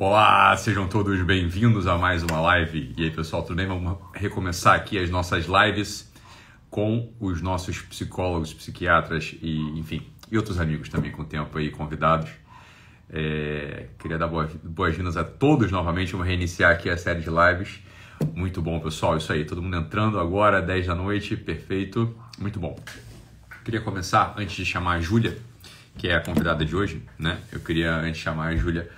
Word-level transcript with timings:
Olá, 0.00 0.56
sejam 0.56 0.86
todos 0.86 1.20
bem-vindos 1.22 1.88
a 1.88 1.98
mais 1.98 2.22
uma 2.22 2.40
live. 2.40 2.94
E 2.96 3.02
aí, 3.02 3.10
pessoal, 3.10 3.42
tudo 3.42 3.56
bem? 3.56 3.66
Vamos 3.66 3.98
recomeçar 4.14 4.76
aqui 4.76 4.96
as 4.96 5.10
nossas 5.10 5.46
lives 5.46 6.08
com 6.70 7.12
os 7.18 7.42
nossos 7.42 7.82
psicólogos, 7.82 8.54
psiquiatras 8.54 9.34
e, 9.42 9.58
enfim, 9.76 10.06
e 10.30 10.36
outros 10.36 10.60
amigos 10.60 10.88
também 10.88 11.10
com 11.10 11.22
o 11.22 11.24
tempo 11.24 11.58
aí, 11.58 11.72
convidados. 11.72 12.30
É, 13.10 13.88
queria 13.98 14.16
dar 14.16 14.28
boas-vindas 14.62 15.16
a 15.16 15.24
todos 15.24 15.72
novamente. 15.72 16.12
Vamos 16.12 16.28
reiniciar 16.28 16.70
aqui 16.70 16.88
a 16.88 16.96
série 16.96 17.20
de 17.20 17.28
lives. 17.28 17.80
Muito 18.36 18.62
bom, 18.62 18.78
pessoal. 18.78 19.16
Isso 19.16 19.32
aí, 19.32 19.44
todo 19.44 19.60
mundo 19.60 19.78
entrando 19.78 20.20
agora, 20.20 20.62
10 20.62 20.86
da 20.86 20.94
noite, 20.94 21.36
perfeito. 21.36 22.16
Muito 22.38 22.60
bom. 22.60 22.78
Queria 23.64 23.80
começar, 23.80 24.32
antes 24.38 24.54
de 24.54 24.64
chamar 24.64 24.92
a 24.92 25.00
Júlia, 25.00 25.36
que 25.96 26.06
é 26.06 26.14
a 26.14 26.20
convidada 26.20 26.64
de 26.64 26.76
hoje, 26.76 27.02
né? 27.18 27.40
Eu 27.50 27.58
queria, 27.58 27.96
antes 27.96 28.20
chamar 28.20 28.52
a 28.52 28.54
Júlia, 28.54 28.88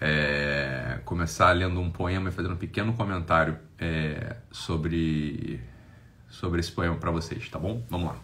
é, 0.00 1.00
começar 1.04 1.52
lendo 1.52 1.80
um 1.80 1.90
poema 1.90 2.28
e 2.28 2.32
fazendo 2.32 2.54
um 2.54 2.58
pequeno 2.58 2.92
comentário 2.92 3.58
é, 3.78 4.36
sobre, 4.50 5.60
sobre 6.28 6.60
esse 6.60 6.72
poema 6.72 6.96
para 6.96 7.10
vocês, 7.10 7.48
tá 7.48 7.58
bom? 7.58 7.84
Vamos 7.88 8.08
lá. 8.08 8.16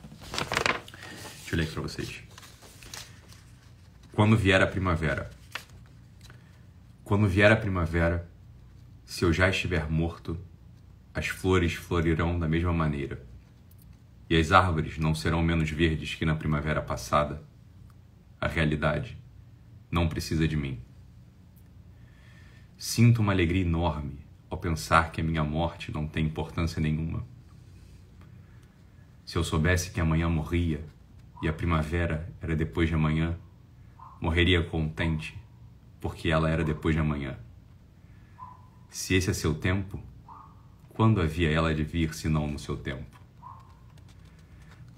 Deixa 1.38 1.54
eu 1.54 1.56
ler 1.56 1.64
aqui 1.64 1.72
para 1.72 1.82
vocês. 1.82 2.22
Quando 4.12 4.36
vier 4.36 4.60
a 4.60 4.66
primavera. 4.66 5.30
Quando 7.04 7.26
vier 7.26 7.50
a 7.50 7.56
primavera, 7.56 8.28
se 9.04 9.24
eu 9.24 9.32
já 9.32 9.48
estiver 9.48 9.90
morto, 9.90 10.38
as 11.14 11.28
flores 11.28 11.74
florirão 11.74 12.38
da 12.38 12.48
mesma 12.48 12.72
maneira, 12.72 13.22
e 14.28 14.36
as 14.36 14.50
árvores 14.50 14.96
não 14.96 15.14
serão 15.14 15.42
menos 15.42 15.68
verdes 15.70 16.14
que 16.14 16.24
na 16.24 16.34
primavera 16.34 16.80
passada. 16.80 17.42
A 18.40 18.48
realidade 18.48 19.18
não 19.90 20.08
precisa 20.08 20.48
de 20.48 20.56
mim. 20.56 20.80
Sinto 22.84 23.22
uma 23.22 23.30
alegria 23.30 23.62
enorme 23.62 24.18
ao 24.50 24.58
pensar 24.58 25.12
que 25.12 25.20
a 25.20 25.24
minha 25.24 25.44
morte 25.44 25.92
não 25.92 26.04
tem 26.04 26.26
importância 26.26 26.82
nenhuma. 26.82 27.24
Se 29.24 29.38
eu 29.38 29.44
soubesse 29.44 29.92
que 29.92 30.00
amanhã 30.00 30.28
morria 30.28 30.84
e 31.40 31.46
a 31.46 31.52
primavera 31.52 32.28
era 32.40 32.56
depois 32.56 32.88
de 32.88 32.96
amanhã, 32.96 33.38
morreria 34.20 34.64
contente, 34.64 35.38
porque 36.00 36.28
ela 36.28 36.50
era 36.50 36.64
depois 36.64 36.92
de 36.92 37.00
amanhã. 37.00 37.38
Se 38.90 39.14
esse 39.14 39.30
é 39.30 39.32
seu 39.32 39.54
tempo, 39.54 40.02
quando 40.88 41.20
havia 41.20 41.52
ela 41.52 41.72
de 41.72 41.84
vir 41.84 42.12
se 42.12 42.28
não 42.28 42.48
no 42.48 42.58
seu 42.58 42.76
tempo? 42.76 43.16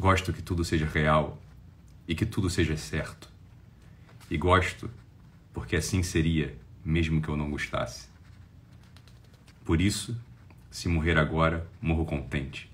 Gosto 0.01 0.33
que 0.33 0.41
tudo 0.41 0.65
seja 0.65 0.87
real 0.87 1.39
e 2.09 2.15
que 2.15 2.25
tudo 2.25 2.49
seja 2.49 2.79
certo. 2.79 3.29
E 4.31 4.39
gosto 4.39 4.91
porque 5.53 5.77
assim 5.77 6.03
seria 6.03 6.64
mesmo 6.85 7.23
que 7.23 7.29
eu 7.29 7.37
não 7.37 7.51
gostasse. 7.51 8.09
Por 9.65 9.81
isso, 9.81 10.17
se 10.71 10.89
morrer 10.89 11.17
agora, 11.17 11.67
morro 11.81 12.05
contente, 12.05 12.71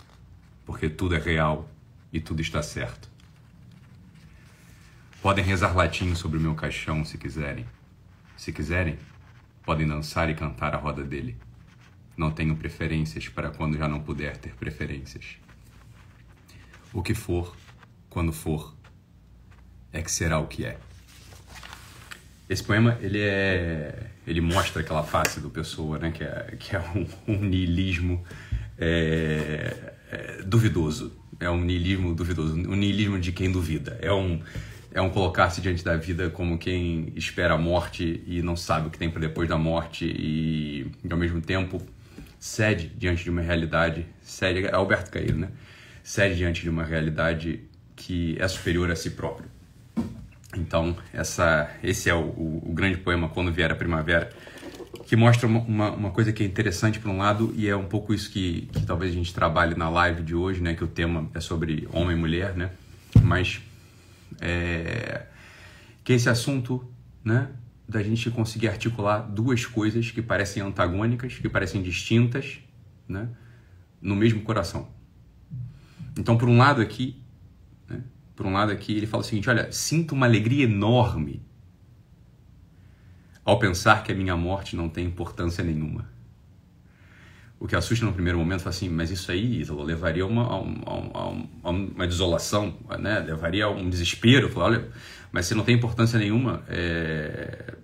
porque 0.66 0.88
tudo 0.88 1.14
é 1.14 1.18
real 1.18 1.68
e 2.12 2.18
tudo 2.20 2.40
está 2.40 2.62
certo. 2.62 3.08
Podem 5.22 5.44
rezar 5.44 5.76
latim 5.76 6.14
sobre 6.14 6.38
o 6.38 6.40
meu 6.40 6.54
caixão 6.54 7.04
se 7.04 7.18
quiserem. 7.18 7.66
Se 8.36 8.52
quiserem, 8.52 8.98
podem 9.62 9.86
dançar 9.86 10.30
e 10.30 10.34
cantar 10.34 10.74
a 10.74 10.78
roda 10.78 11.04
dele. 11.04 11.36
Não 12.16 12.30
tenho 12.30 12.56
preferências 12.56 13.28
para 13.28 13.50
quando 13.50 13.76
já 13.76 13.86
não 13.86 14.00
puder 14.00 14.36
ter 14.38 14.54
preferências. 14.54 15.36
O 16.92 17.02
que 17.02 17.14
for, 17.14 17.54
quando 18.08 18.32
for, 18.32 18.74
é 19.92 20.02
que 20.02 20.10
será 20.10 20.38
o 20.38 20.46
que 20.46 20.64
é. 20.64 20.78
Esse 22.50 22.64
poema, 22.64 22.98
ele 23.00 23.20
é... 23.20 23.94
Ele 24.26 24.40
mostra 24.40 24.82
aquela 24.82 25.04
face 25.04 25.38
do 25.38 25.48
Pessoa, 25.48 26.00
né? 26.00 26.10
Que 26.10 26.24
é, 26.24 26.56
que 26.58 26.74
é 26.74 26.80
um, 26.80 27.06
um 27.28 27.44
niilismo 27.44 28.24
é, 28.76 29.92
é, 30.10 30.42
duvidoso. 30.44 31.16
É 31.38 31.48
um 31.48 31.60
niilismo 31.60 32.12
duvidoso. 32.12 32.54
Um 32.54 32.74
niilismo 32.74 33.20
de 33.20 33.30
quem 33.30 33.52
duvida. 33.52 33.96
É 34.02 34.12
um... 34.12 34.42
É 34.92 35.00
um 35.00 35.08
colocar-se 35.08 35.60
diante 35.60 35.84
da 35.84 35.96
vida 35.96 36.28
como 36.30 36.58
quem 36.58 37.12
espera 37.14 37.54
a 37.54 37.58
morte 37.58 38.24
e 38.26 38.42
não 38.42 38.56
sabe 38.56 38.88
o 38.88 38.90
que 38.90 38.98
tem 38.98 39.08
para 39.08 39.20
depois 39.20 39.48
da 39.48 39.56
morte 39.56 40.04
e, 40.04 40.90
ao 41.08 41.16
mesmo 41.16 41.40
tempo, 41.40 41.80
cede 42.40 42.88
diante 42.88 43.22
de 43.22 43.30
uma 43.30 43.40
realidade. 43.40 44.04
Cede, 44.20 44.66
é 44.66 44.74
Alberto 44.74 45.12
Cairo, 45.12 45.38
né? 45.38 45.50
Cede 46.02 46.34
diante 46.34 46.62
de 46.62 46.68
uma 46.68 46.82
realidade 46.82 47.60
que 47.94 48.36
é 48.40 48.48
superior 48.48 48.90
a 48.90 48.96
si 48.96 49.10
próprio. 49.10 49.48
Então, 50.56 50.96
essa, 51.12 51.70
esse 51.82 52.10
é 52.10 52.14
o, 52.14 52.22
o, 52.22 52.70
o, 52.70 52.72
grande 52.72 52.98
poema 52.98 53.28
Quando 53.28 53.52
Vier 53.52 53.70
a 53.70 53.74
Primavera, 53.74 54.30
que 55.06 55.14
mostra 55.14 55.46
uma, 55.46 55.90
uma, 55.90 56.10
coisa 56.10 56.32
que 56.32 56.42
é 56.42 56.46
interessante 56.46 56.98
por 56.98 57.08
um 57.10 57.18
lado, 57.18 57.52
e 57.56 57.68
é 57.68 57.76
um 57.76 57.86
pouco 57.86 58.12
isso 58.12 58.30
que, 58.30 58.68
que, 58.72 58.84
talvez 58.84 59.12
a 59.12 59.14
gente 59.14 59.32
trabalhe 59.32 59.74
na 59.74 59.88
live 59.88 60.22
de 60.22 60.34
hoje, 60.34 60.60
né? 60.60 60.74
Que 60.74 60.82
o 60.82 60.88
tema 60.88 61.28
é 61.34 61.40
sobre 61.40 61.88
homem 61.92 62.16
e 62.16 62.20
mulher, 62.20 62.56
né? 62.56 62.70
Mas 63.22 63.60
é, 64.40 65.26
que 66.02 66.12
esse 66.12 66.28
assunto, 66.28 66.84
né? 67.24 67.48
Da 67.88 68.02
gente 68.02 68.30
conseguir 68.30 68.68
articular 68.68 69.18
duas 69.18 69.66
coisas 69.66 70.10
que 70.10 70.22
parecem 70.22 70.62
antagônicas, 70.62 71.34
que 71.34 71.48
parecem 71.48 71.82
distintas, 71.82 72.60
né? 73.08 73.28
No 74.00 74.14
mesmo 74.16 74.42
coração. 74.42 74.88
Então, 76.16 76.36
por 76.36 76.48
um 76.48 76.58
lado 76.58 76.80
aqui, 76.80 77.20
por 78.40 78.46
um 78.46 78.54
lado 78.54 78.72
aqui, 78.72 78.96
ele 78.96 79.06
fala 79.06 79.22
o 79.22 79.26
seguinte: 79.26 79.50
olha, 79.50 79.70
sinto 79.70 80.12
uma 80.12 80.24
alegria 80.24 80.64
enorme 80.64 81.42
ao 83.44 83.58
pensar 83.58 84.02
que 84.02 84.10
a 84.10 84.14
minha 84.14 84.34
morte 84.34 84.74
não 84.74 84.88
tem 84.88 85.04
importância 85.04 85.62
nenhuma. 85.62 86.08
O 87.58 87.66
que 87.66 87.76
assusta 87.76 88.06
no 88.06 88.14
primeiro 88.14 88.38
momento 88.38 88.64
é 88.64 88.70
assim, 88.70 88.88
mas 88.88 89.10
isso 89.10 89.30
aí, 89.30 89.60
Ítalo, 89.60 89.82
levaria 89.82 90.26
uma, 90.26 90.46
a, 90.46 90.58
uma, 90.58 91.48
a 91.62 91.68
uma 91.68 92.06
desolação, 92.06 92.74
né? 92.98 93.18
levaria 93.20 93.66
a 93.66 93.68
um 93.68 93.90
desespero. 93.90 94.50
Olha, 94.56 94.88
mas 95.30 95.44
se 95.44 95.54
não 95.54 95.62
tem 95.62 95.74
importância 95.74 96.18
nenhuma, 96.18 96.62
é... 96.66 97.74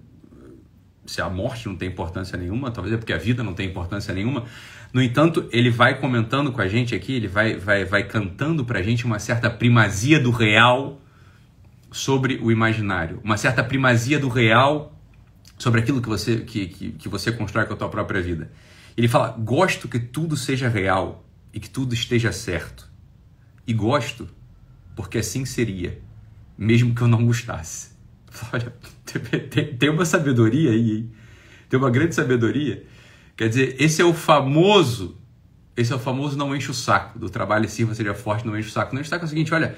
se 1.05 1.21
a 1.21 1.29
morte 1.29 1.69
não 1.69 1.77
tem 1.77 1.91
importância 1.91 2.39
nenhuma, 2.39 2.71
talvez 2.71 2.95
é 2.95 2.97
porque 2.97 3.13
a 3.13 3.19
vida 3.19 3.43
não 3.43 3.53
tem 3.53 3.69
importância 3.69 4.15
nenhuma. 4.15 4.47
No 4.97 5.03
entanto, 5.03 5.47
ele 5.53 5.69
vai 5.69 6.01
comentando 6.01 6.51
com 6.51 6.59
a 6.59 6.67
gente 6.67 6.95
aqui, 6.95 7.13
ele 7.13 7.29
vai, 7.29 7.59
vai, 7.59 7.85
vai 7.85 8.03
cantando 8.03 8.65
para 8.65 8.79
a 8.79 8.83
gente 8.83 9.05
uma 9.05 9.19
certa 9.19 9.51
primazia 9.51 10.19
do 10.19 10.31
real 10.31 10.99
sobre 11.93 12.37
o 12.37 12.51
imaginário, 12.51 13.21
uma 13.23 13.37
certa 13.37 13.63
primazia 13.63 14.19
do 14.19 14.31
real 14.31 14.99
sobre 15.59 15.83
aquilo 15.83 16.01
que 16.01 16.09
você, 16.09 16.39
que, 16.39 16.69
que, 16.69 16.93
que 16.93 17.09
você 17.11 17.31
constrói 17.31 17.67
com 17.67 17.75
a 17.75 17.77
tua 17.77 17.91
própria 17.91 18.23
vida. 18.23 18.51
Ele 18.97 19.07
fala: 19.07 19.37
gosto 19.39 19.87
que 19.87 19.99
tudo 19.99 20.35
seja 20.35 20.67
real 20.67 21.29
e 21.53 21.61
que 21.61 21.69
tudo 21.69 21.93
esteja 21.93 22.33
certo. 22.33 22.91
E 23.67 23.75
gosto 23.75 24.27
porque 24.95 25.19
assim 25.19 25.45
seria, 25.45 26.01
mesmo 26.57 26.95
que 26.95 27.03
eu 27.03 27.09
não 27.09 27.27
gostasse. 27.27 27.91
Olha, 28.51 28.73
tem 29.79 29.91
uma 29.91 30.07
sabedoria 30.07 30.71
aí, 30.71 30.91
hein? 30.91 31.11
tem 31.69 31.79
uma 31.79 31.91
grande 31.91 32.15
sabedoria 32.15 32.83
Quer 33.37 33.51
dizer, 33.51 33.77
esse 33.79 34.01
é 34.01 34.05
o 34.05 34.15
famoso, 34.15 35.21
esse 35.77 35.93
é 35.93 35.97
o 35.97 35.99
famoso 35.99 36.39
não 36.39 36.57
enche 36.57 36.71
o 36.71 36.75
saco, 36.75 37.19
do 37.19 37.29
trabalho 37.29 37.69
sirva 37.69 37.95
seja 37.95 38.15
forte, 38.15 38.47
não 38.47 38.59
enche 38.59 38.69
o 38.69 38.73
saco. 38.73 38.95
Não 38.95 39.01
enche 39.01 39.09
o 39.09 39.11
saco 39.11 39.25
é 39.25 39.27
o 39.27 39.29
seguinte, 39.29 39.53
olha, 39.53 39.77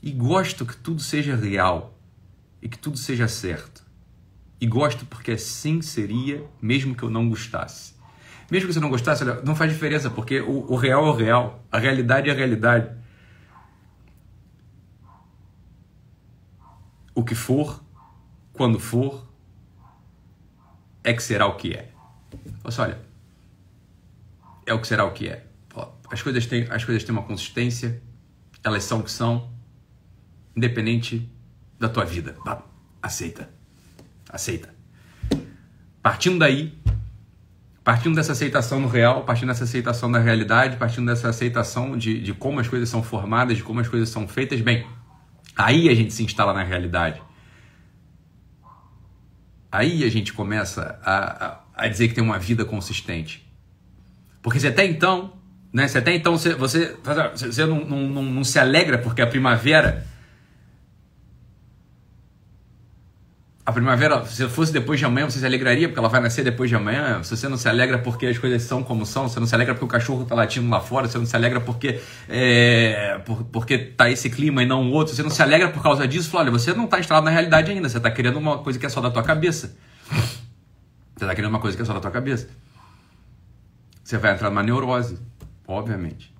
e 0.00 0.12
gosto 0.12 0.64
que 0.64 0.76
tudo 0.76 1.02
seja 1.02 1.34
real 1.34 1.98
e 2.62 2.68
que 2.68 2.78
tudo 2.78 2.96
seja 2.96 3.26
certo. 3.26 3.84
E 4.60 4.66
gosto 4.66 5.04
porque 5.06 5.32
assim 5.32 5.82
seria, 5.82 6.44
mesmo 6.62 6.94
que 6.94 7.02
eu 7.02 7.10
não 7.10 7.28
gostasse. 7.28 7.94
Mesmo 8.50 8.68
que 8.68 8.74
você 8.74 8.80
não 8.80 8.90
gostasse, 8.90 9.24
olha, 9.24 9.40
não 9.42 9.56
faz 9.56 9.72
diferença, 9.72 10.10
porque 10.10 10.40
o, 10.40 10.72
o 10.72 10.76
real 10.76 11.06
é 11.06 11.10
o 11.10 11.14
real, 11.14 11.64
a 11.70 11.78
realidade 11.78 12.28
é 12.28 12.32
a 12.32 12.36
realidade. 12.36 12.94
O 17.14 17.24
que 17.24 17.34
for, 17.34 17.82
quando 18.52 18.78
for, 18.78 19.26
é 21.02 21.12
que 21.12 21.22
será 21.22 21.46
o 21.46 21.56
que 21.56 21.74
é. 21.74 21.89
Assim, 22.64 22.80
olha, 22.80 22.98
é 24.66 24.74
o 24.74 24.80
que 24.80 24.86
será 24.86 25.04
o 25.04 25.12
que 25.12 25.28
é. 25.28 25.46
As 26.10 26.22
coisas 26.22 26.44
têm, 26.46 26.66
as 26.70 26.84
coisas 26.84 27.04
têm 27.04 27.12
uma 27.12 27.22
consistência, 27.22 28.02
elas 28.64 28.84
são 28.84 29.00
o 29.00 29.02
que 29.02 29.10
são, 29.10 29.50
independente 30.56 31.30
da 31.78 31.88
tua 31.88 32.04
vida. 32.04 32.36
Aceita. 33.00 33.48
Aceita. 34.28 34.74
Partindo 36.02 36.38
daí, 36.38 36.78
partindo 37.84 38.14
dessa 38.14 38.32
aceitação 38.32 38.80
no 38.80 38.88
real, 38.88 39.24
partindo 39.24 39.48
dessa 39.48 39.64
aceitação 39.64 40.10
da 40.10 40.18
realidade, 40.18 40.76
partindo 40.76 41.06
dessa 41.06 41.28
aceitação 41.28 41.96
de, 41.96 42.20
de 42.20 42.34
como 42.34 42.60
as 42.60 42.68
coisas 42.68 42.88
são 42.88 43.02
formadas, 43.02 43.56
de 43.56 43.62
como 43.62 43.80
as 43.80 43.88
coisas 43.88 44.08
são 44.08 44.26
feitas, 44.26 44.60
bem, 44.60 44.86
aí 45.56 45.88
a 45.88 45.94
gente 45.94 46.12
se 46.12 46.22
instala 46.22 46.52
na 46.52 46.62
realidade. 46.62 47.22
Aí 49.72 50.02
a 50.04 50.10
gente 50.10 50.32
começa 50.32 50.98
a, 51.04 51.46
a 51.46 51.60
a 51.80 51.88
dizer 51.88 52.08
que 52.08 52.14
tem 52.14 52.22
uma 52.22 52.38
vida 52.38 52.64
consistente. 52.64 53.46
Porque 54.42 54.60
se 54.60 54.66
até 54.66 54.84
então, 54.84 55.32
né, 55.72 55.88
se 55.88 55.98
até 55.98 56.14
então 56.14 56.36
você, 56.36 56.54
você, 56.54 56.96
você 57.34 57.66
não, 57.66 57.84
não, 57.84 58.08
não, 58.08 58.22
não 58.22 58.44
se 58.44 58.58
alegra 58.58 58.98
porque 58.98 59.22
a 59.22 59.26
primavera 59.26 60.06
A 63.70 63.72
primavera, 63.72 64.24
se 64.26 64.48
fosse 64.48 64.72
depois 64.72 64.98
de 64.98 65.04
amanhã, 65.04 65.30
você 65.30 65.38
se 65.38 65.46
alegraria 65.46 65.86
porque 65.86 66.00
ela 66.00 66.08
vai 66.08 66.20
nascer 66.20 66.42
depois 66.42 66.68
de 66.68 66.74
amanhã? 66.74 67.22
Se 67.22 67.36
você 67.36 67.46
não 67.46 67.56
se 67.56 67.68
alegra 67.68 67.98
porque 67.98 68.26
as 68.26 68.36
coisas 68.36 68.62
são 68.62 68.82
como 68.82 69.06
são, 69.06 69.28
você 69.28 69.38
não 69.38 69.46
se 69.46 69.54
alegra 69.54 69.74
porque 69.74 69.84
o 69.84 69.88
cachorro 69.88 70.24
está 70.24 70.34
latindo 70.34 70.68
lá 70.68 70.80
fora, 70.80 71.06
você 71.06 71.18
não 71.18 71.24
se 71.24 71.36
alegra 71.36 71.60
porque 71.60 72.00
é, 72.28 73.20
por, 73.24 73.44
porque 73.44 73.78
tá 73.78 74.10
esse 74.10 74.28
clima 74.28 74.64
e 74.64 74.66
não 74.66 74.90
outro, 74.90 75.14
você 75.14 75.22
não 75.22 75.30
se 75.30 75.40
alegra 75.40 75.68
por 75.68 75.84
causa 75.84 76.08
disso, 76.08 76.30
fala, 76.30 76.44
olha, 76.44 76.50
você 76.50 76.72
não 76.72 76.86
está 76.86 76.98
instalado 76.98 77.26
na 77.26 77.30
realidade 77.30 77.70
ainda, 77.70 77.88
você 77.88 77.98
está 77.98 78.10
querendo 78.10 78.40
uma 78.40 78.58
coisa 78.58 78.76
que 78.76 78.86
é 78.86 78.88
só 78.88 79.00
da 79.00 79.08
tua 79.08 79.22
cabeça. 79.22 79.76
Você 81.20 81.24
está 81.26 81.34
querendo 81.34 81.50
uma 81.50 81.60
coisa 81.60 81.76
que 81.76 81.82
é 81.82 81.84
só 81.84 81.92
da 81.92 82.00
tua 82.00 82.10
cabeça. 82.10 82.48
Você 84.02 84.16
vai 84.16 84.32
entrar 84.32 84.48
numa 84.48 84.62
neurose, 84.62 85.18
obviamente. 85.66 86.34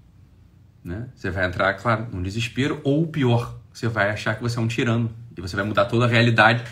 Né? 0.82 1.06
Você 1.14 1.30
vai 1.30 1.44
entrar, 1.44 1.74
claro, 1.74 2.06
num 2.10 2.22
desespero, 2.22 2.80
ou 2.82 3.06
pior, 3.06 3.60
você 3.70 3.88
vai 3.88 4.08
achar 4.08 4.36
que 4.36 4.40
você 4.40 4.58
é 4.58 4.62
um 4.62 4.66
tirano 4.66 5.14
e 5.36 5.40
você 5.42 5.54
vai 5.54 5.66
mudar 5.66 5.84
toda 5.84 6.06
a 6.06 6.08
realidade 6.08 6.64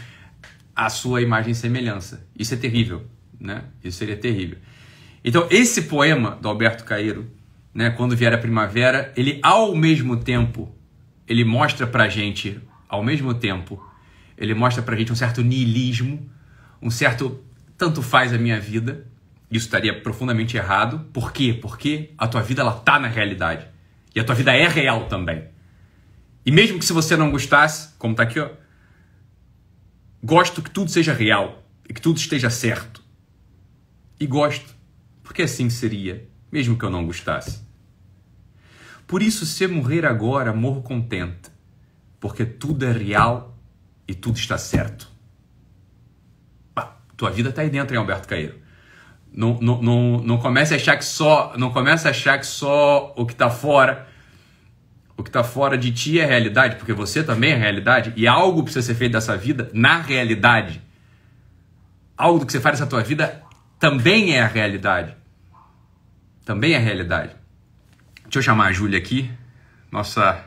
à 0.75 0.89
sua 0.89 1.21
imagem 1.21 1.53
e 1.53 1.55
semelhança. 1.55 2.27
Isso 2.35 2.55
é 2.55 2.57
terrível, 2.57 3.05
né? 3.39 3.65
Isso 3.85 3.99
seria 3.99 4.17
terrível. 4.17 4.57
Então, 5.23 5.47
esse 5.51 5.83
poema 5.83 6.31
do 6.41 6.49
Alberto 6.49 6.85
Caeiro, 6.85 7.31
né, 7.75 7.91
quando 7.91 8.17
vier 8.17 8.33
a 8.33 8.39
primavera, 8.39 9.13
ele 9.19 9.39
ao 9.43 9.77
mesmo 9.77 10.17
tempo, 10.17 10.75
ele 11.27 11.45
mostra 11.45 11.87
pra 11.87 12.09
gente, 12.09 12.59
ao 12.89 13.05
mesmo 13.05 13.35
tempo, 13.35 13.87
ele 14.35 14.55
mostra 14.55 14.83
pra 14.83 14.97
gente 14.97 15.13
um 15.13 15.17
certo 15.17 15.43
niilismo, 15.43 16.27
um 16.81 16.91
certo 16.91 17.45
tanto 17.79 18.03
faz 18.03 18.35
a 18.35 18.39
minha 18.39 18.61
vida. 18.61 19.07
Isso 19.51 19.67
estaria 19.67 19.99
profundamente 20.03 20.57
errado. 20.57 21.07
Por 21.13 21.33
quê? 21.33 21.57
Porque 21.59 22.13
a 22.19 22.27
tua 22.27 22.43
vida 22.43 22.61
ela 22.61 22.73
tá 22.73 22.99
na 22.99 23.09
realidade. 23.09 23.67
E 24.15 24.21
a 24.21 24.25
tua 24.25 24.35
vida 24.35 24.55
é 24.55 24.67
real 24.67 25.07
também. 25.07 25.45
E 26.45 26.51
mesmo 26.51 26.79
que 26.79 26.85
se 26.85 26.93
você 26.93 27.17
não 27.17 27.31
gostasse, 27.31 27.91
como 27.99 28.15
tá 28.15 28.25
aqui, 28.25 28.41
ó, 28.41 28.51
gosto 30.23 30.61
que 30.61 30.71
tudo 30.71 30.91
seja 30.91 31.13
real 31.13 31.63
e 31.89 31.95
que 31.95 32.01
tudo 32.01 32.19
esteja 32.19 32.51
certo. 32.51 33.03
E 34.19 34.27
gosto, 34.27 34.75
porque 35.23 35.43
assim 35.43 35.71
seria, 35.71 36.29
mesmo 36.51 36.77
que 36.77 36.85
eu 36.85 36.91
não 36.91 37.07
gostasse. 37.07 37.63
Por 39.07 39.23
isso, 39.23 39.47
se 39.47 39.67
morrer 39.69 40.05
agora, 40.05 40.53
morro 40.53 40.83
contente, 40.83 41.51
porque 42.19 42.45
tudo 42.45 42.85
é 42.85 42.93
real 42.93 43.57
e 44.07 44.15
tudo 44.15 44.37
está 44.37 44.59
certo. 44.59 45.18
Tua 47.19 47.31
vida 47.31 47.51
está 47.51 47.61
aí 47.61 47.69
dentro, 47.69 47.95
hein, 47.95 48.01
Alberto 48.01 48.27
Caeiro? 48.27 48.55
Não, 49.31 49.59
não, 49.61 49.83
não, 49.83 50.19
não 50.23 50.39
comece 50.39 50.73
a 50.73 50.79
achar 50.79 50.97
que 50.97 51.05
só, 51.05 51.53
não 51.59 51.71
comece 51.71 52.09
a 52.09 52.11
achar 52.11 52.39
que 52.39 52.47
só 52.47 53.13
o 53.15 53.27
que 53.27 53.35
está 53.35 53.51
fora 53.51 54.09
o 55.19 55.23
que 55.25 55.31
está 55.31 55.43
fora 55.43 55.77
de 55.77 55.91
ti 55.91 56.21
é 56.21 56.25
realidade, 56.25 56.77
porque 56.77 56.93
você 56.93 57.25
também 57.25 57.51
é 57.51 57.57
realidade, 57.57 58.13
e 58.15 58.29
algo 58.29 58.63
precisa 58.63 58.87
ser 58.87 58.95
feito 58.95 59.13
dessa 59.13 59.37
vida 59.37 59.69
na 59.75 60.01
realidade. 60.01 60.81
Algo 62.17 62.39
do 62.39 62.47
que 62.47 62.53
você 62.53 62.61
faz 62.61 62.79
nessa 62.79 62.89
tua 62.89 63.03
vida 63.03 63.43
também 63.81 64.37
é 64.37 64.41
a 64.41 64.47
realidade. 64.47 65.17
Também 66.45 66.73
é 66.73 66.77
a 66.77 66.81
realidade. 66.81 67.33
Deixa 68.23 68.39
eu 68.39 68.43
chamar 68.43 68.69
a 68.69 68.73
Júlia 68.73 68.97
aqui, 68.97 69.29
nossa, 69.91 70.41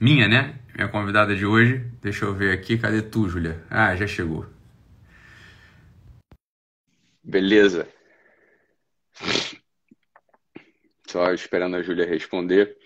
minha, 0.00 0.26
né? 0.26 0.54
Minha 0.74 0.88
convidada 0.88 1.36
de 1.36 1.44
hoje. 1.44 1.84
Deixa 2.00 2.24
eu 2.24 2.34
ver 2.34 2.54
aqui, 2.54 2.78
cadê 2.78 3.02
tu, 3.02 3.28
Júlia? 3.28 3.62
Ah, 3.70 3.94
já 3.94 4.06
chegou. 4.06 4.51
Beleza. 7.22 7.88
Só 11.06 11.32
esperando 11.32 11.76
a 11.76 11.82
Júlia 11.82 12.06
responder. 12.06 12.76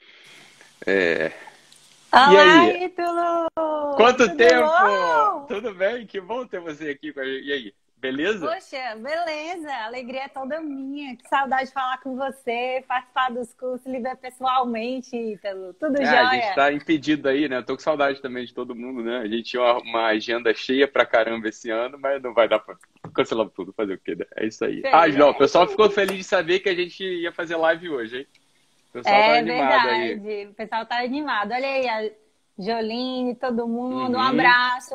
É. 0.84 1.32
Olá, 2.12 2.32
e 2.32 2.36
aí? 2.36 2.84
Ítalo! 2.84 3.48
Quanto 3.96 4.28
Tudo 4.28 4.36
tempo? 4.36 4.66
Bom? 4.66 5.46
Tudo 5.46 5.74
bem? 5.74 6.06
Que 6.06 6.20
bom 6.20 6.46
ter 6.46 6.60
você 6.60 6.90
aqui 6.90 7.12
com 7.12 7.20
a 7.20 7.24
gente. 7.24 7.46
E 7.46 7.52
aí? 7.52 7.74
Beleza? 7.98 8.46
Poxa, 8.46 8.94
beleza. 8.96 9.72
A 9.72 9.86
alegria 9.86 10.24
é 10.24 10.28
toda 10.28 10.60
minha. 10.60 11.16
Que 11.16 11.26
saudade 11.28 11.68
de 11.68 11.72
falar 11.72 11.98
com 11.98 12.14
você, 12.14 12.84
participar 12.86 13.30
dos 13.30 13.54
cursos, 13.54 13.86
lhe 13.86 14.00
ver 14.00 14.16
pessoalmente, 14.16 15.16
Ítalo. 15.16 15.72
Tudo 15.74 16.00
é, 16.00 16.04
jóia? 16.04 16.28
A 16.28 16.34
gente 16.34 16.54
tá 16.54 16.72
impedido 16.72 17.28
aí, 17.28 17.48
né? 17.48 17.56
Eu 17.58 17.64
tô 17.64 17.74
com 17.74 17.82
saudade 17.82 18.20
também 18.20 18.44
de 18.44 18.52
todo 18.52 18.74
mundo, 18.74 19.02
né? 19.02 19.18
A 19.18 19.26
gente 19.26 19.44
tinha 19.44 19.62
uma, 19.62 19.78
uma 19.78 20.06
agenda 20.06 20.52
cheia 20.54 20.86
pra 20.86 21.06
caramba 21.06 21.48
esse 21.48 21.70
ano, 21.70 21.98
mas 21.98 22.22
não 22.22 22.34
vai 22.34 22.46
dar 22.46 22.58
pra 22.58 22.76
cancelar 23.14 23.48
tudo, 23.48 23.72
fazer 23.72 23.94
o 23.94 23.98
quê? 23.98 24.14
Né? 24.14 24.26
É 24.36 24.46
isso 24.46 24.62
aí. 24.64 24.82
Ah, 24.92 25.08
João, 25.08 25.30
o 25.30 25.38
pessoal 25.38 25.66
ficou 25.66 25.88
feliz 25.88 26.18
de 26.18 26.24
saber 26.24 26.60
que 26.60 26.68
a 26.68 26.74
gente 26.74 27.02
ia 27.02 27.32
fazer 27.32 27.56
live 27.56 27.88
hoje, 27.88 28.18
hein? 28.18 28.26
O 28.90 28.92
pessoal 28.92 29.14
tá 29.14 29.20
é 29.20 29.40
tá 29.40 29.44
verdade. 29.44 29.88
Aí. 29.88 30.46
O 30.46 30.54
pessoal 30.54 30.86
tá 30.86 31.02
animado. 31.02 31.52
Olha 31.52 31.66
aí, 31.66 31.88
a 31.88 32.10
Joline, 32.58 33.34
todo 33.34 33.66
mundo. 33.66 34.14
Uhum. 34.14 34.20
Um 34.20 34.20
abraço. 34.20 34.94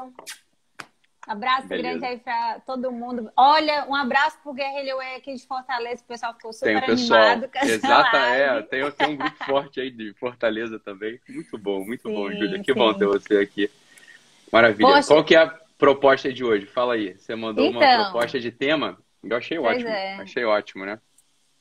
Abraço 1.31 1.67
Beleza. 1.67 1.89
grande 1.89 2.05
aí 2.05 2.17
pra 2.19 2.59
todo 2.65 2.91
mundo. 2.91 3.31
Olha, 3.37 3.85
um 3.87 3.95
abraço 3.95 4.37
pro 4.43 4.53
Guerrilha 4.53 4.97
Way 4.97 5.15
aqui 5.15 5.33
de 5.33 5.47
Fortaleza. 5.47 6.03
O 6.03 6.05
pessoal 6.05 6.33
ficou 6.33 6.51
super 6.51 6.65
tem 6.65 6.77
o 6.77 6.85
pessoal, 6.85 7.21
animado 7.21 7.49
com 7.49 7.65
Exata, 7.65 8.17
é. 8.17 8.61
Tem, 8.63 8.91
tem 8.91 9.07
um 9.07 9.15
grupo 9.15 9.45
forte 9.45 9.79
aí 9.79 9.89
de 9.89 10.13
Fortaleza 10.15 10.77
também. 10.77 11.21
Muito 11.29 11.57
bom, 11.57 11.85
muito 11.85 12.09
sim, 12.09 12.13
bom, 12.13 12.29
Júlia. 12.29 12.59
Que 12.59 12.73
sim. 12.73 12.77
bom 12.77 12.93
ter 12.93 13.05
você 13.05 13.37
aqui. 13.37 13.71
Maravilha. 14.51 14.89
Poxa. 14.89 15.07
Qual 15.07 15.23
que 15.23 15.35
é 15.35 15.39
a 15.39 15.57
proposta 15.77 16.33
de 16.33 16.43
hoje? 16.43 16.65
Fala 16.65 16.95
aí. 16.95 17.15
Você 17.17 17.33
mandou 17.33 17.65
então, 17.65 17.79
uma 17.79 18.03
proposta 18.03 18.37
de 18.37 18.51
tema? 18.51 18.97
Eu 19.23 19.37
achei 19.37 19.57
ótimo. 19.57 19.89
É. 19.89 20.15
Achei 20.15 20.43
ótimo, 20.43 20.85
né? 20.85 20.99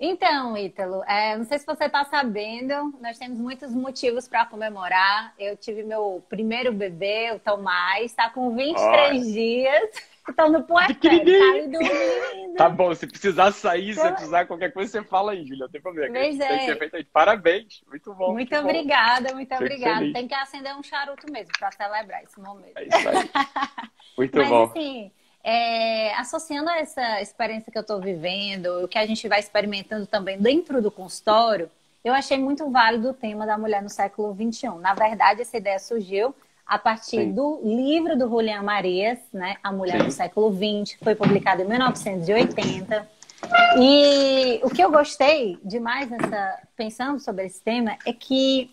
Então, 0.02 0.56
Ítalo, 0.56 1.04
é, 1.04 1.36
não 1.36 1.44
sei 1.44 1.58
se 1.58 1.66
você 1.66 1.84
está 1.84 2.02
sabendo, 2.06 2.98
nós 3.02 3.18
temos 3.18 3.38
muitos 3.38 3.70
motivos 3.74 4.26
para 4.26 4.46
comemorar. 4.46 5.34
Eu 5.38 5.58
tive 5.58 5.82
meu 5.82 6.24
primeiro 6.26 6.72
bebê, 6.72 7.32
o 7.32 7.38
Tomás, 7.38 8.06
está 8.06 8.30
com 8.30 8.56
23 8.56 9.30
dias. 9.30 9.90
Estou 10.26 10.48
no 10.48 10.62
puerpério, 10.62 11.18
tá 11.24 11.78
dormindo. 11.78 12.54
Tá 12.56 12.68
bom, 12.68 12.94
se 12.94 13.06
precisar 13.06 13.52
sair, 13.52 13.94
se 13.94 14.10
precisar 14.12 14.46
qualquer 14.46 14.72
coisa, 14.72 14.90
você 14.90 15.02
fala 15.02 15.32
aí, 15.32 15.44
Julia, 15.44 15.64
não 15.64 15.70
tem 15.70 15.82
problema. 15.82 16.14
Pois 16.14 16.40
é. 16.40 16.48
Tem 16.48 16.58
que 16.60 16.64
ser 16.64 16.78
feito 16.78 16.96
aí. 16.96 17.04
Parabéns, 17.04 17.82
muito 17.86 18.14
bom. 18.14 18.32
Muito 18.32 18.56
obrigada, 18.56 19.28
bom. 19.28 19.34
muito 19.34 19.54
obrigada. 19.54 20.12
Tem 20.14 20.26
que 20.26 20.34
acender 20.34 20.74
um 20.76 20.82
charuto 20.82 21.30
mesmo 21.30 21.52
para 21.58 21.72
celebrar 21.72 22.22
esse 22.24 22.40
momento. 22.40 22.72
É 22.76 22.84
isso 22.84 23.08
aí. 23.08 23.30
Muito 24.18 24.36
Mas, 24.36 24.48
bom. 24.48 24.64
assim, 24.64 25.10
é, 25.42 26.14
associando 26.14 26.68
a 26.68 26.78
essa 26.78 27.20
experiência 27.20 27.72
que 27.72 27.78
eu 27.78 27.82
estou 27.82 28.00
vivendo, 28.00 28.84
o 28.84 28.88
que 28.88 28.98
a 28.98 29.06
gente 29.06 29.26
vai 29.28 29.40
experimentando 29.40 30.06
também 30.06 30.38
dentro 30.38 30.82
do 30.82 30.90
consultório, 30.90 31.70
eu 32.04 32.14
achei 32.14 32.38
muito 32.38 32.70
válido 32.70 33.10
o 33.10 33.14
tema 33.14 33.46
da 33.46 33.58
mulher 33.58 33.82
no 33.82 33.88
século 33.88 34.34
XXI. 34.34 34.68
Na 34.80 34.94
verdade, 34.94 35.42
essa 35.42 35.56
ideia 35.56 35.78
surgiu 35.78 36.34
a 36.66 36.78
partir 36.78 37.24
Sim. 37.24 37.32
do 37.32 37.60
livro 37.64 38.16
do 38.16 38.28
Julian 38.28 38.62
Marias, 38.62 39.18
né, 39.32 39.56
A 39.62 39.72
Mulher 39.72 39.98
Sim. 39.98 40.06
no 40.06 40.12
Século 40.12 40.52
XX, 40.52 40.96
foi 41.02 41.14
publicado 41.14 41.62
em 41.62 41.66
1980. 41.66 43.08
E 43.78 44.60
o 44.62 44.70
que 44.70 44.82
eu 44.82 44.90
gostei 44.90 45.58
demais 45.64 46.08
nessa 46.08 46.62
pensando 46.76 47.18
sobre 47.18 47.46
esse 47.46 47.60
tema 47.60 47.96
é 48.06 48.12
que 48.12 48.70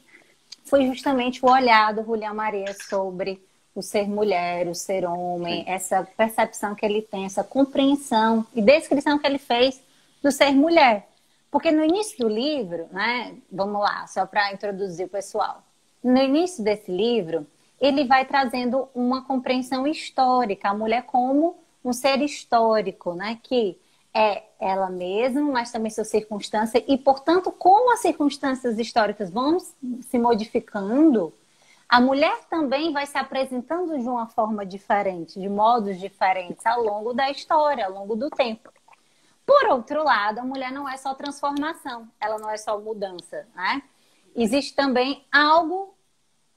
foi 0.65 0.85
justamente 0.85 1.43
o 1.43 1.49
olhar 1.49 1.93
do 1.93 2.03
Julian 2.03 2.33
Marias 2.33 2.77
sobre 2.87 3.41
o 3.77 3.81
ser 3.83 4.09
mulher, 4.09 4.67
o 4.67 4.73
ser 4.73 5.05
homem, 5.05 5.63
Sim. 5.63 5.69
essa 5.69 6.03
percepção 6.17 6.73
que 6.73 6.83
ele 6.83 7.03
tem, 7.03 7.25
essa 7.25 7.43
compreensão 7.43 8.43
e 8.55 8.59
descrição 8.59 9.19
que 9.19 9.27
ele 9.27 9.37
fez 9.37 9.79
do 10.21 10.31
ser 10.31 10.51
mulher. 10.51 11.07
Porque 11.51 11.71
no 11.71 11.83
início 11.83 12.17
do 12.17 12.27
livro, 12.27 12.87
né, 12.91 13.35
vamos 13.51 13.79
lá, 13.79 14.07
só 14.07 14.25
para 14.25 14.51
introduzir 14.51 15.05
o 15.05 15.09
pessoal. 15.09 15.61
No 16.03 16.17
início 16.17 16.63
desse 16.63 16.91
livro, 16.91 17.45
ele 17.79 18.03
vai 18.03 18.25
trazendo 18.25 18.89
uma 18.95 19.23
compreensão 19.23 19.85
histórica, 19.85 20.69
a 20.69 20.73
mulher 20.73 21.03
como 21.03 21.55
um 21.85 21.93
ser 21.93 22.19
histórico, 22.21 23.13
né, 23.13 23.37
que 23.43 23.77
é 24.11 24.41
ela 24.59 24.89
mesma, 24.89 25.41
mas 25.41 25.71
também 25.71 25.91
sua 25.91 26.03
circunstância 26.03 26.83
e, 26.87 26.97
portanto, 26.97 27.51
como 27.51 27.93
as 27.93 27.99
circunstâncias 27.99 28.79
históricas 28.79 29.29
vão 29.29 29.59
se 29.59 30.17
modificando, 30.17 31.31
a 31.89 32.01
mulher 32.01 32.45
também 32.49 32.91
vai 32.91 33.05
se 33.05 33.17
apresentando 33.17 33.97
de 33.97 34.07
uma 34.07 34.27
forma 34.27 34.65
diferente, 34.65 35.39
de 35.39 35.47
modos 35.47 35.97
diferentes 35.99 36.65
ao 36.65 36.81
longo 36.81 37.13
da 37.13 37.29
história, 37.29 37.85
ao 37.85 37.93
longo 37.93 38.15
do 38.15 38.29
tempo. 38.29 38.69
Por 39.45 39.67
outro 39.69 40.03
lado, 40.03 40.39
a 40.39 40.43
mulher 40.43 40.71
não 40.71 40.89
é 40.89 40.97
só 40.97 41.13
transformação, 41.13 42.09
ela 42.19 42.37
não 42.37 42.49
é 42.49 42.57
só 42.57 42.77
mudança, 42.77 43.47
né? 43.55 43.81
Existe 44.35 44.75
também 44.75 45.25
algo 45.31 45.95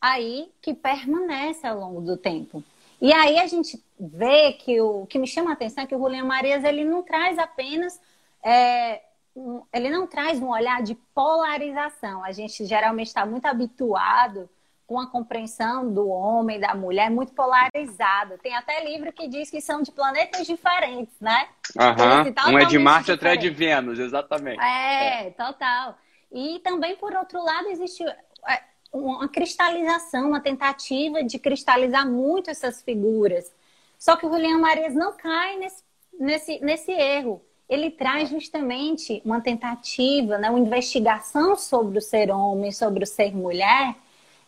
aí 0.01 0.53
que 0.61 0.75
permanece 0.75 1.65
ao 1.67 1.79
longo 1.79 2.01
do 2.01 2.17
tempo. 2.17 2.65
E 3.01 3.13
aí 3.13 3.39
a 3.39 3.47
gente 3.47 3.83
vê 3.99 4.53
que 4.55 4.81
o, 4.81 5.07
que 5.07 5.19
me 5.19 5.27
chama 5.27 5.51
a 5.51 5.53
atenção 5.53 5.85
é 5.85 5.87
que 5.87 5.95
o 5.95 5.99
Julian 5.99 6.25
Marias 6.25 6.65
ele 6.65 6.85
não 6.85 7.03
traz 7.03 7.39
apenas 7.39 8.01
é, 8.43 9.01
um, 9.35 9.63
ele 9.73 9.89
não 9.89 10.07
traz 10.07 10.41
um 10.41 10.51
olhar 10.51 10.83
de 10.83 10.97
polarização. 11.15 12.25
A 12.25 12.33
gente 12.33 12.65
geralmente 12.67 13.07
está 13.07 13.25
muito 13.25 13.47
habituado 13.47 14.51
com 14.91 14.99
a 14.99 15.07
compreensão 15.07 15.89
do 15.89 16.09
homem 16.09 16.57
e 16.57 16.61
da 16.61 16.75
mulher 16.75 17.09
muito 17.13 17.33
polarizada. 17.33 18.37
Tem 18.39 18.57
até 18.57 18.85
livro 18.85 19.13
que 19.13 19.29
diz 19.29 19.49
que 19.49 19.61
são 19.61 19.83
de 19.83 19.93
planetas 19.93 20.45
diferentes, 20.45 21.15
né? 21.21 21.47
Uhum. 21.77 22.53
Um 22.55 22.59
é 22.59 22.65
de 22.65 22.77
Marte, 22.77 23.13
outro 23.13 23.29
é 23.29 23.37
de 23.37 23.49
Vênus, 23.51 24.01
exatamente. 24.01 24.61
É, 24.61 25.29
é, 25.29 25.31
total. 25.31 25.97
E 26.33 26.59
também, 26.65 26.97
por 26.97 27.15
outro 27.15 27.41
lado, 27.41 27.69
existe 27.69 28.03
é, 28.03 28.63
uma 28.93 29.29
cristalização, 29.29 30.31
uma 30.31 30.41
tentativa 30.41 31.23
de 31.23 31.39
cristalizar 31.39 32.05
muito 32.05 32.51
essas 32.51 32.83
figuras. 32.83 33.53
Só 33.97 34.17
que 34.17 34.27
o 34.27 34.29
Julian 34.29 34.59
Marias 34.59 34.93
não 34.93 35.13
cai 35.13 35.57
nesse, 35.57 35.85
nesse, 36.19 36.65
nesse 36.65 36.91
erro. 36.91 37.41
Ele 37.69 37.93
traz 37.93 38.29
justamente 38.29 39.23
uma 39.25 39.41
tentativa, 39.41 40.37
né, 40.37 40.51
uma 40.51 40.59
investigação 40.59 41.55
sobre 41.55 41.97
o 41.97 42.03
ser 42.03 42.33
homem, 42.33 42.73
sobre 42.73 43.05
o 43.05 43.07
ser 43.07 43.33
mulher, 43.33 43.95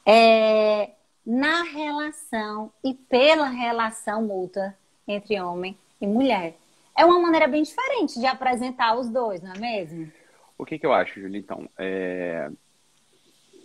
é, 0.06 0.90
na 1.24 1.62
relação 1.62 2.72
e 2.84 2.94
pela 2.94 3.48
relação 3.48 4.22
mútua 4.22 4.74
entre 5.06 5.40
homem 5.40 5.76
e 6.00 6.06
mulher. 6.06 6.56
É 6.96 7.04
uma 7.04 7.18
maneira 7.18 7.48
bem 7.48 7.62
diferente 7.62 8.18
de 8.18 8.26
apresentar 8.26 8.98
os 8.98 9.08
dois, 9.08 9.40
não 9.40 9.52
é 9.52 9.58
mesmo? 9.58 10.12
O 10.58 10.64
que, 10.64 10.78
que 10.78 10.86
eu 10.86 10.92
acho, 10.92 11.20
Julia? 11.20 11.38
Então, 11.38 11.68
é... 11.78 12.50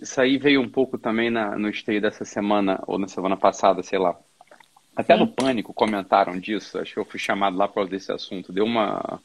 isso 0.01 0.19
aí 0.21 0.37
veio 0.37 0.61
um 0.61 0.69
pouco 0.69 0.97
também 0.97 1.29
na, 1.29 1.57
no 1.57 1.69
esteio 1.69 2.01
dessa 2.01 2.23
semana, 2.23 2.81
ou 2.87 2.97
na 2.97 3.07
semana 3.07 3.35
passada, 3.35 3.83
sei 3.83 3.99
lá. 3.99 4.17
Até 4.95 5.13
Sim. 5.13 5.19
no 5.19 5.27
Pânico 5.27 5.73
comentaram 5.73 6.39
disso, 6.39 6.79
acho 6.79 6.93
que 6.93 6.99
eu 6.99 7.05
fui 7.05 7.19
chamado 7.19 7.57
lá 7.57 7.67
por 7.67 7.75
causa 7.75 7.89
desse 7.89 8.11
assunto. 8.11 8.51
Deu 8.51 8.65
uma, 8.65 9.21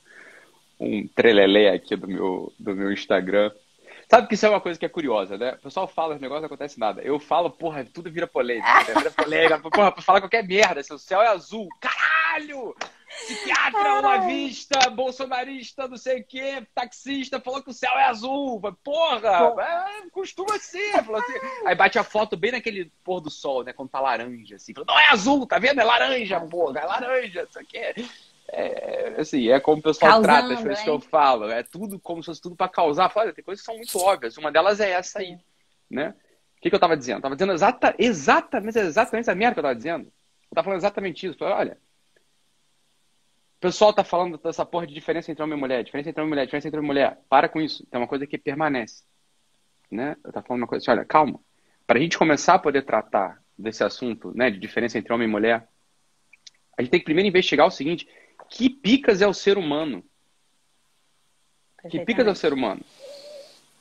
um 0.78 1.06
trelelé 1.08 1.70
aqui 1.70 1.96
do 1.96 2.08
meu, 2.08 2.52
do 2.58 2.74
meu 2.74 2.92
Instagram. 2.92 3.50
Sabe 4.12 4.28
que 4.28 4.34
isso 4.34 4.44
é 4.44 4.50
uma 4.50 4.60
coisa 4.60 4.78
que 4.78 4.84
é 4.84 4.90
curiosa, 4.90 5.38
né? 5.38 5.54
O 5.54 5.62
pessoal 5.62 5.88
fala 5.88 6.14
os 6.14 6.20
negócios, 6.20 6.42
não 6.42 6.46
acontece 6.46 6.78
nada. 6.78 7.00
Eu 7.00 7.18
falo, 7.18 7.48
porra, 7.48 7.82
tudo 7.82 8.12
vira 8.12 8.26
polêmica. 8.26 8.68
Né? 8.68 8.94
Vira 8.94 9.08
polêmica. 9.16 9.58
Porra, 9.58 9.90
pra 9.90 10.02
falar 10.02 10.20
qualquer 10.20 10.46
merda. 10.46 10.82
Se 10.82 10.92
o 10.92 10.98
céu 10.98 11.22
é 11.22 11.28
azul, 11.28 11.66
caralho! 11.80 12.76
Psiquiatra, 13.08 14.00
uma 14.00 14.18
vista, 14.26 14.90
bolsonarista, 14.90 15.88
não 15.88 15.96
sei 15.96 16.20
o 16.20 16.24
quê, 16.24 16.66
taxista, 16.74 17.40
falou 17.40 17.62
que 17.62 17.70
o 17.70 17.74
céu 17.74 17.92
é 17.92 18.04
azul. 18.04 18.60
Porra, 18.84 19.54
é, 19.60 20.10
costuma 20.10 20.58
ser. 20.58 20.94
Assim. 20.94 21.66
Aí 21.66 21.74
bate 21.74 21.98
a 21.98 22.04
foto 22.04 22.36
bem 22.36 22.52
naquele 22.52 22.92
pôr 23.02 23.18
do 23.18 23.30
sol, 23.30 23.64
né? 23.64 23.72
Quando 23.72 23.88
tá 23.88 24.00
laranja, 24.00 24.56
assim. 24.56 24.74
Não 24.86 25.00
é 25.00 25.08
azul, 25.08 25.46
tá 25.46 25.58
vendo? 25.58 25.80
É 25.80 25.84
laranja, 25.84 26.38
porra, 26.38 26.80
é 26.80 26.84
laranja, 26.84 27.46
isso 27.48 27.58
aqui. 27.58 27.78
É, 27.78 27.94
é, 28.54 29.14
assim, 29.18 29.48
é 29.48 29.58
como 29.58 29.80
o 29.80 29.82
pessoal 29.82 30.12
Causando, 30.12 30.28
trata 30.28 30.52
as 30.52 30.60
coisas 30.60 30.78
hein? 30.78 30.84
que 30.84 30.90
eu 30.90 31.00
falo. 31.00 31.50
É 31.50 31.62
tudo 31.62 31.98
como 31.98 32.22
se 32.22 32.26
fosse 32.26 32.40
tudo 32.40 32.54
para 32.54 32.68
causar. 32.68 33.08
Fala, 33.08 33.32
tem 33.32 33.42
coisas 33.42 33.62
que 33.62 33.66
são 33.66 33.76
muito 33.76 33.98
óbvias. 33.98 34.36
Uma 34.36 34.52
delas 34.52 34.78
é 34.78 34.90
essa 34.90 35.20
aí, 35.20 35.38
né? 35.90 36.14
O 36.58 36.60
que, 36.60 36.68
que 36.68 36.76
eu 36.76 36.80
tava 36.80 36.96
dizendo? 36.96 37.18
Eu 37.18 37.22
tava 37.22 37.34
dizendo 37.34 37.52
exata, 37.52 37.94
exatamente, 37.98 38.78
exatamente 38.78 39.30
a 39.30 39.34
merda 39.34 39.54
que 39.54 39.60
eu 39.60 39.64
tava 39.64 39.74
dizendo. 39.74 40.04
Eu 40.04 40.54
tava 40.54 40.64
falando 40.66 40.80
exatamente 40.80 41.26
isso. 41.26 41.38
Falei, 41.38 41.54
olha, 41.54 41.78
o 43.56 43.60
pessoal 43.60 43.92
tá 43.92 44.04
falando 44.04 44.36
dessa 44.36 44.66
porra 44.66 44.86
de 44.86 44.92
diferença 44.92 45.32
entre 45.32 45.42
homem 45.42 45.56
e 45.56 45.60
mulher, 45.60 45.82
diferença 45.82 46.10
entre 46.10 46.20
homem 46.20 46.28
e 46.28 46.34
mulher, 46.34 46.44
diferença 46.44 46.68
entre 46.68 46.78
homem 46.78 46.90
e 46.90 46.92
mulher. 46.92 47.18
Para 47.28 47.48
com 47.48 47.60
isso. 47.60 47.86
Tem 47.86 47.98
uma 47.98 48.06
coisa 48.06 48.26
que 48.26 48.36
permanece. 48.36 49.02
Né? 49.90 50.14
Eu 50.22 50.30
tava 50.30 50.46
falando 50.46 50.62
uma 50.62 50.68
coisa 50.68 50.84
assim, 50.84 50.90
olha, 50.90 51.06
calma. 51.06 51.40
Para 51.86 51.98
a 51.98 52.02
gente 52.02 52.18
começar 52.18 52.54
a 52.54 52.58
poder 52.58 52.82
tratar 52.84 53.42
desse 53.58 53.82
assunto, 53.82 54.32
né, 54.36 54.50
de 54.50 54.58
diferença 54.58 54.98
entre 54.98 55.12
homem 55.12 55.26
e 55.26 55.30
mulher, 55.30 55.68
a 56.76 56.82
gente 56.82 56.90
tem 56.90 57.00
que 57.00 57.04
primeiro 57.04 57.28
investigar 57.28 57.66
o 57.66 57.70
seguinte: 57.70 58.08
que 58.48 58.68
picas 58.68 59.22
é 59.22 59.26
o 59.26 59.34
ser 59.34 59.58
humano? 59.58 60.04
Que 61.90 62.04
picas 62.04 62.26
é 62.26 62.30
o 62.30 62.34
ser 62.34 62.52
humano? 62.52 62.80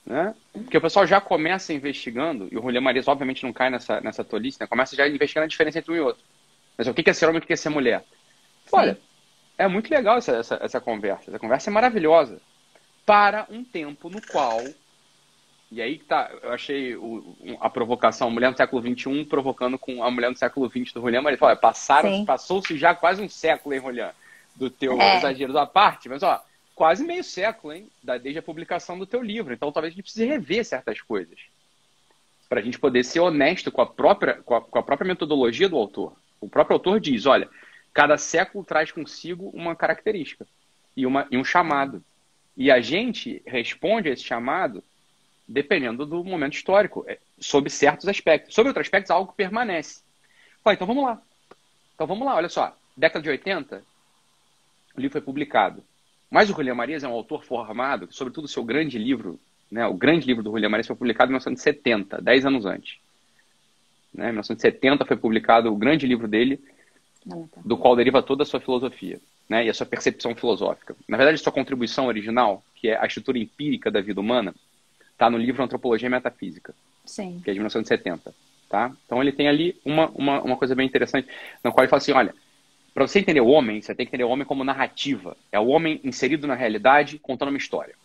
Né? 0.06 0.34
Porque 0.51 0.77
o 0.77 0.82
pessoal 0.82 1.06
já 1.06 1.22
começa 1.22 1.74
investigando, 1.74 2.48
e 2.51 2.58
o 2.58 2.62
Julián 2.62 2.82
Marias 2.82 3.08
obviamente 3.08 3.44
não 3.44 3.53
cai 3.53 3.70
nessa, 3.70 4.01
nessa 4.01 4.24
tolice, 4.24 4.60
né? 4.60 4.68
começa 4.68 4.96
já 4.96 5.08
investigando 5.08 5.46
a 5.46 5.48
diferença 5.48 5.80
entre 5.80 5.91
um 5.91 5.96
e 5.96 6.01
outro. 6.01 6.24
Mas 6.77 6.88
o 6.88 6.94
que 6.94 7.08
é 7.10 7.13
ser 7.13 7.25
homem 7.25 7.39
e 7.39 7.44
o 7.44 7.48
que 7.48 7.53
é 7.53 7.56
ser 7.56 7.70
mulher? 7.70 8.03
Olha, 8.72 8.98
é 9.58 9.68
muito 9.68 9.91
legal 9.91 10.18
essa, 10.18 10.32
essa, 10.32 10.60
essa 10.62 10.82
conversa. 10.82 11.30
Essa 11.30 11.39
conversa 11.39 11.70
é 11.70 11.74
maravilhosa. 11.74 12.41
Para 13.06 13.46
um 13.50 13.63
tempo 13.63 14.10
no 14.10 14.22
qual 14.27 14.62
e 15.72 15.82
aí 15.82 16.00
tá, 16.00 16.30
eu 16.44 16.51
achei 16.51 16.96
o, 16.98 17.24
a 17.62 17.70
provocação, 17.70 18.27
a 18.27 18.32
mulher 18.32 18.51
do 18.51 18.58
século 18.58 18.82
XXI 18.82 19.24
provocando 19.24 19.80
com 19.80 20.03
a 20.03 20.12
mulher 20.12 20.30
do 20.30 20.38
século 20.38 20.70
XX 20.70 20.91
do 20.91 21.00
Julián 21.00 21.22
Maria. 21.22 21.56
Passaram, 21.56 22.25
passou-se 22.25 22.77
já 22.77 22.94
quase 22.94 23.22
um 23.22 23.30
século, 23.30 23.74
hein, 23.74 23.80
Julián? 23.80 24.12
Do 24.62 24.70
teu 24.70 25.01
é. 25.01 25.18
exagero 25.18 25.51
da 25.51 25.65
parte, 25.65 26.08
mas 26.08 26.22
ó, 26.22 26.39
quase 26.75 27.03
meio 27.03 27.24
século, 27.24 27.74
hein, 27.74 27.89
desde 28.03 28.38
a 28.38 28.44
publicação 28.44 28.98
do 28.98 29.08
teu 29.08 29.20
livro. 29.20 29.51
Então 29.51 29.72
talvez 29.72 29.91
a 29.91 29.96
gente 29.96 30.03
precise 30.03 30.25
rever 30.25 30.63
certas 30.63 31.01
coisas 31.01 31.39
para 32.48 32.60
a 32.60 32.63
gente 32.63 32.77
poder 32.77 33.03
ser 33.03 33.22
honesto 33.22 33.72
com 33.72 33.82
a 33.82 33.88
própria 33.88 34.36
com 34.44 34.56
a, 34.56 34.62
com 34.62 34.77
a, 34.77 34.84
própria 34.84 35.08
metodologia 35.08 35.68
do 35.68 35.77
autor. 35.77 36.15
O 36.39 36.48
próprio 36.48 36.75
autor 36.75 37.00
diz, 37.00 37.25
olha, 37.25 37.50
cada 37.91 38.18
século 38.20 38.63
traz 38.63 38.91
consigo 38.91 39.50
uma 39.50 39.75
característica 39.75 40.46
e, 40.96 41.08
uma, 41.08 41.27
e 41.32 41.38
um 41.38 41.44
chamado. 41.44 42.03
E 42.56 42.70
a 42.70 42.80
gente 42.80 43.41
responde 43.48 44.10
a 44.10 44.13
esse 44.13 44.24
chamado 44.24 44.84
dependendo 45.48 46.06
do 46.06 46.24
momento 46.24 46.53
histórico, 46.53 47.03
é, 47.08 47.18
sob 47.39 47.70
certos 47.70 48.08
aspectos. 48.08 48.53
Sobre 48.53 48.70
outros 48.70 48.86
aspectos, 48.86 49.10
algo 49.10 49.34
permanece. 49.34 50.01
Pô, 50.63 50.72
então 50.72 50.86
vamos 50.86 51.03
lá. 51.03 51.22
Então 51.96 52.06
vamos 52.06 52.25
lá, 52.25 52.36
olha 52.36 52.48
só. 52.48 52.75
Década 52.96 53.24
de 53.24 53.30
80, 53.30 53.84
o 54.95 55.01
livro 55.01 55.13
foi 55.13 55.21
publicado. 55.21 55.83
Mas 56.29 56.50
o 56.50 56.53
Julián 56.53 56.75
Marias 56.75 57.03
é 57.03 57.07
um 57.07 57.13
autor 57.13 57.43
formado, 57.43 58.07
sobretudo 58.12 58.45
o 58.45 58.48
seu 58.48 58.63
grande 58.63 58.98
livro, 58.98 59.39
né, 59.69 59.86
o 59.86 59.93
grande 59.93 60.25
livro 60.25 60.43
do 60.43 60.51
Julián 60.51 60.69
Marias 60.69 60.88
foi 60.88 60.95
publicado 60.95 61.29
em 61.29 61.33
1970, 61.33 62.21
10 62.21 62.45
anos 62.45 62.65
antes. 62.65 62.98
Né, 64.13 64.25
em 64.25 64.33
1970 64.33 65.05
foi 65.05 65.17
publicado 65.17 65.71
o 65.71 65.75
grande 65.75 66.07
livro 66.07 66.27
dele, 66.27 66.60
do 67.63 67.77
qual 67.77 67.95
deriva 67.95 68.24
toda 68.24 68.43
a 68.43 68.45
sua 68.45 68.60
filosofia 68.60 69.19
né, 69.48 69.65
e 69.65 69.69
a 69.69 69.74
sua 69.74 69.86
percepção 69.86 70.33
filosófica. 70.33 70.95
Na 71.07 71.17
verdade, 71.17 71.38
sua 71.38 71.51
contribuição 71.51 72.07
original, 72.07 72.63
que 72.74 72.88
é 72.88 72.98
a 72.98 73.05
estrutura 73.05 73.38
empírica 73.38 73.91
da 73.91 74.01
vida 74.01 74.19
humana, 74.19 74.55
está 75.12 75.29
no 75.29 75.38
livro 75.38 75.62
Antropologia 75.62 76.07
e 76.07 76.10
Metafísica, 76.10 76.74
Sim. 77.05 77.41
que 77.43 77.50
é 77.50 77.53
de 77.53 77.60
1970. 77.60 78.33
Tá? 78.69 78.91
Então 79.05 79.21
ele 79.21 79.33
tem 79.33 79.50
ali 79.50 79.75
uma, 79.83 80.10
uma, 80.12 80.41
uma 80.41 80.55
coisa 80.55 80.74
bem 80.74 80.88
interessante, 80.88 81.27
na 81.62 81.71
qual 81.71 81.83
ele 81.83 81.89
fala 81.89 81.98
assim, 81.98 82.13
olha, 82.13 82.33
para 82.93 83.07
você 83.07 83.19
entender 83.19 83.41
o 83.41 83.48
homem, 83.48 83.81
você 83.81 83.95
tem 83.95 84.05
que 84.05 84.10
entender 84.10 84.25
o 84.25 84.29
homem 84.29 84.45
como 84.45 84.63
narrativa. 84.63 85.38
É 85.51 85.60
o 85.60 85.67
homem 85.67 86.00
inserido 86.03 86.45
na 86.45 86.55
realidade, 86.55 87.17
contando 87.19 87.50
uma 87.50 87.57
história. 87.57 87.95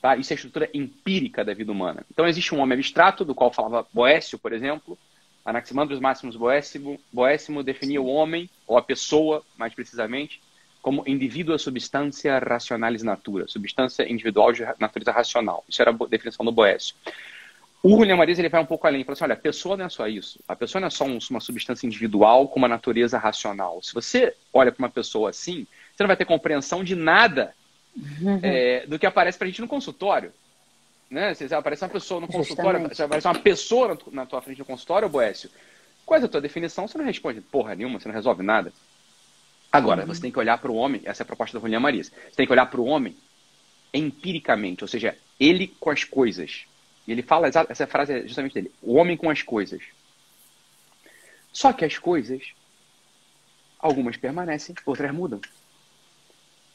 Tá? 0.00 0.16
Isso 0.16 0.32
é 0.32 0.34
a 0.34 0.36
estrutura 0.36 0.70
empírica 0.74 1.44
da 1.44 1.54
vida 1.54 1.70
humana. 1.70 2.04
Então 2.10 2.26
existe 2.26 2.54
um 2.54 2.58
homem 2.58 2.76
abstrato, 2.76 3.24
do 3.24 3.34
qual 3.34 3.52
falava 3.52 3.86
Boécio, 3.92 4.38
por 4.38 4.52
exemplo. 4.52 4.98
Anaximandros 5.44 6.00
Máximos 6.00 6.36
Boécio, 6.36 6.98
Boécio 7.12 7.62
definia 7.62 8.02
o 8.02 8.06
homem, 8.06 8.50
ou 8.66 8.76
a 8.76 8.82
pessoa, 8.82 9.42
mais 9.56 9.72
precisamente, 9.72 10.40
como 10.82 11.04
indivíduo 11.06 11.58
substância 11.58 12.38
racionalis 12.38 13.02
natura, 13.02 13.48
substância 13.48 14.10
individual 14.10 14.52
de 14.52 14.64
natureza 14.78 15.12
racional. 15.12 15.64
Isso 15.68 15.80
era 15.80 15.90
a 15.90 16.06
definição 16.06 16.44
do 16.44 16.52
Boécio. 16.52 16.94
O 17.82 17.90
Julian 17.90 18.16
Marias 18.16 18.38
ele 18.38 18.48
vai 18.48 18.60
um 18.60 18.66
pouco 18.66 18.86
além, 18.86 18.98
ele 18.98 19.04
fala 19.04 19.14
assim, 19.14 19.24
olha, 19.24 19.34
a 19.34 19.36
pessoa 19.36 19.76
não 19.76 19.84
é 19.84 19.88
só 19.88 20.08
isso. 20.08 20.40
A 20.48 20.56
pessoa 20.56 20.80
não 20.80 20.88
é 20.88 20.90
só 20.90 21.04
um, 21.04 21.18
uma 21.30 21.40
substância 21.40 21.86
individual 21.86 22.48
com 22.48 22.58
uma 22.58 22.68
natureza 22.68 23.18
racional. 23.18 23.80
Se 23.82 23.94
você 23.94 24.34
olha 24.52 24.72
para 24.72 24.82
uma 24.82 24.90
pessoa 24.90 25.30
assim, 25.30 25.66
você 25.94 26.02
não 26.02 26.08
vai 26.08 26.16
ter 26.16 26.24
compreensão 26.24 26.82
de 26.82 26.96
nada 26.96 27.54
uhum. 27.96 28.40
é, 28.42 28.84
do 28.86 28.98
que 28.98 29.06
aparece 29.06 29.38
para 29.38 29.46
a 29.46 29.50
gente 29.50 29.60
no 29.60 29.68
consultório. 29.68 30.32
Né? 31.08 31.32
Se 31.34 31.52
aparece 31.54 31.84
uma 31.84 31.90
pessoa 31.90 32.20
no 32.20 32.26
consultório, 32.26 32.80
Justamente. 32.80 32.96
se 32.96 33.02
aparece 33.02 33.26
uma 33.28 33.38
pessoa 33.38 33.98
na 34.12 34.26
tua 34.26 34.42
frente 34.42 34.58
no 34.58 34.64
consultório, 34.64 35.08
Boécio, 35.08 35.48
qual 36.04 36.20
é 36.20 36.24
a 36.24 36.28
tua 36.28 36.40
definição? 36.40 36.88
Você 36.88 36.98
não 36.98 37.04
responde 37.04 37.40
porra 37.40 37.74
nenhuma, 37.74 38.00
você 38.00 38.08
não 38.08 38.14
resolve 38.14 38.42
nada. 38.42 38.72
Agora, 39.70 40.02
uhum. 40.02 40.06
você 40.06 40.20
tem 40.20 40.32
que 40.32 40.38
olhar 40.38 40.58
para 40.58 40.70
o 40.70 40.76
homem, 40.76 41.02
essa 41.04 41.22
é 41.22 41.24
a 41.24 41.26
proposta 41.26 41.58
do 41.58 41.60
Julian 41.60 41.80
Marias, 41.80 42.08
você 42.08 42.36
tem 42.36 42.46
que 42.46 42.52
olhar 42.52 42.66
para 42.66 42.80
o 42.80 42.86
homem 42.86 43.14
empiricamente, 43.92 44.82
ou 44.82 44.88
seja, 44.88 45.16
ele 45.38 45.68
com 45.78 45.90
as 45.90 46.04
coisas. 46.04 46.66
E 47.08 47.12
ele 47.12 47.22
fala, 47.22 47.48
essa 47.48 47.86
frase 47.86 48.12
é 48.12 48.28
justamente 48.28 48.52
dele: 48.52 48.70
o 48.82 48.96
homem 48.96 49.16
com 49.16 49.30
as 49.30 49.42
coisas. 49.42 49.82
Só 51.50 51.72
que 51.72 51.82
as 51.82 51.96
coisas, 51.96 52.52
algumas 53.78 54.18
permanecem, 54.18 54.74
outras 54.84 55.10
mudam. 55.10 55.40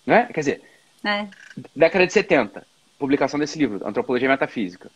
Não 0.03 0.15
é? 0.15 0.25
Quer 0.25 0.39
dizer, 0.39 0.61
é. 1.05 1.27
década 1.75 2.07
de 2.07 2.13
70, 2.13 2.65
publicação 2.97 3.39
desse 3.39 3.59
livro, 3.59 3.87
Antropologia 3.87 4.25
e 4.25 4.29
Metafísica. 4.29 4.89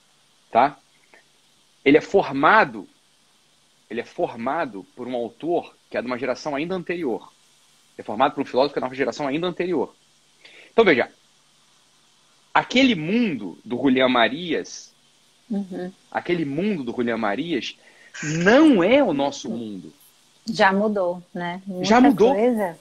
Tá? 0.51 0.79
Ele 1.85 1.97
é 1.97 2.01
formado, 2.01 2.89
ele 3.91 4.01
é 4.01 4.03
formado 4.03 4.87
por 4.95 5.07
um 5.07 5.15
autor 5.15 5.77
que 5.87 5.97
é 5.97 6.01
de 6.01 6.07
uma 6.07 6.17
geração 6.17 6.55
ainda 6.55 6.73
anterior. 6.73 7.31
É 7.95 8.01
formado 8.01 8.33
por 8.33 8.41
um 8.41 8.45
filósofo 8.45 8.73
que 8.73 8.79
é 8.79 8.81
de 8.81 8.87
uma 8.87 8.95
geração 8.95 9.27
ainda 9.27 9.45
anterior. 9.45 9.95
Então 10.71 10.83
veja, 10.83 11.11
aquele 12.51 12.95
mundo 12.95 13.59
do 13.63 13.77
Julián 13.77 14.09
Marias 14.09 14.96
Uhum. 15.49 15.91
Aquele 16.11 16.45
mundo 16.45 16.83
do 16.83 16.91
Julián 16.91 17.17
Marias 17.17 17.77
não 18.23 18.83
é 18.83 19.03
o 19.03 19.13
nosso 19.13 19.49
mundo. 19.49 19.93
Já 20.45 20.71
mudou, 20.71 21.23
né? 21.33 21.61
Muita 21.65 21.85
Já 21.85 22.01
mudou. 22.01 22.33
Coisa. 22.33 22.79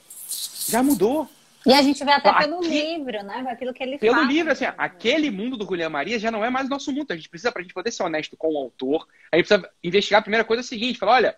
Já 0.69 0.83
mudou. 0.83 1.29
E 1.67 1.73
a 1.75 1.83
gente 1.83 2.05
vê 2.05 2.13
até 2.13 2.29
Aqui, 2.29 2.45
pelo 2.45 2.61
livro, 2.61 3.25
né? 3.25 3.45
Aquilo 3.49 3.75
que 3.75 3.83
ele 3.83 3.99
Pelo 3.99 4.15
fala, 4.15 4.27
livro, 4.27 4.53
assim, 4.53 4.67
aquele 4.79 5.33
mundo 5.33 5.57
do 5.57 5.67
Julián 5.67 5.89
Marias 5.89 6.23
já 6.23 6.31
não 6.31 6.45
é 6.45 6.49
mais 6.49 6.67
o 6.67 6.71
nosso 6.71 6.93
mundo. 6.93 7.11
A 7.11 7.17
gente 7.17 7.29
precisa, 7.29 7.51
para 7.51 7.61
a 7.61 7.65
gente 7.65 7.75
poder 7.75 7.91
ser 7.91 8.05
honesto 8.05 8.37
com 8.37 8.53
o 8.53 8.59
autor, 8.59 9.07
a 9.33 9.37
gente 9.37 9.49
precisa 9.49 9.71
investigar 9.83 10.21
a 10.21 10.23
primeira 10.23 10.45
coisa 10.45 10.61
é 10.61 10.65
a 10.65 10.67
seguinte, 10.67 10.99
falar, 10.99 11.15
olha, 11.15 11.37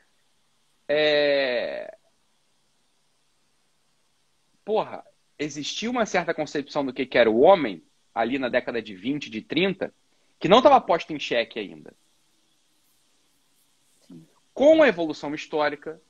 é... 0.87 1.97
porra, 4.67 5.03
existiu 5.39 5.91
uma 5.91 6.05
certa 6.05 6.35
concepção 6.35 6.85
do 6.85 6.93
que 6.93 7.09
era 7.17 7.31
o 7.31 7.41
homem 7.41 7.83
ali 8.15 8.39
na 8.39 8.51
década 8.51 8.83
de 8.83 8.95
20, 8.95 9.31
de 9.31 9.41
30, 9.41 9.95
que 10.39 10.49
não 10.49 10.59
estava 10.59 10.81
posto 10.81 11.13
em 11.13 11.19
xeque 11.19 11.59
ainda. 11.59 11.95
Com 14.55 14.83
a 14.83 14.89
evolução 14.89 15.35
histórica, 15.35 16.01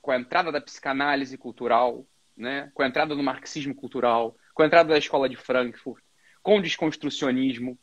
com 0.00 0.10
a 0.10 0.16
entrada 0.16 0.52
da 0.52 0.60
psicanálise 0.60 1.36
cultural, 1.36 2.06
né? 2.36 2.70
com 2.74 2.82
a 2.82 2.86
entrada 2.86 3.14
do 3.14 3.22
marxismo 3.22 3.74
cultural, 3.74 4.36
com 4.54 4.62
a 4.62 4.66
entrada 4.66 4.90
da 4.90 4.98
escola 4.98 5.28
de 5.28 5.36
Frankfurt, 5.36 6.02
com 6.42 6.58
o 6.58 6.62
desconstrucionismo, 6.62 7.78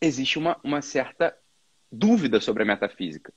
existe 0.00 0.38
uma, 0.38 0.58
uma 0.64 0.82
certa 0.82 1.36
dúvida 1.90 2.40
sobre 2.40 2.62
a 2.62 2.66
metafísica. 2.66 3.32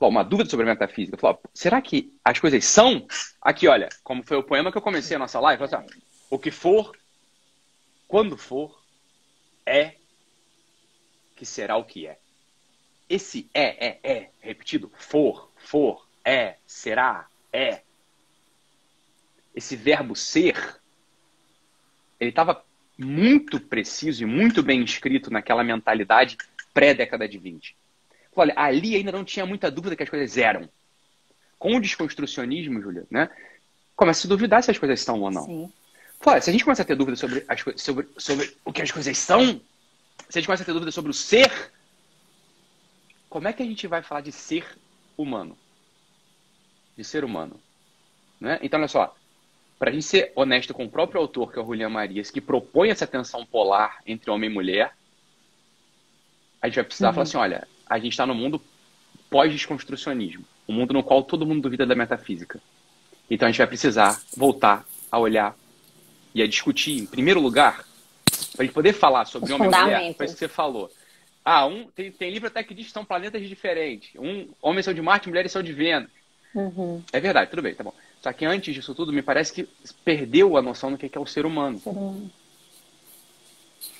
Uma 0.00 0.24
dúvida 0.24 0.48
sobre 0.48 0.64
a 0.64 0.70
metafísica. 0.70 1.18
Será 1.52 1.82
que 1.82 2.18
as 2.24 2.40
coisas 2.40 2.64
são? 2.64 3.06
Aqui, 3.40 3.68
olha, 3.68 3.88
como 4.02 4.22
foi 4.22 4.38
o 4.38 4.42
poema 4.42 4.72
que 4.72 4.78
eu 4.78 4.82
comecei 4.82 5.14
a 5.14 5.18
nossa 5.18 5.38
live, 5.38 5.62
assim, 5.62 5.76
o 6.30 6.38
que 6.38 6.50
for, 6.50 6.96
quando 8.10 8.36
for, 8.36 8.82
é 9.64 9.94
que 11.36 11.46
será 11.46 11.76
o 11.76 11.84
que 11.84 12.08
é. 12.08 12.18
Esse 13.08 13.48
é, 13.54 13.86
é, 13.86 14.00
é, 14.02 14.30
repetido, 14.40 14.90
for, 14.96 15.48
for, 15.56 16.04
é, 16.24 16.56
será, 16.66 17.28
é. 17.52 17.82
Esse 19.54 19.76
verbo 19.76 20.16
ser, 20.16 20.56
ele 22.18 22.30
estava 22.30 22.64
muito 22.98 23.60
preciso 23.60 24.24
e 24.24 24.26
muito 24.26 24.60
bem 24.60 24.82
escrito 24.82 25.30
naquela 25.30 25.62
mentalidade 25.62 26.36
pré-década 26.74 27.28
de 27.28 27.38
20. 27.38 27.76
Olha, 28.34 28.54
ali 28.56 28.96
ainda 28.96 29.12
não 29.12 29.24
tinha 29.24 29.46
muita 29.46 29.70
dúvida 29.70 29.94
que 29.94 30.02
as 30.02 30.10
coisas 30.10 30.36
eram. 30.36 30.68
Com 31.60 31.76
o 31.76 31.80
desconstrucionismo, 31.80 32.82
Júlia, 32.82 33.06
né, 33.08 33.30
começa 33.94 34.18
a 34.18 34.22
se 34.22 34.28
duvidar 34.28 34.64
se 34.64 34.72
as 34.72 34.78
coisas 34.78 35.00
são 35.00 35.20
ou 35.20 35.30
não. 35.30 35.44
Sim. 35.44 35.72
Olha, 36.24 36.40
se 36.40 36.50
a 36.50 36.52
gente 36.52 36.64
começa 36.64 36.82
a 36.82 36.84
ter 36.84 36.94
dúvida 36.94 37.16
sobre, 37.16 37.44
as, 37.48 37.64
sobre, 37.76 38.08
sobre 38.18 38.56
o 38.64 38.72
que 38.72 38.82
as 38.82 38.90
coisas 38.90 39.16
são, 39.16 39.60
se 40.28 40.38
a 40.38 40.40
gente 40.40 40.46
começa 40.46 40.62
a 40.62 40.66
ter 40.66 40.72
dúvida 40.72 40.90
sobre 40.90 41.10
o 41.10 41.14
ser, 41.14 41.50
como 43.28 43.48
é 43.48 43.52
que 43.52 43.62
a 43.62 43.66
gente 43.66 43.86
vai 43.86 44.02
falar 44.02 44.20
de 44.20 44.32
ser 44.32 44.66
humano? 45.16 45.56
De 46.96 47.04
ser 47.04 47.24
humano. 47.24 47.58
Né? 48.40 48.58
Então, 48.62 48.78
olha 48.78 48.88
só, 48.88 49.16
para 49.78 49.90
a 49.90 49.92
gente 49.92 50.04
ser 50.04 50.32
honesto 50.34 50.74
com 50.74 50.84
o 50.84 50.90
próprio 50.90 51.20
autor, 51.20 51.52
que 51.52 51.58
é 51.58 51.62
o 51.62 51.66
Julian 51.66 51.88
Marias, 51.88 52.30
que 52.30 52.40
propõe 52.40 52.90
essa 52.90 53.06
tensão 53.06 53.46
polar 53.46 54.00
entre 54.06 54.30
homem 54.30 54.50
e 54.50 54.52
mulher, 54.52 54.94
a 56.60 56.66
gente 56.66 56.76
vai 56.76 56.84
precisar 56.84 57.08
uhum. 57.08 57.14
falar 57.14 57.22
assim: 57.22 57.38
olha, 57.38 57.68
a 57.86 57.98
gente 57.98 58.12
está 58.12 58.26
no 58.26 58.34
mundo 58.34 58.60
pós-desconstrucionismo 59.30 60.44
um 60.70 60.72
mundo 60.72 60.94
no 60.94 61.02
qual 61.02 61.24
todo 61.24 61.44
mundo 61.44 61.62
duvida 61.62 61.84
da 61.84 61.96
metafísica. 61.96 62.60
Então 63.28 63.46
a 63.46 63.50
gente 63.50 63.58
vai 63.58 63.66
precisar 63.66 64.20
voltar 64.36 64.86
a 65.10 65.18
olhar 65.18 65.56
e 66.34 66.42
a 66.42 66.46
discutir, 66.46 66.98
em 66.98 67.06
primeiro 67.06 67.40
lugar, 67.40 67.84
para 68.52 68.62
a 68.62 68.64
gente 68.64 68.74
poder 68.74 68.92
falar 68.92 69.24
sobre 69.24 69.52
homem 69.52 69.68
e 69.68 69.76
mulher, 69.76 70.14
foi 70.14 70.26
isso 70.26 70.34
que 70.34 70.40
você 70.40 70.48
falou. 70.48 70.90
Ah, 71.44 71.66
um, 71.66 71.86
tem, 71.86 72.12
tem 72.12 72.30
livro 72.30 72.48
até 72.48 72.62
que 72.62 72.74
diz 72.74 72.86
que 72.86 72.92
são 72.92 73.04
planetas 73.04 73.46
diferentes. 73.48 74.10
Um, 74.16 74.48
homens 74.60 74.84
são 74.84 74.94
de 74.94 75.02
Marte, 75.02 75.28
mulheres 75.28 75.50
são 75.50 75.62
de 75.62 75.72
Vênus. 75.72 76.10
Uhum. 76.54 77.02
É 77.12 77.20
verdade, 77.20 77.50
tudo 77.50 77.62
bem, 77.62 77.74
tá 77.74 77.82
bom. 77.82 77.94
Só 78.20 78.32
que 78.32 78.44
antes 78.44 78.74
disso 78.74 78.94
tudo, 78.94 79.12
me 79.12 79.22
parece 79.22 79.52
que 79.52 79.68
perdeu 80.04 80.56
a 80.56 80.62
noção 80.62 80.92
do 80.92 80.98
que 80.98 81.10
é 81.16 81.20
o 81.20 81.26
ser 81.26 81.46
humano. 81.46 81.80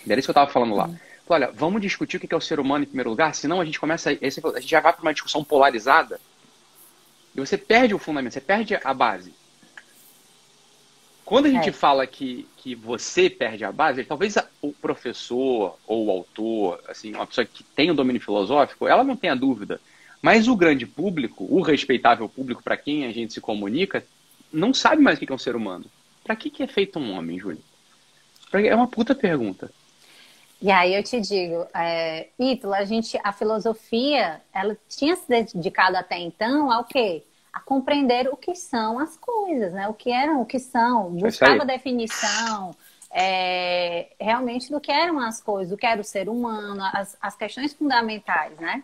Era 0.07 0.21
isso 0.21 0.27
que 0.27 0.31
eu 0.31 0.33
estava 0.33 0.51
falando 0.51 0.75
lá. 0.75 0.91
Olha, 1.29 1.51
vamos 1.53 1.81
discutir 1.81 2.17
o 2.17 2.21
que 2.21 2.35
é 2.35 2.37
o 2.37 2.41
ser 2.41 2.59
humano 2.59 2.85
em 2.85 2.89
primeiro 2.89 3.11
lugar, 3.11 3.35
senão 3.35 3.61
a 3.61 3.65
gente 3.65 3.79
começa. 3.79 4.11
A, 4.11 4.13
a 4.13 4.61
gente 4.61 4.71
já 4.71 4.81
vai 4.81 4.93
para 4.93 5.03
uma 5.03 5.13
discussão 5.13 5.45
polarizada 5.45 6.21
e 7.35 7.41
você 7.41 7.57
perde 7.57 7.95
o 7.95 7.99
fundamento, 7.99 8.33
você 8.33 8.41
perde 8.41 8.79
a 8.83 8.93
base. 8.93 9.33
Quando 11.31 11.47
a 11.47 11.51
gente 11.51 11.69
é. 11.69 11.73
fala 11.73 12.07
que, 12.07 12.47
que 12.57 12.75
você 12.75 13.31
perde 13.31 13.65
a 13.65 13.73
base, 13.73 14.05
talvez 14.05 14.37
o 14.61 14.73
professor 14.73 15.79
ou 15.87 16.07
o 16.07 16.11
autor, 16.11 16.83
assim, 16.89 17.15
uma 17.15 17.27
pessoa 17.27 17.45
que 17.47 17.63
tem 17.63 17.91
o 17.91 17.95
domínio 17.95 18.21
filosófico, 18.21 18.87
ela 18.87 19.05
não 19.05 19.17
tenha 19.17 19.35
dúvida 19.35 19.81
mas 20.23 20.49
o 20.49 20.57
grande 20.57 20.87
público, 20.87 21.47
o 21.49 21.63
respeitável 21.63 22.29
público 22.29 22.63
para 22.63 22.77
quem 22.77 23.07
a 23.07 23.13
gente 23.13 23.33
se 23.33 23.41
comunica, 23.41 24.05
não 24.53 24.75
sabe 24.75 25.03
mais 25.03 25.17
o 25.17 25.21
que 25.21 25.33
é 25.33 25.35
um 25.35 25.39
ser 25.39 25.57
humano. 25.57 25.87
Para 26.23 26.37
que, 26.37 26.51
que 26.51 26.63
é 26.63 26.67
feito 26.67 26.99
um 26.99 27.17
homem, 27.17 27.39
Júlio? 27.39 27.63
É 28.53 28.75
uma 28.75 28.89
puta 28.89 29.15
pergunta. 29.15 29.71
E 30.61 30.71
aí 30.71 30.95
eu 30.95 31.03
te 31.03 31.19
digo, 31.21 31.67
é, 31.75 32.29
Ítalo, 32.39 32.75
a 32.75 32.85
gente, 32.85 33.19
a 33.25 33.33
filosofia, 33.33 34.43
ela 34.53 34.77
tinha 34.89 35.17
se 35.17 35.27
dedicado 35.27 35.97
até 35.97 36.19
então 36.19 36.71
ao 36.71 36.85
quê? 36.85 37.23
A 37.53 37.61
compreender 37.61 38.29
o 38.29 38.37
que 38.37 38.55
são 38.55 38.99
as 38.99 39.17
coisas, 39.17 39.73
né? 39.73 39.89
O 39.89 39.95
que 39.95 40.11
eram, 40.11 40.41
o 40.41 40.47
que 40.47 40.59
são, 40.59 41.17
é 41.17 41.21
buscava 41.21 41.65
definição, 41.65 42.75
é, 43.11 44.09
realmente 44.21 44.71
do 44.71 44.81
que 44.81 44.93
eram 44.93 45.19
as 45.19 45.41
coisas, 45.41 45.71
do 45.71 45.77
que 45.77 45.87
era 45.87 46.01
o 46.01 46.05
ser 46.05 46.29
humano, 46.29 46.83
as, 46.93 47.17
as 47.21 47.37
questões 47.37 47.73
fundamentais, 47.73 48.57
né? 48.59 48.83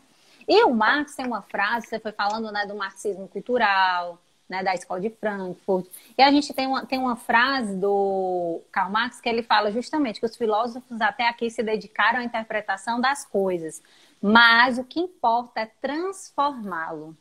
E 0.48 0.64
o 0.64 0.74
Marx 0.74 1.14
tem 1.14 1.26
uma 1.26 1.42
frase, 1.42 1.86
você 1.86 1.98
foi 1.98 2.12
falando 2.12 2.50
né, 2.52 2.66
do 2.66 2.76
marxismo 2.76 3.26
cultural, 3.28 4.20
né, 4.48 4.62
da 4.62 4.74
escola 4.74 5.00
de 5.00 5.10
Frankfurt. 5.10 5.86
E 6.16 6.22
a 6.22 6.30
gente 6.30 6.52
tem 6.54 6.66
uma, 6.66 6.86
tem 6.86 6.98
uma 6.98 7.16
frase 7.16 7.74
do 7.76 8.62
Karl 8.70 8.90
Marx 8.90 9.20
que 9.20 9.28
ele 9.28 9.42
fala 9.42 9.72
justamente 9.72 10.20
que 10.20 10.26
os 10.26 10.36
filósofos 10.36 11.00
até 11.00 11.28
aqui 11.28 11.50
se 11.50 11.62
dedicaram 11.62 12.20
à 12.20 12.24
interpretação 12.24 13.00
das 13.00 13.24
coisas, 13.24 13.82
mas 14.22 14.78
o 14.78 14.84
que 14.84 15.00
importa 15.00 15.60
é 15.60 15.66
transformá-lo. 15.80 17.16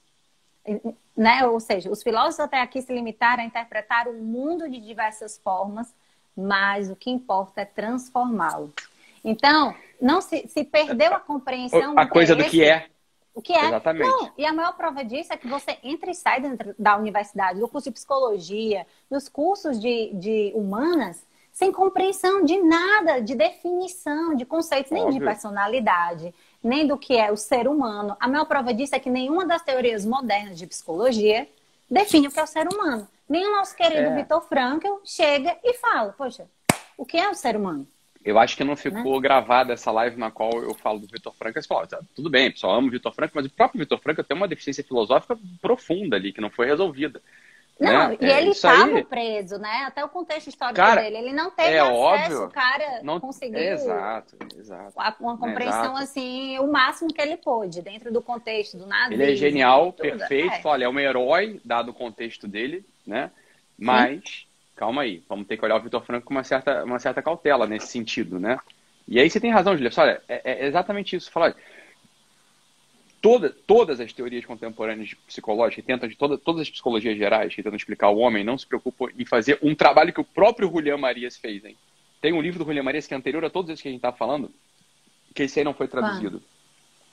Né? 1.16 1.46
Ou 1.46 1.60
seja, 1.60 1.92
os 1.92 2.04
filósofos 2.04 2.40
até 2.40 2.62
aqui 2.62 2.82
se 2.82 2.94
limitaram 2.94 3.44
a 3.44 3.46
interpretar 3.46 4.08
o 4.08 4.14
mundo 4.14 4.70
de 4.70 4.80
diversas 4.80 5.38
formas, 5.38 5.94
mas 6.36 6.90
o 6.90 6.96
que 6.96 7.10
importa 7.10 7.62
é 7.62 7.66
transformá-lo. 7.66 8.74
Então, 9.24 9.74
não 10.02 10.22
se, 10.22 10.48
se 10.48 10.64
perdeu 10.64 11.14
a 11.14 11.20
compreensão. 11.20 11.98
A 11.98 12.08
coisa 12.08 12.36
do 12.36 12.44
que 12.44 12.64
é. 12.64 12.88
O 13.34 13.42
que 13.42 13.52
é? 13.52 13.66
Exatamente. 13.66 14.08
Não, 14.08 14.32
e 14.38 14.46
a 14.46 14.54
maior 14.54 14.78
prova 14.78 15.04
disso 15.04 15.34
é 15.34 15.38
que 15.38 15.48
você 15.48 15.78
entra 15.84 16.10
e 16.10 16.16
sai 16.16 16.42
da 16.80 16.96
universidade, 16.96 17.60
do 17.60 17.68
curso 17.68 17.90
de 17.90 17.94
psicologia, 17.94 18.88
dos 19.12 19.28
cursos 19.28 19.78
de, 19.78 20.14
de 20.14 20.54
humanas, 20.56 21.26
sem 21.52 21.72
compreensão 21.72 22.44
de 22.44 22.62
nada, 22.62 23.20
de 23.20 23.36
definição, 23.36 24.36
de 24.36 24.46
conceitos, 24.46 24.92
nem 24.92 25.04
Óbvio. 25.04 25.20
de 25.20 25.26
personalidade, 25.26 26.34
nem 26.66 26.88
do 26.88 26.98
que 26.98 27.16
é 27.16 27.32
o 27.32 27.38
ser 27.38 27.68
humano. 27.68 28.18
A 28.20 28.28
maior 28.28 28.46
prova 28.46 28.74
disso 28.74 28.96
é 28.96 29.00
que 29.00 29.10
nenhuma 29.10 29.46
das 29.46 29.62
teorias 29.62 30.04
modernas 30.04 30.58
de 30.58 30.66
psicologia 30.66 31.48
define 31.90 32.28
o 32.28 32.32
que 32.32 32.40
é 32.40 32.44
o 32.44 32.48
ser 32.48 32.68
humano. 32.68 33.08
Nem 33.30 33.46
o 33.46 33.56
nosso 33.56 33.76
querido 33.76 34.02
é. 34.02 34.16
Vitor 34.16 34.42
Frankl 34.42 34.96
chega 35.04 35.56
e 35.64 35.76
fala, 35.76 36.12
poxa, 36.18 36.48
o 36.98 37.06
que 37.06 37.18
é 37.18 37.30
o 37.30 37.36
ser 37.36 37.56
humano? 37.56 37.88
Eu 38.24 38.40
acho 38.40 38.58
que 38.58 38.64
não 38.64 38.76
ficou 38.76 39.18
né? 39.18 39.22
gravada 39.22 39.74
essa 39.74 39.92
live 39.92 40.18
na 40.18 40.32
qual 40.32 40.52
eu 40.54 40.74
falo 40.74 40.98
do 40.98 41.06
Vitor 41.06 41.36
Franco. 41.36 41.62
Você 41.62 41.68
fala, 41.68 41.86
tá, 41.86 42.00
tudo 42.16 42.32
bem, 42.32 42.52
pessoal, 42.52 42.74
amo 42.74 42.88
o 42.88 42.92
Vitor 42.92 43.14
Franco, 43.14 43.34
mas 43.36 43.46
o 43.46 43.52
próprio 43.52 43.80
Vitor 43.80 44.00
Franco 44.00 44.24
tem 44.24 44.36
uma 44.36 44.48
deficiência 44.48 44.84
filosófica 44.84 45.38
profunda 45.62 46.16
ali, 46.16 46.34
que 46.34 46.42
não 46.42 46.50
foi 46.50 46.66
resolvida. 46.66 47.22
Não, 47.80 48.10
né? 48.10 48.18
e 48.22 48.26
ele 48.26 48.52
estava 48.52 48.86
aí... 48.86 49.04
preso, 49.04 49.58
né? 49.58 49.84
Até 49.86 50.04
o 50.04 50.08
contexto 50.10 50.48
histórico 50.48 50.78
cara, 50.78 51.02
dele. 51.02 51.18
Ele 51.18 51.34
não 51.34 51.52
teve 51.52 51.74
é 51.74 51.80
acesso, 51.80 51.98
óbvio, 51.98 52.44
o 52.46 52.50
cara 52.50 53.00
não... 53.04 53.20
conseguiu 53.20 53.60
exato, 53.60 54.38
exato, 54.58 54.94
uma 55.20 55.38
compreensão, 55.38 55.84
exato. 55.84 55.98
assim, 55.98 56.58
o 56.60 56.72
máximo 56.72 57.14
que 57.14 57.22
ele 57.22 57.36
pôde, 57.36 57.82
dentro 57.82 58.14
do 58.14 58.22
contexto 58.22 58.78
do 58.78 58.86
nada. 58.86 59.14
Ele 59.14 59.32
é 59.32 59.36
genial, 59.36 59.92
perfeito, 59.92 60.54
é. 60.54 60.62
Olha, 60.64 60.86
é 60.86 60.90
um 60.90 61.00
herói, 61.00 61.60
dado 61.66 61.90
o 61.90 61.94
contexto 61.94 62.48
dele, 62.48 62.86
né? 63.06 63.30
Mas... 63.78 64.22
Sim 64.24 64.46
calma 64.76 65.04
aí, 65.04 65.24
vamos 65.28 65.48
ter 65.48 65.58
que 65.58 65.66
olhar 65.66 65.78
o 65.78 65.82
Vitor 65.82 66.04
Franco 66.04 66.28
com 66.28 66.34
uma 66.34 66.44
certa, 66.44 66.84
uma 66.84 67.00
certa 67.00 67.22
cautela 67.22 67.66
nesse 67.66 67.88
sentido, 67.88 68.40
né? 68.40 68.60
E 69.08 69.20
aí 69.20 69.30
você 69.30 69.40
tem 69.40 69.52
razão, 69.52 69.76
Julia. 69.76 69.92
Olha, 69.98 70.22
é, 70.28 70.42
é 70.44 70.68
exatamente 70.68 71.16
isso. 71.16 71.32
Falar, 71.32 71.56
toda, 73.26 73.50
todas 73.50 74.00
as 74.00 74.14
teorias 74.14 74.46
contemporâneas 74.46 75.16
psicológicas 75.26 75.84
que 75.84 75.92
tentam, 75.92 76.08
de 76.08 76.16
toda, 76.16 76.38
todas 76.38 76.62
as 76.62 76.70
psicologias 76.70 77.18
gerais 77.18 77.56
que 77.56 77.64
tentam 77.64 77.76
explicar 77.76 78.10
o 78.10 78.20
homem, 78.20 78.44
não 78.44 78.56
se 78.56 78.68
preocupam 78.68 79.08
em 79.18 79.26
fazer 79.26 79.58
um 79.64 79.74
trabalho 79.74 80.14
que 80.14 80.22
o 80.22 80.24
próprio 80.24 80.70
Julián 80.70 80.98
Marias 80.98 81.36
fez, 81.36 81.66
hein? 81.66 81.76
Tem 82.22 82.32
um 82.34 82.42
livro 82.42 82.60
do 82.60 82.66
Julián 82.66 82.84
Marias 82.84 83.08
que 83.08 83.16
é 83.16 83.18
anterior 83.18 83.44
a 83.44 83.50
todos 83.50 83.72
esses 83.72 83.82
que 83.82 83.88
a 83.88 83.92
gente 83.92 83.98
está 83.98 84.12
falando, 84.12 84.52
que 85.34 85.42
esse 85.42 85.58
aí 85.58 85.66
não 85.66 85.74
foi 85.74 85.88
traduzido. 85.88 86.40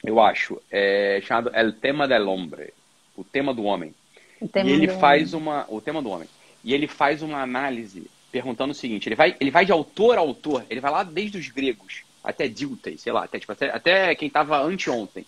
Eu 0.04 0.20
acho. 0.20 0.60
É 0.70 1.18
chamado 1.22 1.50
El 1.54 1.72
Tema 1.72 2.06
del 2.06 2.28
Hombre. 2.28 2.74
O 3.16 3.24
tema 3.24 3.54
do 3.54 3.62
homem. 3.62 3.94
e 4.40 4.70
ele 4.70 4.88
faz 4.88 5.32
homem. 5.32 5.48
uma. 5.48 5.66
O 5.70 5.80
tema 5.80 6.02
do 6.02 6.10
homem 6.10 6.28
e 6.64 6.74
ele 6.74 6.86
faz 6.86 7.22
uma 7.22 7.42
análise 7.42 8.06
perguntando 8.30 8.72
o 8.72 8.74
seguinte: 8.74 9.08
ele 9.08 9.16
vai, 9.16 9.36
ele 9.40 9.50
vai 9.50 9.64
de 9.64 9.72
autor 9.72 10.16
a 10.16 10.20
autor, 10.20 10.64
ele 10.68 10.80
vai 10.80 10.90
lá 10.90 11.02
desde 11.02 11.38
os 11.38 11.48
gregos 11.48 12.02
até 12.22 12.46
Dilthey, 12.46 12.98
sei 12.98 13.12
lá, 13.12 13.24
até, 13.24 13.40
tipo, 13.40 13.50
até, 13.50 13.70
até 13.70 14.14
quem 14.14 14.28
estava 14.28 14.62
anteontem, 14.62 15.26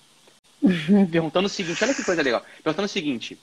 perguntando 1.11 1.47
o 1.47 1.51
seguinte: 1.51 1.83
olha 1.83 1.95
que 1.95 2.05
coisa 2.05 2.23
legal, 2.23 2.45
perguntando 2.63 2.87
o 2.87 2.89
seguinte: 2.89 3.39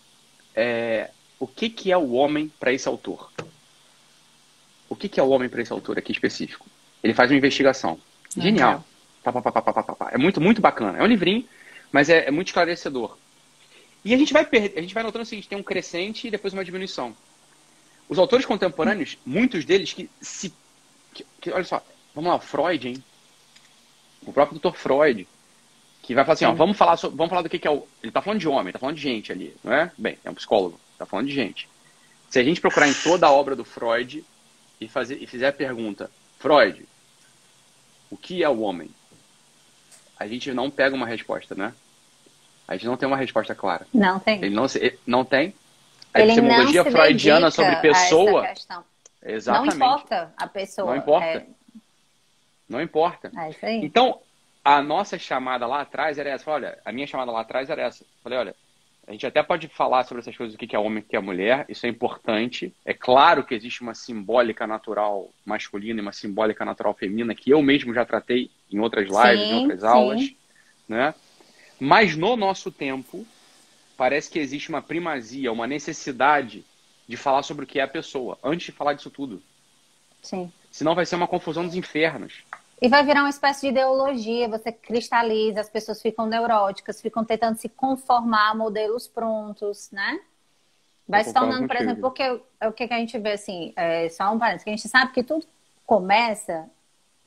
é, 0.56 1.10
o 1.40 1.48
que, 1.48 1.70
que 1.70 1.92
é 1.92 1.98
o 1.98 2.12
homem 2.12 2.52
para 2.60 2.74
esse 2.74 2.88
autor? 2.88 3.32
O 4.90 4.96
que, 4.96 5.08
que 5.08 5.20
é 5.20 5.24
o 5.24 5.30
homem 5.30 5.50
para 5.50 5.62
esse 5.62 5.72
autor 5.72 5.98
aqui 5.98 6.12
específico? 6.12 6.68
Ele 7.04 7.14
faz 7.14 7.32
uma 7.32 7.38
investigação. 7.38 8.00
Genial. 8.36 8.86
Pá, 9.24 9.32
pá, 9.32 9.42
pá, 9.42 10.12
é 10.12 10.18
muito, 10.18 10.42
muito 10.42 10.62
bacana. 10.62 10.98
É 10.98 11.04
um 11.04 11.08
livrinho, 11.08 11.48
mas 11.92 12.10
é, 12.10 12.28
é 12.28 12.32
muito 12.32 12.48
esclarecedor. 12.48 13.18
E 14.04 14.14
a 14.14 14.18
gente 14.18 14.34
vai 14.34 14.48
a 14.52 14.82
gente 14.82 14.94
vai 14.94 15.04
notando 15.04 15.24
o 15.24 15.26
seguinte: 15.26 15.48
tem 15.48 15.58
um 15.58 15.64
crescente 15.64 16.28
e 16.28 16.32
depois 16.32 16.54
uma 16.54 16.66
diminuição. 16.66 17.16
Os 18.10 18.20
autores 18.20 18.46
contemporâneos, 18.46 19.18
muitos 19.26 19.64
deles 19.64 19.94
que 19.94 20.10
se. 20.20 20.54
Que, 21.14 21.26
que, 21.40 21.52
olha 21.52 21.64
só, 21.64 21.84
vamos 22.14 22.32
lá, 22.32 22.40
Freud, 22.40 22.88
hein? 22.88 23.04
O 24.24 24.34
próprio 24.34 24.60
Dr. 24.60 24.76
Freud. 24.76 25.28
Que 26.02 26.16
vai 26.16 26.24
falar 26.24 26.34
assim, 26.34 26.46
ó, 26.46 26.54
vamos 26.54 26.78
falar, 26.78 26.96
vamos 26.96 27.30
falar 27.30 27.42
do 27.42 27.50
que, 27.50 27.60
que 27.60 27.68
é 27.68 27.72
o... 27.72 27.88
Ele 28.02 28.12
tá 28.12 28.22
falando 28.22 28.40
de 28.40 28.48
homem, 28.48 28.74
tá 28.74 28.80
falando 28.80 28.96
de 28.96 29.02
gente 29.02 29.32
ali, 29.32 29.56
não 29.64 29.72
é? 29.72 29.92
Bem, 29.98 30.18
é 30.24 30.30
um 30.30 30.34
psicólogo, 30.34 30.80
tá 30.98 31.06
falando 31.06 31.28
de 31.28 31.34
gente. 31.34 31.70
Se 32.30 32.40
a 32.40 32.44
gente 32.44 32.62
procurar 32.62 32.88
em 32.88 32.94
toda 32.94 33.28
a 33.28 33.32
obra 33.32 33.56
do 33.56 33.66
Freud 33.66 34.24
e, 34.80 34.88
fazer, 34.88 35.22
e 35.22 35.28
fizer 35.28 35.48
a 35.48 35.54
pergunta, 35.54 36.10
Freud, 36.40 36.86
o 38.10 38.18
que 38.18 38.44
é 38.44 38.50
o 38.50 38.62
homem? 38.62 38.90
A 40.18 40.28
gente 40.28 40.52
não 40.54 40.70
pega 40.70 40.96
uma 40.96 41.06
resposta, 41.06 41.56
né? 41.56 41.74
A 42.68 42.76
gente 42.76 42.86
não 42.86 42.96
tem 42.96 43.08
uma 43.08 43.18
resposta 43.18 43.54
clara. 43.54 43.86
Não 43.94 44.20
tem. 44.20 44.38
Ele 44.42 44.56
não, 44.56 44.66
ele 44.76 45.00
não 45.06 45.26
tem. 45.26 45.54
A 46.14 46.22
ele 46.22 46.32
epistemologia 46.32 46.84
freudiana 46.86 47.52
sobre 47.52 47.76
pessoa. 47.78 48.48
Exatamente. 49.24 49.78
Não 49.78 49.88
importa 49.88 50.34
a 50.38 50.48
pessoa. 50.48 50.92
Não 50.92 50.96
importa. 50.96 51.26
É... 51.26 51.46
Não 52.70 52.82
importa. 52.82 53.32
É 53.36 53.50
isso 53.50 53.66
aí. 53.66 53.84
Então, 53.84 54.20
a 54.64 54.82
nossa 54.82 55.18
chamada 55.18 55.66
lá 55.66 55.82
atrás 55.82 56.18
era 56.18 56.30
essa. 56.30 56.50
Olha, 56.50 56.78
a 56.86 56.92
minha 56.92 57.08
chamada 57.08 57.32
lá 57.32 57.42
atrás 57.42 57.70
era 57.70 57.82
essa. 57.82 58.06
Falei, 58.24 58.40
olha, 58.40 58.56
a 59.08 59.12
gente 59.12 59.26
até 59.26 59.42
pode 59.42 59.68
falar 59.68 60.04
sobre 60.04 60.22
essas 60.22 60.38
coisas, 60.38 60.56
o 60.56 60.58
que 60.58 60.76
é 60.76 60.80
homem 60.80 61.00
e 61.00 61.02
o 61.02 61.10
que 61.10 61.16
é 61.16 61.20
mulher, 61.20 61.66
isso 61.68 61.86
é 61.86 61.90
importante. 61.90 62.74
É 62.86 62.94
claro 62.94 63.44
que 63.44 63.56
existe 63.56 63.82
uma 63.82 63.96
simbólica 63.96 64.68
natural 64.68 65.30
masculina 65.44 66.00
e 66.00 66.02
uma 66.02 66.14
simbólica 66.14 66.64
natural 66.64 66.94
feminina, 66.94 67.34
que 67.34 67.50
eu 67.50 67.62
mesmo 67.62 67.94
já 67.94 68.06
tratei 68.06 68.52
em 68.72 68.80
outras 68.80 69.10
lives, 69.10 69.48
sim, 69.48 69.54
em 69.54 69.62
outras 69.62 69.82
sim. 69.82 69.88
aulas. 69.88 70.34
Né? 70.88 71.14
Mas 71.80 72.16
no 72.16 72.36
nosso 72.36 72.72
tempo, 72.72 73.26
parece 73.98 74.30
que 74.30 74.40
existe 74.40 74.70
uma 74.70 74.82
primazia, 74.82 75.52
uma 75.52 75.66
necessidade 75.66 76.64
de 77.08 77.18
falar 77.18 77.42
sobre 77.44 77.66
o 77.66 77.68
que 77.68 77.80
é 77.80 77.84
a 77.84 77.88
pessoa, 77.88 78.38
antes 78.44 78.68
de 78.68 78.72
falar 78.72 78.94
disso 78.94 79.10
tudo. 79.10 79.42
Sim. 80.22 80.52
Senão 80.72 80.94
vai 80.94 81.06
ser 81.06 81.16
uma 81.16 81.28
confusão 81.28 81.66
dos 81.66 81.76
infernos. 81.76 82.44
E 82.82 82.90
vai 82.90 83.06
virar 83.06 83.22
uma 83.22 83.30
espécie 83.30 83.62
de 83.62 83.68
ideologia, 83.68 84.50
você 84.50 84.72
cristaliza, 84.72 85.62
as 85.62 85.70
pessoas 85.70 86.02
ficam 86.02 86.26
neuróticas, 86.26 87.00
ficam 87.00 87.24
tentando 87.24 87.56
se 87.58 87.70
conformar 87.70 88.50
a 88.50 88.56
modelos 88.56 89.08
prontos, 89.08 89.92
né? 89.92 90.20
Vai 91.08 91.24
se 91.24 91.34
tornando, 91.34 91.68
por 91.68 91.76
exemplo, 91.76 92.02
porque 92.02 92.24
é 92.60 92.68
o 92.68 92.74
que 92.74 92.84
a 92.86 92.98
gente 92.98 93.20
vê 93.20 93.34
assim, 93.34 93.72
é, 93.76 94.10
só 94.10 94.34
um 94.34 94.40
parênteses, 94.40 94.64
que 94.64 94.70
a 94.70 94.76
gente 94.76 94.88
sabe 94.88 95.12
que 95.12 95.22
tudo 95.22 95.46
começa 95.86 96.70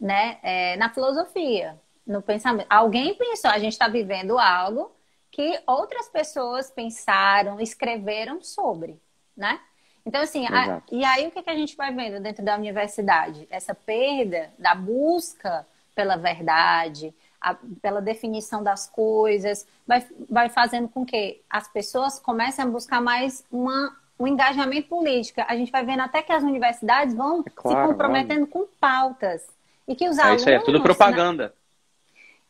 né, 0.01 0.39
é, 0.43 0.77
na 0.77 0.89
filosofia, 0.89 1.79
no 2.05 2.21
pensamento. 2.21 2.67
Alguém 2.69 3.15
pensou, 3.15 3.51
a 3.51 3.59
gente 3.59 3.73
está 3.73 3.87
vivendo 3.87 4.39
algo 4.39 4.91
que 5.31 5.61
outras 5.67 6.09
pessoas 6.09 6.71
pensaram, 6.71 7.61
escreveram 7.61 8.43
sobre, 8.43 8.99
né? 9.37 9.61
Então, 10.07 10.21
assim, 10.21 10.47
a, 10.47 10.83
e 10.93 11.03
aí 11.05 11.27
o 11.27 11.31
que, 11.31 11.43
que 11.43 11.51
a 11.51 11.57
gente 11.57 11.77
vai 11.77 11.93
vendo 11.93 12.21
dentro 12.21 12.45
da 12.45 12.57
universidade? 12.57 13.47
Essa 13.51 13.75
perda 13.75 14.51
da 14.59 14.75
busca 14.75 15.67
pela 15.95 16.17
verdade, 16.17 17.15
a, 17.41 17.57
pela 17.81 18.03
definição 18.03 18.63
das 18.63 18.87
coisas, 18.87 19.67
vai, 19.87 20.07
vai 20.29 20.49
fazendo 20.51 20.89
com 20.89 21.07
que 21.07 21.41
as 21.49 21.69
pessoas 21.69 22.19
comecem 22.19 22.65
a 22.65 22.69
buscar 22.69 23.01
mais 23.01 23.45
uma, 23.51 23.97
um 24.19 24.27
engajamento 24.27 24.89
político. 24.89 25.41
A 25.47 25.57
gente 25.57 25.73
vai 25.73 25.85
vendo 25.85 26.01
até 26.01 26.21
que 26.21 26.33
as 26.33 26.43
universidades 26.43 27.15
vão 27.15 27.43
é 27.47 27.51
claro, 27.55 27.81
se 27.81 27.93
comprometendo 27.93 28.47
com 28.47 28.67
pautas. 28.79 29.47
E 29.87 29.95
que 29.95 30.09
os 30.09 30.19
é 30.19 30.23
alunos. 30.23 30.43
Isso 30.43 30.51
aí, 30.51 30.57
é 30.57 30.61
tudo 30.61 30.83
propaganda. 30.83 31.47
Né? 31.47 31.53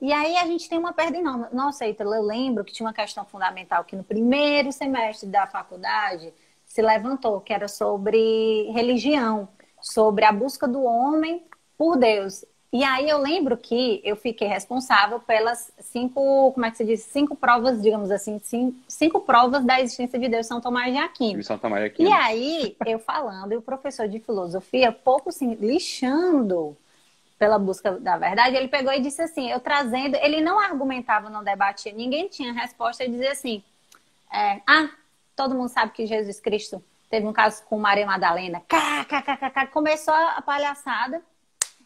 E 0.01 0.13
aí 0.13 0.37
a 0.37 0.47
gente 0.47 0.69
tem 0.69 0.79
uma 0.79 0.93
perda 0.93 1.17
enorme. 1.17 1.47
Nossa, 1.53 1.87
Ítalo, 1.87 2.15
eu 2.15 2.23
lembro 2.23 2.65
que 2.65 2.73
tinha 2.73 2.87
uma 2.87 2.93
questão 2.93 3.25
fundamental 3.25 3.85
que 3.85 3.97
no 3.97 4.05
primeiro 4.05 4.73
semestre 4.73 5.29
da 5.29 5.47
faculdade 5.47 6.33
se 6.75 6.83
levantou, 6.83 7.41
que 7.41 7.53
era 7.53 7.69
sobre 7.69 8.69
religião, 8.73 9.49
sobre 9.81 10.25
a 10.25 10.33
busca 10.33 10.67
do 10.67 10.83
homem 10.83 11.41
por 11.79 11.97
Deus. 11.97 12.45
E 12.73 12.83
aí 12.83 13.09
eu 13.09 13.19
lembro 13.19 13.57
que 13.57 14.01
eu 14.03 14.17
fiquei 14.17 14.49
responsável 14.49 15.21
pelas 15.21 15.71
cinco, 15.79 16.51
como 16.53 16.67
é 16.67 16.73
que 16.73 16.77
se 16.79 16.85
diz? 16.85 17.03
Cinco 17.03 17.37
provas, 17.37 17.81
digamos 17.81 18.11
assim, 18.11 18.41
cinco, 18.43 18.77
cinco 18.89 19.21
provas 19.21 19.65
da 19.65 19.81
existência 19.81 20.19
de 20.19 20.29
Deus 20.29 20.49
São 20.49 20.61
Tomás 20.61 20.93
de 20.93 20.99
Aquino. 20.99 21.45
São 21.45 21.57
Tomás 21.57 21.81
de 21.81 21.87
Aquino. 21.91 22.11
E 22.11 22.13
aí, 22.13 22.77
eu 22.85 22.99
falando, 22.99 23.53
e 23.53 23.57
o 23.57 23.63
professor 23.63 24.09
de 24.09 24.19
filosofia, 24.19 24.91
pouco 24.91 25.29
assim, 25.29 25.55
lixando 25.55 26.77
pela 27.39 27.57
busca 27.57 27.93
da 28.01 28.19
verdade, 28.19 28.57
ele 28.57 28.67
pegou 28.67 28.93
e 28.93 28.99
disse 28.99 29.23
assim, 29.23 29.49
eu 29.49 29.61
trazendo, 29.61 30.17
ele 30.17 30.41
não 30.41 30.59
argumentava, 30.59 31.31
não 31.31 31.45
debatia, 31.45 31.93
ninguém 31.93 32.27
tinha 32.27 32.53
resposta, 32.53 33.05
ele 33.05 33.13
dizia 33.13 33.31
assim, 33.31 33.63
é, 34.33 34.61
ah, 34.67 34.91
Todo 35.37 35.55
mundo 35.55 35.69
sabe 35.69 35.93
que 35.93 36.07
Jesus 36.07 36.41
Cristo 36.41 36.83
teve 37.11 37.27
um 37.27 37.33
caso 37.33 37.65
com 37.65 37.79
Maria 37.79 38.07
Madalena. 38.07 38.63
Cá, 38.69 39.67
começou 39.73 40.15
a 40.15 40.43
palhaçada. 40.43 41.23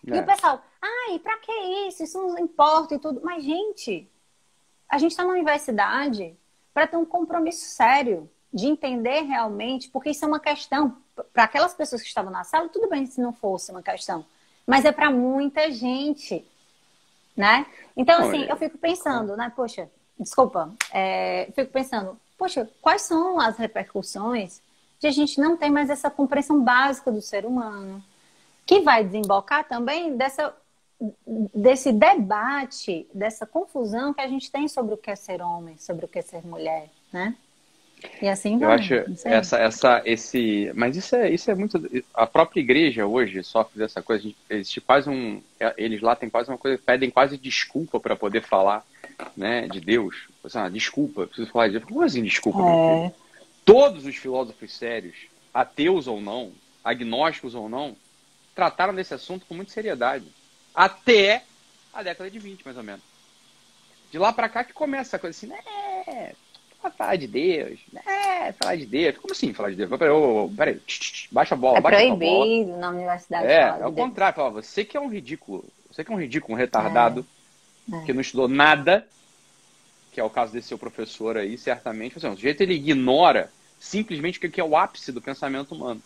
É. 0.07 0.17
E 0.17 0.21
o 0.21 0.25
pessoal, 0.25 0.63
ai, 0.81 1.19
pra 1.19 1.39
que 1.39 1.53
isso? 1.89 2.03
Isso 2.03 2.19
não 2.19 2.39
importa 2.39 2.95
e 2.95 2.99
tudo. 2.99 3.21
Mas, 3.23 3.45
gente, 3.45 4.11
a 4.89 4.99
gente 4.99 5.11
está 5.13 5.25
na 5.25 5.31
universidade 5.31 6.37
para 6.73 6.87
ter 6.87 6.97
um 6.97 7.05
compromisso 7.05 7.67
sério 7.67 8.31
de 8.53 8.67
entender 8.67 9.23
realmente, 9.23 9.91
porque 9.91 10.11
isso 10.11 10.25
é 10.25 10.29
uma 10.29 10.41
questão. 10.41 10.97
Para 11.33 11.45
aquelas 11.45 11.75
pessoas 11.75 12.01
que 12.01 12.09
estavam 12.09 12.31
na 12.31 12.45
sala, 12.45 12.69
tudo 12.69 12.89
bem 12.89 13.05
se 13.07 13.21
não 13.21 13.33
fosse 13.33 13.71
uma 13.71 13.83
questão. 13.83 14.25
Mas 14.67 14.85
é 14.85 14.93
para 14.93 15.11
muita 15.11 15.71
gente, 15.71 16.47
né? 17.37 17.67
Então, 17.97 18.21
assim, 18.21 18.45
eu 18.45 18.57
fico 18.57 18.79
pensando, 18.79 19.37
né? 19.37 19.53
Poxa, 19.55 19.91
desculpa, 20.19 20.73
é, 20.93 21.51
fico 21.55 21.73
pensando, 21.73 22.19
poxa, 22.39 22.71
quais 22.81 23.03
são 23.03 23.41
as 23.41 23.59
repercussões 23.59 24.63
de 24.99 25.07
a 25.07 25.11
gente 25.11 25.41
não 25.41 25.57
ter 25.57 25.69
mais 25.69 25.91
essa 25.91 26.11
compreensão 26.11 26.63
básica 26.63 27.13
do 27.13 27.21
ser 27.21 27.45
humano? 27.45 28.03
Que 28.65 28.81
vai 28.81 29.05
desembocar 29.05 29.67
também 29.67 30.17
dessa, 30.17 30.55
desse 31.55 31.93
debate, 31.93 33.09
dessa 33.13 33.45
confusão 33.45 34.15
que 34.15 34.21
a 34.21 34.29
gente 34.29 34.51
tem 34.51 34.69
sobre 34.69 34.95
o 34.95 34.97
que 34.97 35.11
é 35.11 35.17
ser 35.17 35.43
homem, 35.43 35.77
sobre 35.77 36.05
o 36.05 36.09
que 36.09 36.21
é 36.21 36.23
ser 36.23 36.47
mulher, 36.47 36.89
né? 37.13 37.37
E 38.23 38.29
assim 38.29 38.59
vai. 38.59 38.69
Eu 38.69 38.73
acho 38.73 38.95
essa, 39.25 39.59
essa, 39.59 40.03
esse, 40.05 40.71
mas 40.75 40.97
isso 40.97 41.17
é, 41.17 41.31
isso 41.31 41.51
é 41.51 41.55
muito. 41.55 41.81
A 42.15 42.27
própria 42.27 42.61
igreja 42.61 43.07
hoje 43.07 43.43
sofre 43.43 43.79
dessa 43.79 44.03
coisa. 44.03 44.31
Existe 44.49 44.81
quase 44.81 45.11
um, 45.11 45.43
eles 45.77 46.01
lá 46.01 46.15
têm 46.15 46.31
quase 46.31 46.49
uma 46.49 46.59
coisa, 46.59 46.81
pedem 46.85 47.11
quase 47.11 47.37
desculpa 47.37 47.99
para 47.99 48.17
poder 48.17 48.43
falar 48.43 48.85
né, 49.37 49.67
de 49.69 49.81
Deus. 49.81 50.29
Ah, 50.55 50.69
desculpa, 50.69 51.27
preciso 51.27 51.51
falar 51.51 51.69
de 51.69 51.75
Deus. 51.75 51.85
Como 51.85 52.03
assim 52.03 52.23
desculpa? 52.23 52.61
É. 52.61 53.13
Todos 53.65 54.07
os 54.07 54.17
filósofos 54.17 54.73
sérios, 54.73 55.17
ateus 55.53 56.07
ou 56.07 56.21
não, 56.21 56.53
agnósticos 56.85 57.55
ou 57.55 57.69
não, 57.69 57.97
trataram 58.55 58.95
desse 58.95 59.15
assunto 59.15 59.45
com 59.47 59.55
muita 59.55 59.73
seriedade. 59.73 60.25
Até 60.75 61.43
a 61.93 62.03
década 62.03 62.31
de 62.31 62.39
20, 62.39 62.65
mais 62.65 62.77
ou 62.77 62.83
menos. 62.83 63.03
De 64.11 64.19
lá 64.19 64.33
para 64.33 64.49
cá 64.49 64.65
que 64.65 64.73
começa 64.73 65.17
a 65.17 65.19
coisa 65.19 65.37
assim, 65.37 65.49
né? 65.49 66.35
Falar 66.97 67.17
de 67.17 67.27
Deus, 67.27 67.81
né? 67.93 68.55
Falar 68.61 68.77
de 68.77 68.87
Deus. 68.87 69.17
Como 69.19 69.33
assim 69.33 69.53
falar 69.53 69.71
de 69.71 69.77
Deus? 69.77 69.91
Peraí, 69.91 70.11
oh, 70.11 70.51
peraí. 70.57 70.81
baixa 71.31 71.55
a 71.55 71.59
bola, 71.59 71.79
é 71.79 71.81
baixa 71.81 71.97
proibido 71.97 72.77
na 72.77 72.91
universidade. 72.91 73.47
É, 73.47 73.79
é 73.81 73.87
o 73.87 73.93
contrário. 73.93 74.37
Fala, 74.37 74.51
você 74.51 74.85
que 74.85 74.97
é 74.97 75.01
um 75.01 75.09
ridículo. 75.09 75.65
Você 75.91 76.05
que 76.05 76.11
é 76.11 76.15
um 76.15 76.19
ridículo, 76.19 76.55
um 76.55 76.57
retardado. 76.57 77.21
É 77.21 77.39
é. 77.93 78.05
que 78.05 78.13
não 78.13 78.21
estudou 78.21 78.49
nada, 78.49 79.07
que 80.13 80.21
é 80.21 80.25
o 80.25 80.31
caso 80.31 80.53
desse 80.53 80.69
seu 80.69 80.79
professor 80.79 81.37
aí, 81.37 81.57
certamente. 81.57 82.17
Assim, 82.17 82.29
o 82.29 82.35
sujeito 82.35 82.61
ele 82.61 82.75
ignora 82.75 83.51
simplesmente 83.79 84.39
o 84.39 84.51
que 84.51 84.61
é 84.61 84.65
o 84.65 84.77
ápice 84.77 85.13
do 85.13 85.23
pensamento 85.23 85.75
humano. 85.75 86.03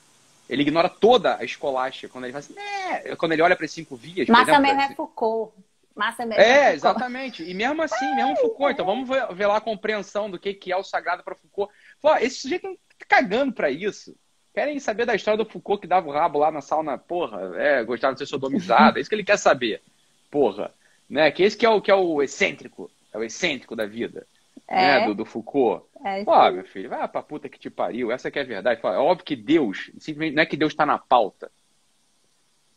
Ele 0.48 0.62
ignora 0.62 0.88
toda 0.88 1.37
a 1.37 1.44
escolástica. 1.44 2.08
Quando 2.08 2.24
ele 2.24 2.32
fala 2.32 2.44
assim, 2.44 2.54
né? 2.54 3.16
quando 3.16 3.32
ele 3.32 3.42
olha 3.42 3.56
para 3.56 3.64
as 3.64 3.72
cinco 3.72 3.96
vias. 3.96 4.28
Massa 4.28 4.58
mesmo 4.58 4.80
é 4.80 4.94
Foucault. 4.94 5.52
Massa 5.94 6.24
mesmo 6.24 6.42
é, 6.42 6.70
é 6.70 6.74
exatamente. 6.74 7.42
E 7.42 7.55
mesmo 7.55 7.83
assim, 7.83 8.14
mesmo 8.14 8.37
Foucault. 8.37 8.72
Então 8.72 8.87
vamos 8.87 9.09
ver, 9.09 9.46
lá 9.46 9.57
a 9.57 9.61
compreensão 9.61 10.31
do 10.31 10.38
que, 10.38 10.55
que 10.55 10.72
é 10.72 10.76
o 10.76 10.83
sagrado 10.83 11.22
para 11.22 11.35
Foucault. 11.35 11.72
Pô, 12.00 12.14
esse 12.16 12.37
sujeito 12.37 12.66
não 12.66 12.74
tá 12.74 13.07
cagando 13.09 13.52
para 13.52 13.70
isso. 13.70 14.16
Querem 14.55 14.78
saber 14.78 15.07
da 15.07 15.14
história 15.14 15.42
do 15.42 15.48
Foucault 15.48 15.81
que 15.81 15.87
dava 15.87 16.09
o 16.09 16.12
rabo 16.12 16.38
lá 16.38 16.50
na 16.50 16.61
sauna, 16.61 16.98
porra, 16.98 17.52
é, 17.57 17.83
gostava 17.85 18.12
de 18.12 18.20
ser 18.20 18.26
sodomizado. 18.26 18.98
É 18.98 19.00
isso 19.00 19.09
que 19.09 19.14
ele 19.14 19.24
quer 19.24 19.38
saber. 19.38 19.83
Porra 20.31 20.72
né? 21.12 21.31
Que 21.31 21.42
esse 21.42 21.57
que 21.57 21.66
é 21.66 21.68
o 21.68 21.81
que 21.81 21.90
é 21.90 21.94
o 21.94 22.22
excêntrico, 22.22 22.90
é 23.12 23.18
o 23.18 23.22
excêntrico 23.22 23.76
da 23.76 23.85
vida, 23.85 24.26
é. 24.66 25.00
né? 25.00 25.07
Do, 25.07 25.14
do 25.14 25.24
Foucault. 25.26 25.85
É, 26.02 26.24
Pô, 26.24 26.50
meu 26.50 26.64
filho, 26.64 26.88
vai 26.88 27.07
pra 27.07 27.22
puta 27.22 27.50
que 27.50 27.59
te 27.59 27.68
pariu, 27.68 28.11
essa 28.11 28.31
que 28.31 28.38
é 28.38 28.42
a 28.42 28.46
verdade. 28.46 28.81
É 28.83 28.87
óbvio 28.87 29.24
que 29.24 29.37
Deus, 29.37 29.90
simplesmente 29.98 30.35
não 30.35 30.42
é 30.42 30.46
que 30.46 30.57
Deus 30.57 30.72
está 30.72 30.87
na 30.87 30.96
pauta. 30.96 31.52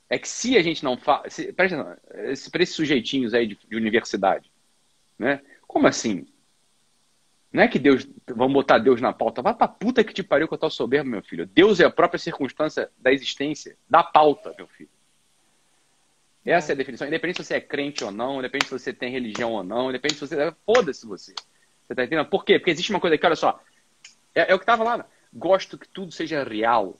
É 0.09 0.19
que 0.19 0.27
se 0.27 0.57
a 0.57 0.61
gente 0.61 0.83
não 0.83 0.97
fala. 0.97 1.23
Presta 1.55 1.81
atenção, 1.81 2.51
para 2.51 2.63
esses 2.63 2.75
sujeitinhos 2.75 3.33
aí 3.33 3.47
de, 3.47 3.57
de 3.67 3.75
universidade, 3.75 4.51
né? 5.17 5.41
Como 5.67 5.87
assim? 5.87 6.27
Não 7.51 7.63
é 7.63 7.67
que 7.67 7.79
Deus. 7.79 8.07
Vamos 8.27 8.53
botar 8.53 8.77
Deus 8.77 9.01
na 9.01 9.13
pauta. 9.13 9.41
Vai 9.41 9.53
pra 9.53 9.67
puta 9.67 10.03
que 10.03 10.13
te 10.13 10.21
pariu 10.21 10.47
que 10.47 10.53
eu 10.53 10.57
tô 10.57 10.69
soberbo, 10.69 11.09
meu 11.09 11.23
filho. 11.23 11.47
Deus 11.47 11.79
é 11.79 11.85
a 11.85 11.89
própria 11.89 12.19
circunstância 12.19 12.91
da 12.97 13.11
existência, 13.11 13.77
da 13.89 14.03
pauta, 14.03 14.53
meu 14.57 14.67
filho. 14.67 14.89
Essa 16.45 16.71
é 16.71 16.73
a 16.73 16.75
definição. 16.75 17.07
Independente 17.07 17.37
se 17.37 17.45
você 17.45 17.55
é 17.55 17.61
crente 17.61 18.03
ou 18.03 18.11
não, 18.11 18.37
independente 18.37 18.67
se 18.67 18.77
você 18.77 18.93
tem 18.93 19.11
religião 19.11 19.53
ou 19.53 19.63
não, 19.63 19.89
independente 19.89 20.19
se 20.19 20.27
você. 20.27 20.53
Foda-se 20.65 21.07
você. 21.07 21.33
Você 21.81 21.95
tá 21.95 22.03
entendendo? 22.03 22.29
Por 22.29 22.45
quê? 22.45 22.59
Porque 22.59 22.71
existe 22.71 22.91
uma 22.91 22.99
coisa 22.99 23.15
aqui, 23.15 23.25
olha 23.25 23.35
só. 23.35 23.59
É, 24.33 24.51
é 24.51 24.55
o 24.55 24.59
que 24.59 24.65
tava 24.65 24.83
lá. 24.83 25.07
Gosto 25.33 25.77
que 25.77 25.87
tudo 25.87 26.11
seja 26.11 26.43
real 26.43 26.99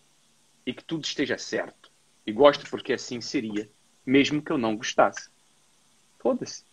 e 0.65 0.73
que 0.73 0.83
tudo 0.83 1.03
esteja 1.03 1.37
certo. 1.37 1.84
E 2.25 2.31
gosto 2.31 2.69
porque 2.69 2.93
assim 2.93 3.21
seria, 3.21 3.69
mesmo 4.05 4.41
que 4.41 4.51
eu 4.51 4.57
não 4.57 4.75
gostasse. 4.75 5.29
Foda-se. 6.19 6.63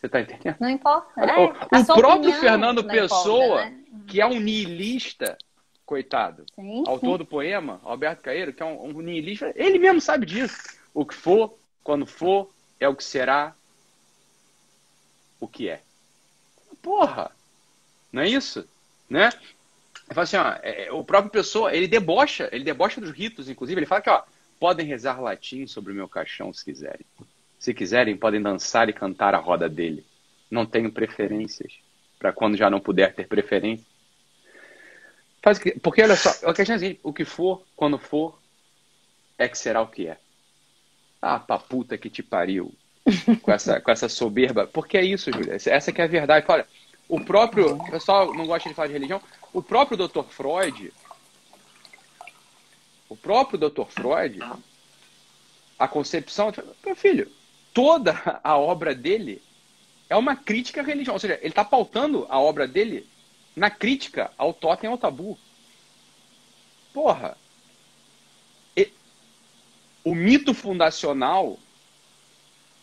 Você 0.00 0.08
tá 0.08 0.20
entendendo? 0.20 0.56
Não 0.60 0.70
importa. 0.70 1.20
É, 1.20 1.44
o, 1.44 1.94
próprio 1.94 2.32
Fernando 2.34 2.84
Pessoa, 2.84 3.64
importa, 3.66 3.70
né? 3.70 4.04
que 4.06 4.20
é 4.20 4.26
um 4.26 4.40
niilista, 4.40 5.36
coitado, 5.84 6.46
sim, 6.54 6.84
autor 6.86 7.12
sim. 7.12 7.18
do 7.18 7.26
poema, 7.26 7.80
Alberto 7.82 8.22
Caeiro, 8.22 8.52
que 8.52 8.62
é 8.62 8.66
um, 8.66 8.96
um 8.96 9.00
niilista, 9.00 9.52
ele 9.56 9.78
mesmo 9.78 10.00
sabe 10.00 10.24
disso. 10.24 10.56
O 10.94 11.04
que 11.04 11.14
for, 11.14 11.52
quando 11.82 12.06
for, 12.06 12.50
é 12.78 12.88
o 12.88 12.94
que 12.94 13.04
será, 13.04 13.54
o 15.40 15.48
que 15.48 15.68
é. 15.68 15.82
Porra! 16.80 17.30
Não 18.12 18.22
é 18.22 18.28
isso? 18.28 18.66
Né? 19.08 19.30
Ele 20.06 20.14
fala 20.14 20.22
assim, 20.22 20.36
ó, 20.36 20.52
é, 20.62 20.86
é, 20.86 20.92
o 20.92 21.04
próprio 21.04 21.30
pessoa, 21.30 21.74
ele 21.74 21.86
debocha, 21.86 22.48
ele 22.52 22.64
debocha 22.64 23.00
dos 23.00 23.10
ritos, 23.10 23.48
inclusive, 23.48 23.78
ele 23.78 23.86
fala 23.86 24.00
que, 24.00 24.10
ó, 24.10 24.22
podem 24.60 24.86
rezar 24.86 25.20
latim 25.20 25.66
sobre 25.66 25.92
o 25.92 25.96
meu 25.96 26.06
caixão 26.06 26.52
se 26.52 26.64
quiserem. 26.64 27.06
Se 27.58 27.74
quiserem, 27.74 28.16
podem 28.16 28.40
dançar 28.40 28.88
e 28.88 28.92
cantar 28.92 29.34
a 29.34 29.38
roda 29.38 29.68
dele. 29.68 30.04
Não 30.50 30.66
tenho 30.66 30.92
preferências, 30.92 31.72
para 32.18 32.32
quando 32.32 32.56
já 32.56 32.68
não 32.68 32.78
puder 32.78 33.14
ter 33.14 33.26
preferência. 33.26 33.86
Faz, 35.42 35.58
porque, 35.82 36.02
olha 36.02 36.16
só, 36.16 36.30
a 36.48 36.54
questão 36.54 36.74
é 36.74 36.76
assim, 36.76 36.98
o 37.02 37.12
que 37.12 37.24
for, 37.24 37.64
quando 37.74 37.98
for, 37.98 38.38
é 39.38 39.48
que 39.48 39.56
será 39.56 39.80
o 39.80 39.88
que 39.88 40.06
é. 40.06 40.18
Ah, 41.20 41.38
pra 41.38 41.58
puta 41.58 41.96
que 41.96 42.10
te 42.10 42.22
pariu. 42.22 42.72
com, 43.42 43.50
essa, 43.50 43.80
com 43.80 43.90
essa 43.90 44.08
soberba. 44.08 44.66
Porque 44.66 44.98
é 44.98 45.04
isso, 45.04 45.32
Júlia. 45.32 45.54
Essa 45.54 45.92
que 45.92 46.00
é 46.00 46.04
a 46.04 46.08
verdade. 46.08 46.44
Olha, 46.48 46.66
o 47.08 47.20
próprio. 47.24 47.74
O 47.74 47.90
pessoal 47.90 48.34
não 48.34 48.46
gosta 48.46 48.68
de 48.68 48.74
falar 48.74 48.88
de 48.88 48.94
religião. 48.94 49.20
O 49.52 49.62
próprio 49.62 49.96
Dr. 49.96 50.22
Freud. 50.28 50.92
O 53.10 53.16
próprio 53.16 53.58
Dr. 53.58 53.84
Freud. 53.88 54.38
A 55.78 55.88
concepção. 55.88 56.52
Meu 56.86 56.96
filho, 56.96 57.30
toda 57.74 58.40
a 58.42 58.56
obra 58.56 58.94
dele 58.94 59.42
é 60.08 60.16
uma 60.16 60.36
crítica 60.36 60.80
à 60.80 60.84
religião. 60.84 61.14
Ou 61.14 61.20
seja, 61.20 61.34
ele 61.42 61.48
está 61.48 61.64
pautando 61.64 62.26
a 62.30 62.38
obra 62.38 62.66
dele 62.66 63.06
na 63.54 63.68
crítica 63.68 64.30
ao 64.38 64.54
totem 64.54 64.88
e 64.88 64.92
ao 64.92 64.96
tabu. 64.96 65.36
Porra. 66.94 67.36
E, 68.76 68.92
o 70.04 70.14
mito 70.14 70.54
fundacional 70.54 71.58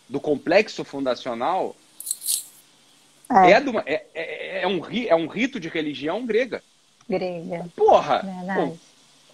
do 0.08 0.20
complexo 0.20 0.84
fundacional 0.84 1.74
é, 3.30 3.52
é, 3.52 3.58
uma, 3.60 3.82
é, 3.86 4.06
é, 4.14 4.62
é, 4.62 4.66
um, 4.66 4.80
é 4.86 5.14
um 5.14 5.26
rito 5.26 5.58
de 5.58 5.68
religião 5.68 6.24
grega. 6.24 6.62
Grega. 7.08 7.68
Porra! 7.76 8.24
Pô, 8.54 8.76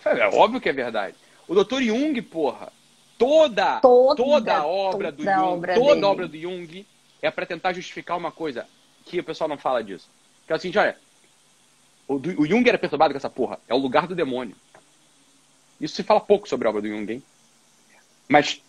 é 0.05 0.29
óbvio 0.29 0.61
que 0.61 0.69
é 0.69 0.73
verdade. 0.73 1.17
O 1.47 1.55
doutor 1.55 1.83
Jung, 1.83 2.21
porra, 2.23 2.73
toda, 3.19 3.81
toda, 3.81 4.23
toda 4.23 4.57
a 4.57 4.67
obra 4.67 5.13
toda 5.13 5.13
do 5.13 5.25
Jung, 5.25 5.53
obra 5.53 5.75
toda 5.75 5.95
dele. 5.95 6.05
a 6.05 6.09
obra 6.09 6.29
do 6.29 6.39
Jung 6.39 6.87
é 7.23 7.31
para 7.31 7.47
tentar 7.47 7.73
justificar 7.73 8.17
uma 8.17 8.33
coisa 8.33 8.67
que 9.05 9.21
o 9.21 9.25
pessoal 9.25 9.49
não 9.49 9.59
fala 9.59 9.83
disso. 9.83 10.09
Que 10.47 10.53
é 10.53 10.57
o 10.57 10.59
seguinte, 10.59 10.79
olha, 10.79 10.97
o, 12.09 12.15
o 12.15 12.47
Jung 12.47 12.69
era 12.69 12.79
perturbado 12.79 13.13
com 13.13 13.19
essa 13.19 13.31
porra. 13.31 13.59
É 13.69 13.75
o 13.75 13.79
lugar 13.79 14.07
do 14.07 14.15
demônio. 14.15 14.57
Isso 15.81 15.97
se 15.97 16.03
fala 16.03 16.21
pouco 16.21 16.49
sobre 16.49 16.67
a 16.67 16.71
obra 16.71 16.83
do 16.83 16.89
Jung, 16.89 17.13
hein? 17.13 17.23
Mas 18.29 18.63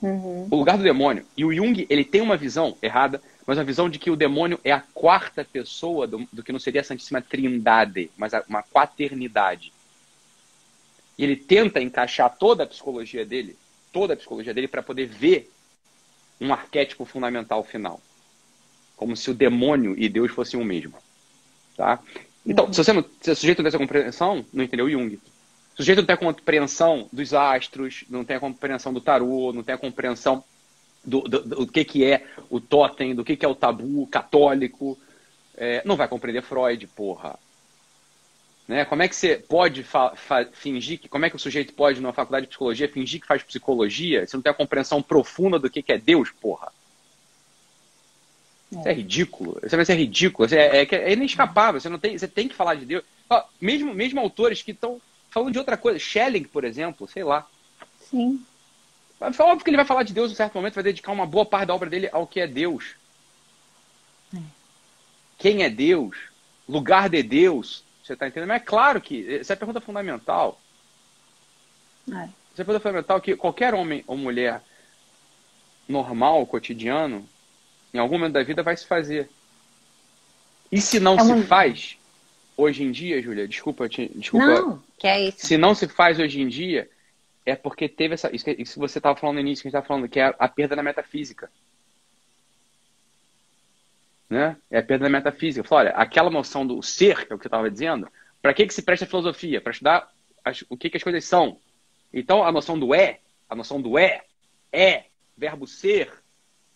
Uhum. 0.00 0.46
O 0.50 0.56
lugar 0.56 0.76
do 0.76 0.84
demônio. 0.84 1.26
E 1.36 1.44
o 1.44 1.52
Jung, 1.52 1.86
ele 1.88 2.04
tem 2.04 2.20
uma 2.20 2.36
visão 2.36 2.76
errada, 2.80 3.20
mas 3.46 3.58
a 3.58 3.64
visão 3.64 3.88
de 3.88 3.98
que 3.98 4.10
o 4.10 4.16
demônio 4.16 4.60
é 4.62 4.72
a 4.72 4.82
quarta 4.94 5.44
pessoa 5.44 6.06
do, 6.06 6.26
do 6.32 6.42
que 6.42 6.52
não 6.52 6.60
seria 6.60 6.80
a 6.80 6.84
Santíssima 6.84 7.20
Trindade, 7.20 8.10
mas 8.16 8.32
a, 8.32 8.44
uma 8.48 8.62
quaternidade. 8.62 9.72
E 11.18 11.24
ele 11.24 11.36
tenta 11.36 11.82
encaixar 11.82 12.36
toda 12.38 12.62
a 12.62 12.66
psicologia 12.66 13.26
dele, 13.26 13.56
toda 13.92 14.14
a 14.14 14.16
psicologia 14.16 14.54
dele, 14.54 14.68
para 14.68 14.82
poder 14.82 15.06
ver 15.06 15.50
um 16.40 16.52
arquétipo 16.52 17.04
fundamental 17.04 17.64
final. 17.64 18.00
Como 18.96 19.16
se 19.16 19.30
o 19.30 19.34
demônio 19.34 19.94
e 19.98 20.08
Deus 20.08 20.30
fossem 20.30 20.60
o 20.60 20.64
mesmo. 20.64 20.94
Tá? 21.76 22.00
Então, 22.46 22.66
uhum. 22.66 22.72
se, 22.72 22.84
você 22.84 22.92
não, 22.92 23.04
se 23.20 23.30
o 23.30 23.36
sujeito 23.36 23.58
não 23.58 23.64
tem 23.64 23.68
essa 23.68 23.78
compreensão, 23.78 24.44
não 24.52 24.64
entendeu 24.64 24.88
Jung. 24.88 25.16
O 25.16 25.76
sujeito 25.76 25.98
não 25.98 26.06
tem 26.06 26.14
a 26.14 26.18
compreensão 26.18 27.08
dos 27.12 27.34
astros, 27.34 28.04
não 28.08 28.24
tem 28.24 28.36
a 28.36 28.40
compreensão 28.40 28.92
do 28.92 29.00
tarô, 29.00 29.52
não 29.52 29.62
tem 29.62 29.74
a 29.74 29.78
compreensão 29.78 30.42
do, 31.04 31.20
do, 31.22 31.40
do, 31.42 31.66
do 31.66 31.72
que, 31.72 31.84
que 31.84 32.04
é 32.04 32.24
o 32.48 32.60
totem, 32.60 33.14
do 33.14 33.24
que, 33.24 33.36
que 33.36 33.44
é 33.44 33.48
o 33.48 33.54
tabu 33.54 34.06
católico. 34.06 34.98
É, 35.56 35.82
não 35.84 35.96
vai 35.96 36.08
compreender 36.08 36.42
Freud, 36.42 36.86
porra. 36.88 37.38
Né? 38.68 38.84
Como 38.84 39.02
é 39.02 39.08
que 39.08 39.16
você 39.16 39.36
pode 39.36 39.84
fingir 40.52 41.00
que. 41.00 41.08
Como 41.08 41.24
é 41.24 41.30
que 41.30 41.36
o 41.36 41.38
sujeito 41.38 41.72
pode, 41.72 42.00
numa 42.00 42.12
faculdade 42.12 42.44
de 42.44 42.50
psicologia, 42.50 42.86
fingir 42.86 43.18
que 43.18 43.26
faz 43.26 43.42
psicologia 43.42 44.26
se 44.26 44.34
não 44.34 44.42
tem 44.42 44.50
a 44.50 44.54
compreensão 44.54 45.02
profunda 45.02 45.58
do 45.58 45.70
que, 45.70 45.82
que 45.82 45.92
é 45.92 45.96
Deus, 45.96 46.30
porra? 46.30 46.70
Isso 48.70 48.86
é, 48.86 48.90
é 48.90 48.94
ridículo. 48.94 49.58
Isso 49.64 49.74
vai 49.74 49.86
ser 49.86 49.94
ridículo. 49.94 50.46
É, 50.54 50.82
é, 50.82 50.88
é, 50.90 51.12
inescapável. 51.14 51.80
Você, 51.80 51.88
não 51.88 51.98
tem, 51.98 52.18
você 52.18 52.28
tem 52.28 52.46
que 52.46 52.54
falar 52.54 52.74
de 52.74 52.84
Deus. 52.84 53.02
Mesmo, 53.58 53.94
mesmo 53.94 54.20
autores 54.20 54.62
que 54.62 54.72
estão 54.72 55.00
falando 55.30 55.52
de 55.52 55.58
outra 55.58 55.78
coisa. 55.78 55.98
Schelling, 55.98 56.44
por 56.44 56.62
exemplo, 56.62 57.08
sei 57.08 57.24
lá. 57.24 57.48
Sim. 58.10 58.44
É 59.18 59.42
óbvio 59.42 59.64
que 59.64 59.70
ele 59.70 59.78
vai 59.78 59.86
falar 59.86 60.02
de 60.02 60.12
Deus 60.12 60.30
em 60.30 60.34
um 60.34 60.36
certo 60.36 60.54
momento, 60.54 60.74
vai 60.74 60.84
dedicar 60.84 61.10
uma 61.10 61.26
boa 61.26 61.44
parte 61.44 61.68
da 61.68 61.74
obra 61.74 61.88
dele 61.88 62.08
ao 62.12 62.26
que 62.26 62.40
é 62.40 62.46
Deus. 62.46 62.94
É. 64.36 64.38
Quem 65.38 65.62
é 65.62 65.70
Deus? 65.70 66.16
Lugar 66.68 67.08
de 67.08 67.22
Deus? 67.22 67.82
Você 68.08 68.14
está 68.14 68.26
entendendo? 68.26 68.48
Mas 68.48 68.62
é 68.62 68.64
claro 68.64 69.02
que 69.02 69.34
essa 69.34 69.52
é 69.52 69.54
a 69.54 69.56
pergunta 69.56 69.82
fundamental. 69.82 70.58
É. 72.10 72.14
Essa 72.14 72.22
é 72.22 72.62
a 72.62 72.64
pergunta 72.64 72.80
fundamental 72.80 73.20
que 73.20 73.36
qualquer 73.36 73.74
homem 73.74 74.02
ou 74.06 74.16
mulher 74.16 74.62
normal, 75.86 76.46
cotidiano, 76.46 77.28
em 77.92 77.98
algum 77.98 78.18
momento 78.18 78.32
da 78.32 78.42
vida 78.42 78.62
vai 78.62 78.74
se 78.74 78.86
fazer. 78.86 79.28
E 80.72 80.80
se 80.80 80.98
não 80.98 81.16
é 81.16 81.22
se 81.22 81.42
faz, 81.42 81.98
hoje 82.56 82.82
em 82.82 82.90
dia, 82.90 83.20
Júlia, 83.20 83.46
desculpa, 83.46 83.86
te, 83.90 84.10
desculpa. 84.14 84.46
Não, 84.46 84.82
que 84.96 85.06
é 85.06 85.28
isso. 85.28 85.46
Se 85.46 85.58
não 85.58 85.74
se 85.74 85.86
faz 85.86 86.18
hoje 86.18 86.40
em 86.40 86.48
dia, 86.48 86.90
é 87.44 87.54
porque 87.54 87.90
teve 87.90 88.14
essa. 88.14 88.34
Isso 88.34 88.44
que, 88.44 88.56
isso 88.58 88.72
que 88.74 88.78
você 88.78 88.98
estava 88.98 89.18
falando 89.18 89.34
no 89.34 89.40
início, 89.42 89.62
que 89.62 89.68
a 89.68 89.70
gente 89.70 89.76
estava 89.76 89.86
falando, 89.86 90.08
que 90.08 90.18
é 90.18 90.34
a 90.38 90.48
perda 90.48 90.74
da 90.74 90.82
metafísica. 90.82 91.50
Né? 94.28 94.56
É 94.70 94.78
a 94.78 94.82
perda 94.82 95.04
da 95.04 95.10
metafísica. 95.10 95.66
Fala, 95.66 95.82
olha, 95.82 95.90
aquela 95.92 96.30
noção 96.30 96.66
do 96.66 96.82
ser, 96.82 97.26
que 97.26 97.32
é 97.32 97.36
o 97.36 97.38
que 97.38 97.44
você 97.44 97.48
estava 97.48 97.70
dizendo, 97.70 98.10
para 98.42 98.52
que, 98.52 98.66
que 98.66 98.74
se 98.74 98.82
presta 98.82 99.04
a 99.04 99.08
filosofia? 99.08 99.60
Para 99.60 99.72
estudar 99.72 100.10
as, 100.44 100.64
o 100.68 100.76
que, 100.76 100.90
que 100.90 100.96
as 100.96 101.02
coisas 101.02 101.24
são. 101.24 101.58
Então, 102.12 102.44
a 102.44 102.52
noção 102.52 102.78
do 102.78 102.94
é, 102.94 103.20
a 103.48 103.54
noção 103.54 103.80
do 103.80 103.98
é, 103.98 104.24
é, 104.72 105.06
verbo 105.36 105.66
ser, 105.66 106.12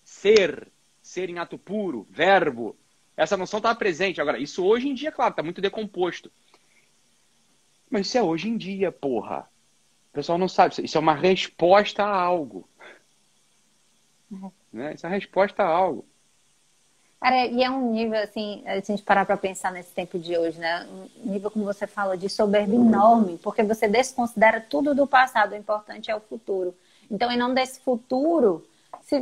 ser, 0.02 0.68
ser 1.02 1.28
em 1.28 1.38
ato 1.38 1.58
puro, 1.58 2.06
verbo, 2.10 2.76
essa 3.16 3.36
noção 3.36 3.58
estava 3.58 3.78
presente. 3.78 4.20
Agora, 4.20 4.38
isso 4.38 4.64
hoje 4.64 4.88
em 4.88 4.94
dia, 4.94 5.12
claro, 5.12 5.32
está 5.32 5.42
muito 5.42 5.60
decomposto. 5.60 6.30
Mas 7.90 8.06
isso 8.06 8.18
é 8.18 8.22
hoje 8.22 8.48
em 8.48 8.56
dia, 8.56 8.90
porra. 8.90 9.48
O 10.10 10.14
pessoal 10.14 10.38
não 10.38 10.48
sabe. 10.48 10.74
Isso 10.82 10.96
é 10.96 11.00
uma 11.00 11.14
resposta 11.14 12.02
a 12.02 12.20
algo. 12.20 12.68
Uhum. 14.30 14.50
Né? 14.72 14.94
Isso 14.94 15.04
é 15.04 15.08
uma 15.08 15.14
resposta 15.14 15.62
a 15.62 15.66
algo. 15.66 16.06
Cara, 17.22 17.46
e 17.46 17.62
é 17.62 17.70
um 17.70 17.92
nível, 17.92 18.20
assim, 18.20 18.64
se 18.64 18.68
a 18.68 18.80
gente 18.80 19.02
parar 19.04 19.24
para 19.24 19.36
pensar 19.36 19.70
nesse 19.70 19.92
tempo 19.92 20.18
de 20.18 20.36
hoje, 20.36 20.58
né? 20.58 20.88
Um 21.24 21.30
nível, 21.30 21.52
como 21.52 21.64
você 21.64 21.86
fala, 21.86 22.16
de 22.16 22.28
soberba 22.28 22.74
enorme, 22.74 23.38
porque 23.40 23.62
você 23.62 23.86
desconsidera 23.86 24.60
tudo 24.60 24.92
do 24.92 25.06
passado, 25.06 25.52
o 25.52 25.56
importante 25.56 26.10
é 26.10 26.16
o 26.16 26.20
futuro. 26.20 26.74
Então, 27.08 27.30
em 27.30 27.36
nome 27.36 27.54
desse 27.54 27.78
futuro, 27.78 28.66
se, 29.02 29.20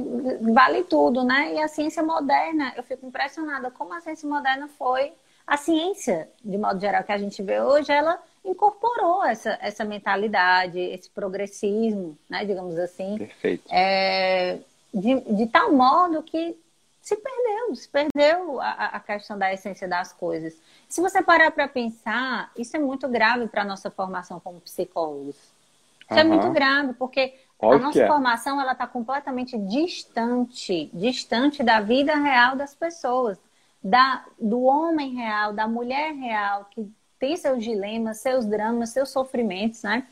vale 0.55 0.83
tudo, 0.85 1.23
né? 1.23 1.53
E 1.53 1.59
a 1.61 1.69
ciência 1.69 2.03
moderna, 2.03 2.73
eu 2.75 2.83
fico 2.83 3.05
impressionada 3.05 3.71
como 3.71 3.93
a 3.93 4.01
ciência 4.01 4.27
moderna 4.27 4.67
foi 4.79 5.13
a 5.47 5.59
ciência, 5.59 6.31
de 6.43 6.57
modo 6.57 6.81
geral, 6.81 7.05
que 7.05 7.13
a 7.13 7.19
gente 7.19 7.43
vê 7.43 7.61
hoje, 7.61 7.93
ela 7.93 8.19
incorporou 8.43 9.25
essa, 9.25 9.59
essa 9.61 9.85
mentalidade, 9.85 10.79
esse 10.79 11.11
progressismo, 11.11 12.17
né, 12.31 12.45
digamos 12.47 12.79
assim. 12.79 13.19
Perfeito. 13.19 13.65
É, 13.69 14.59
de, 14.95 15.21
de 15.21 15.47
tal 15.49 15.73
modo 15.73 16.23
que 16.23 16.57
se 17.03 17.17
perdeu, 17.17 17.50
se 17.75 17.89
perdeu 17.89 18.61
a, 18.61 18.87
a 18.87 19.01
questão 19.01 19.39
da 19.39 19.53
essência 19.53 19.87
das 19.89 20.13
coisas. 20.13 20.61
Se 20.89 21.01
você 21.01 21.23
parar 21.23 21.51
para 21.51 21.69
pensar, 21.69 22.51
isso 22.57 22.77
é 22.77 22.81
muito 22.81 23.09
grave 23.09 23.49
para 23.49 23.63
a 23.63 23.65
nossa 23.65 23.91
formação 23.91 24.41
como 24.41 24.61
psicólogos. 24.61 25.37
Isso 25.37 26.13
uhum. 26.13 26.19
é 26.19 26.25
muito 26.25 26.51
grave, 26.51 26.95
porque 26.95 27.35
Óbvio 27.59 27.79
a 27.79 27.83
nossa 27.83 28.03
é. 28.03 28.07
formação 28.07 28.61
ela 28.61 28.73
está 28.73 28.87
completamente 28.87 29.57
distante, 29.59 30.91
distante 30.93 31.63
da 31.63 31.81
vida 31.81 32.15
real 32.17 32.57
das 32.57 32.75
pessoas, 32.75 33.39
da, 33.83 34.25
do 34.39 34.63
homem 34.63 35.15
real, 35.15 35.53
da 35.53 35.69
mulher 35.69 36.13
real, 36.15 36.67
que 36.71 36.91
tem 37.19 37.37
seus 37.37 37.63
dilemas, 37.63 38.19
seus 38.19 38.47
dramas, 38.47 38.91
seus 38.91 39.11
sofrimentos, 39.11 39.83
né? 39.83 40.07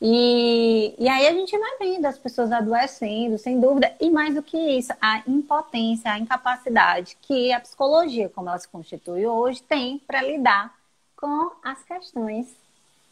E, 0.00 0.94
e 0.96 1.08
aí 1.08 1.26
a 1.26 1.32
gente 1.32 1.56
vai 1.58 1.76
vendo 1.78 2.06
as 2.06 2.18
pessoas 2.18 2.52
adoecendo, 2.52 3.36
sem 3.36 3.60
dúvida, 3.60 3.92
e 4.00 4.08
mais 4.10 4.34
do 4.34 4.42
que 4.42 4.56
isso, 4.56 4.92
a 5.00 5.22
impotência, 5.26 6.12
a 6.12 6.18
incapacidade 6.18 7.16
que 7.20 7.52
a 7.52 7.60
psicologia, 7.60 8.28
como 8.28 8.48
ela 8.48 8.58
se 8.58 8.68
constitui 8.68 9.26
hoje, 9.26 9.60
tem 9.62 9.98
para 10.06 10.22
lidar 10.22 10.72
com 11.16 11.50
as 11.64 11.82
questões 11.82 12.54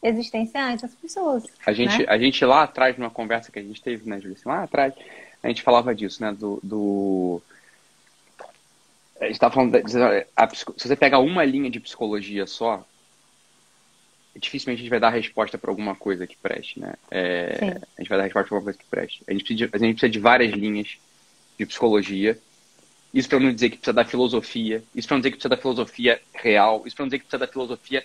existenciais 0.01 0.81
das 0.81 0.95
pessoas. 0.95 1.45
A 1.67 1.73
gente, 1.73 1.99
né? 1.99 2.05
a 2.09 2.17
gente 2.17 2.45
lá 2.45 2.63
atrás, 2.63 2.97
numa 2.97 3.11
conversa 3.11 3.51
que 3.51 3.59
a 3.59 3.63
gente 3.63 3.83
teve, 3.83 4.09
né, 4.09 4.21
Julia? 4.21 4.37
Lá 4.45 4.63
atrás, 4.63 4.95
a 5.43 5.49
gente 5.49 5.63
falava 5.63 5.93
disso, 5.93 6.23
né? 6.23 6.33
Do, 6.33 6.61
do, 6.63 7.43
A 9.21 9.27
gente 9.27 9.41
tá 9.41 9.51
falando. 9.51 9.75
a, 9.75 10.49
se 10.55 10.65
você 10.65 10.95
pegar 10.95 11.19
uma 11.19 11.45
linha 11.45 11.69
de 11.69 11.81
psicologia 11.81 12.47
só, 12.47 12.85
dificilmente 14.39 14.81
a 14.81 14.83
gente 14.83 14.91
vai 14.91 15.01
dar 15.01 15.11
resposta 15.11 15.57
para 15.59 15.71
alguma 15.71 15.95
coisa 15.95 16.27
que 16.27 16.37
preste, 16.37 16.81
né? 16.81 16.95
É, 17.11 17.81
a 17.97 18.01
gente 18.01 18.09
vai 18.09 18.19
dar 18.19 18.25
resposta 18.25 18.49
para 18.49 18.57
alguma 18.57 18.63
coisa 18.63 18.79
que 18.79 18.85
preste. 18.87 19.23
A 19.27 19.33
gente, 19.33 19.45
precisa 19.45 19.69
de, 19.69 19.77
a 19.77 19.79
gente 19.79 19.95
precisa 19.95 20.11
de 20.11 20.19
várias 20.19 20.53
linhas 20.53 20.99
de 21.59 21.67
psicologia. 21.67 22.39
Isso 23.13 23.29
para 23.29 23.41
não 23.41 23.53
dizer 23.53 23.71
que 23.71 23.77
precisa 23.77 23.95
da 23.95 24.05
filosofia. 24.05 24.83
Isso 24.95 25.09
para 25.09 25.17
não 25.17 25.21
dizer 25.21 25.31
que 25.31 25.37
precisa 25.37 25.49
da 25.49 25.61
filosofia 25.61 26.21
real. 26.35 26.83
Isso 26.87 26.97
para 26.97 27.05
não 27.05 27.09
dizer 27.09 27.19
que 27.19 27.25
precisa 27.25 27.47
da 27.47 27.53
filosofia 27.53 28.05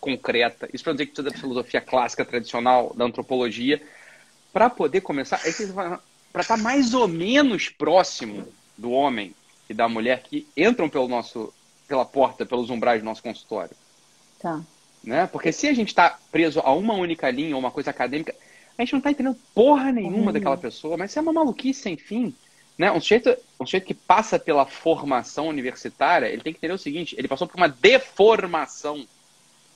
concreta. 0.00 0.68
Isso 0.72 0.84
para 0.84 0.92
não 0.92 0.96
dizer 0.96 1.06
que 1.06 1.12
precisa 1.12 1.30
da 1.30 1.40
filosofia 1.40 1.80
clássica, 1.80 2.24
tradicional, 2.24 2.92
da 2.94 3.04
antropologia. 3.04 3.82
Para 4.52 4.70
poder 4.70 5.00
começar, 5.00 5.40
é 5.44 5.52
para 6.32 6.42
estar 6.42 6.56
tá 6.56 6.62
mais 6.62 6.94
ou 6.94 7.08
menos 7.08 7.68
próximo 7.68 8.46
do 8.76 8.90
homem 8.90 9.34
e 9.68 9.74
da 9.74 9.88
mulher 9.88 10.22
que 10.22 10.46
entram 10.56 10.88
pelo 10.88 11.08
nosso, 11.08 11.52
pela 11.88 12.04
porta, 12.04 12.44
pelos 12.46 12.70
umbrais 12.70 13.00
do 13.00 13.04
nosso 13.04 13.22
consultório. 13.22 13.74
Tá. 14.38 14.60
Né? 15.02 15.26
Porque 15.26 15.52
se 15.52 15.66
a 15.66 15.74
gente 15.74 15.88
está 15.88 16.18
preso 16.30 16.60
a 16.60 16.72
uma 16.72 16.94
única 16.94 17.30
linha, 17.30 17.54
ou 17.54 17.60
uma 17.60 17.70
coisa 17.70 17.90
acadêmica, 17.90 18.34
a 18.78 18.82
gente 18.82 18.92
não 18.92 18.98
está 18.98 19.10
entendendo 19.10 19.36
porra 19.54 19.92
nenhuma 19.92 20.26
uhum. 20.26 20.32
daquela 20.32 20.56
pessoa, 20.56 20.96
mas 20.96 21.10
isso 21.10 21.18
é 21.18 21.22
uma 21.22 21.32
maluquice 21.32 21.82
sem 21.82 21.96
fim. 21.96 22.34
Né? 22.78 22.90
Um, 22.90 23.00
sujeito, 23.00 23.36
um 23.60 23.66
sujeito 23.66 23.86
que 23.86 23.94
passa 23.94 24.38
pela 24.38 24.64
formação 24.64 25.48
universitária, 25.48 26.26
ele 26.26 26.42
tem 26.42 26.52
que 26.52 26.58
entender 26.58 26.72
o 26.72 26.78
seguinte, 26.78 27.14
ele 27.18 27.28
passou 27.28 27.46
por 27.46 27.56
uma 27.56 27.68
deformação. 27.68 29.06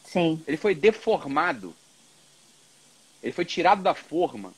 Sim. 0.05 0.41
Ele 0.47 0.57
foi 0.57 0.75
deformado. 0.75 1.75
Ele 3.23 3.33
foi 3.33 3.45
tirado 3.45 3.83
da 3.83 3.95
forma. 3.95 4.53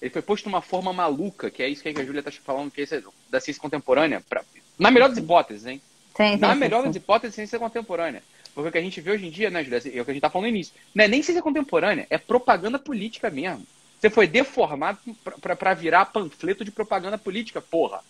Ele 0.00 0.10
foi 0.10 0.22
posto 0.22 0.46
numa 0.46 0.60
forma 0.60 0.92
maluca, 0.92 1.50
que 1.50 1.62
é 1.62 1.68
isso 1.68 1.82
que 1.82 1.88
a 1.88 2.04
Júlia 2.04 2.20
está 2.20 2.30
falando, 2.30 2.70
que 2.70 2.82
é 2.82 3.02
da 3.30 3.40
ciência 3.40 3.60
contemporânea. 3.60 4.22
Pra, 4.28 4.42
na 4.78 4.90
melhor 4.90 5.08
das 5.08 5.18
hipóteses, 5.18 5.66
hein? 5.66 5.80
Sim, 6.16 6.34
sim, 6.34 6.36
na 6.36 6.54
melhor 6.54 6.84
das 6.84 6.94
hipóteses, 6.94 7.34
ciência 7.34 7.58
contemporânea. 7.58 8.22
Porque 8.54 8.68
o 8.68 8.72
que 8.72 8.78
a 8.78 8.82
gente 8.82 9.00
vê 9.00 9.10
hoje 9.10 9.26
em 9.26 9.30
dia, 9.30 9.50
né, 9.50 9.64
Júlia, 9.64 9.78
é 9.78 10.00
o 10.00 10.04
que 10.04 10.10
a 10.10 10.14
gente 10.14 10.20
tá 10.20 10.30
falando 10.30 10.44
no 10.44 10.54
início. 10.54 10.74
Não 10.94 11.04
é 11.04 11.08
nem 11.08 11.22
ciência 11.22 11.42
contemporânea, 11.42 12.06
é 12.08 12.16
propaganda 12.16 12.78
política 12.78 13.28
mesmo. 13.30 13.66
Você 13.98 14.08
foi 14.10 14.26
deformado 14.26 14.98
para 15.40 15.74
virar 15.74 16.06
panfleto 16.06 16.64
de 16.64 16.70
propaganda 16.70 17.18
política, 17.18 17.60
porra. 17.60 18.00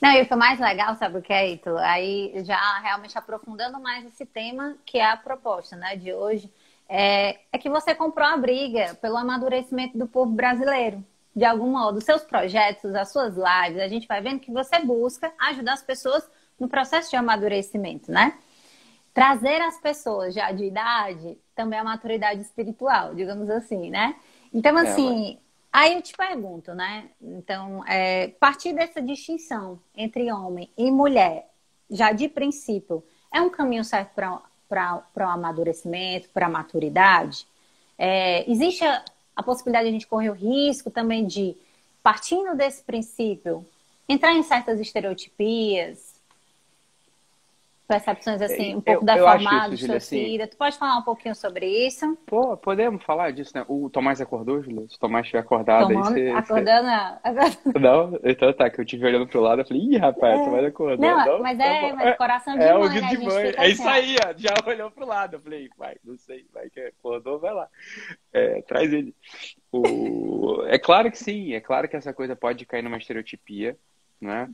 Não, 0.00 0.12
e 0.12 0.22
o 0.22 0.26
que 0.26 0.32
é 0.32 0.36
mais 0.36 0.58
legal, 0.58 0.94
sabe 0.96 1.18
o 1.18 1.22
que 1.22 1.32
é, 1.32 1.52
Ito? 1.52 1.76
Aí 1.78 2.32
já 2.44 2.78
realmente 2.80 3.16
aprofundando 3.16 3.80
mais 3.80 4.06
esse 4.06 4.26
tema, 4.26 4.76
que 4.84 4.98
é 4.98 5.04
a 5.04 5.16
proposta 5.16 5.76
né, 5.76 5.96
de 5.96 6.12
hoje, 6.12 6.50
é, 6.88 7.38
é 7.52 7.58
que 7.58 7.68
você 7.68 7.94
comprou 7.94 8.26
a 8.26 8.36
briga 8.36 8.94
pelo 9.00 9.16
amadurecimento 9.16 9.96
do 9.96 10.06
povo 10.06 10.32
brasileiro. 10.32 11.04
De 11.34 11.44
algum 11.44 11.70
modo, 11.70 12.00
seus 12.00 12.22
projetos, 12.22 12.94
as 12.94 13.12
suas 13.12 13.34
lives, 13.34 13.82
a 13.82 13.88
gente 13.88 14.06
vai 14.06 14.20
vendo 14.22 14.40
que 14.40 14.50
você 14.50 14.78
busca 14.78 15.30
ajudar 15.38 15.74
as 15.74 15.82
pessoas 15.82 16.26
no 16.58 16.68
processo 16.68 17.10
de 17.10 17.16
amadurecimento, 17.16 18.10
né? 18.10 18.38
Trazer 19.16 19.62
as 19.62 19.80
pessoas 19.80 20.34
já 20.34 20.52
de 20.52 20.66
idade 20.66 21.38
também 21.54 21.78
a 21.78 21.84
maturidade 21.84 22.42
espiritual, 22.42 23.14
digamos 23.14 23.48
assim, 23.48 23.88
né? 23.88 24.14
Então, 24.52 24.76
assim, 24.76 25.32
é, 25.32 25.38
aí 25.72 25.94
eu 25.94 26.02
te 26.02 26.12
pergunto, 26.14 26.74
né? 26.74 27.08
Então, 27.18 27.82
é, 27.86 28.28
partir 28.38 28.74
dessa 28.74 29.00
distinção 29.00 29.80
entre 29.96 30.30
homem 30.30 30.70
e 30.76 30.90
mulher, 30.90 31.48
já 31.90 32.12
de 32.12 32.28
princípio, 32.28 33.02
é 33.32 33.40
um 33.40 33.48
caminho 33.48 33.82
certo 33.84 34.12
para 34.68 35.00
o 35.16 35.22
amadurecimento, 35.22 36.28
para 36.28 36.44
a 36.44 36.50
maturidade? 36.50 37.46
É, 37.96 38.44
existe 38.50 38.84
a, 38.84 39.02
a 39.34 39.42
possibilidade 39.42 39.84
de 39.84 39.88
a 39.88 39.92
gente 39.92 40.06
correr 40.06 40.28
o 40.28 40.34
risco 40.34 40.90
também 40.90 41.26
de, 41.26 41.56
partindo 42.02 42.54
desse 42.54 42.82
princípio, 42.82 43.66
entrar 44.06 44.34
em 44.34 44.42
certas 44.42 44.78
estereotipias, 44.78 46.05
percepções 47.86 48.42
assim, 48.42 48.74
um 48.76 48.80
pouco 48.80 49.02
eu, 49.02 49.04
da 49.04 49.16
sua 49.16 49.96
assim, 49.96 50.38
Tu 50.46 50.56
pode 50.56 50.76
falar 50.76 50.98
um 50.98 51.02
pouquinho 51.02 51.34
sobre 51.34 51.66
isso? 51.86 52.16
Pô, 52.26 52.56
podemos 52.56 53.02
falar 53.04 53.30
disso, 53.32 53.52
né? 53.54 53.64
O 53.68 53.88
Tomás 53.88 54.20
acordou, 54.20 54.62
Julia? 54.62 54.88
Se 54.88 54.96
o 54.96 54.98
Tomás 54.98 55.24
estiver 55.24 55.40
acordado 55.40 55.88
Tomando, 55.88 56.14
aí, 56.14 56.24
você... 56.24 56.30
Acordando? 56.30 56.88
Você... 57.24 57.78
Não, 57.78 58.20
então 58.24 58.52
tá, 58.52 58.68
que 58.68 58.80
eu 58.80 58.84
tive 58.84 59.06
olhando 59.06 59.26
pro 59.28 59.40
lado, 59.40 59.62
eu 59.62 59.66
falei, 59.66 59.82
ih, 59.82 59.96
rapaz, 59.96 60.40
é. 60.40 60.44
Tomás 60.44 60.64
acordou. 60.64 60.98
Não, 60.98 61.26
não 61.26 61.42
mas 61.42 61.58
tá 61.58 61.64
é, 61.64 61.92
mas 61.92 62.06
é, 62.06 62.12
coração 62.12 62.58
de 62.58 62.64
é, 62.64 62.74
mãe, 62.74 62.98
é, 62.98 63.00
né? 63.00 63.08
de 63.08 63.18
mãe. 63.18 63.54
É 63.56 63.68
isso 63.68 63.88
assim, 63.88 63.90
aí, 63.90 64.16
ó, 64.26 64.34
já 64.36 64.54
olhou 64.66 64.90
pro 64.90 65.06
lado. 65.06 65.36
Eu 65.36 65.40
falei, 65.40 65.70
vai, 65.76 65.96
não 66.04 66.16
sei, 66.18 66.44
vai 66.52 66.68
que 66.68 66.80
acordou, 66.80 67.38
vai 67.38 67.54
lá. 67.54 67.68
É, 68.32 68.62
traz 68.62 68.92
ele. 68.92 69.14
O... 69.70 70.62
É 70.66 70.78
claro 70.78 71.10
que 71.10 71.18
sim, 71.18 71.54
é 71.54 71.60
claro 71.60 71.88
que 71.88 71.96
essa 71.96 72.12
coisa 72.12 72.34
pode 72.34 72.66
cair 72.66 72.82
numa 72.82 72.98
estereotipia, 72.98 73.76
né? 74.20 74.48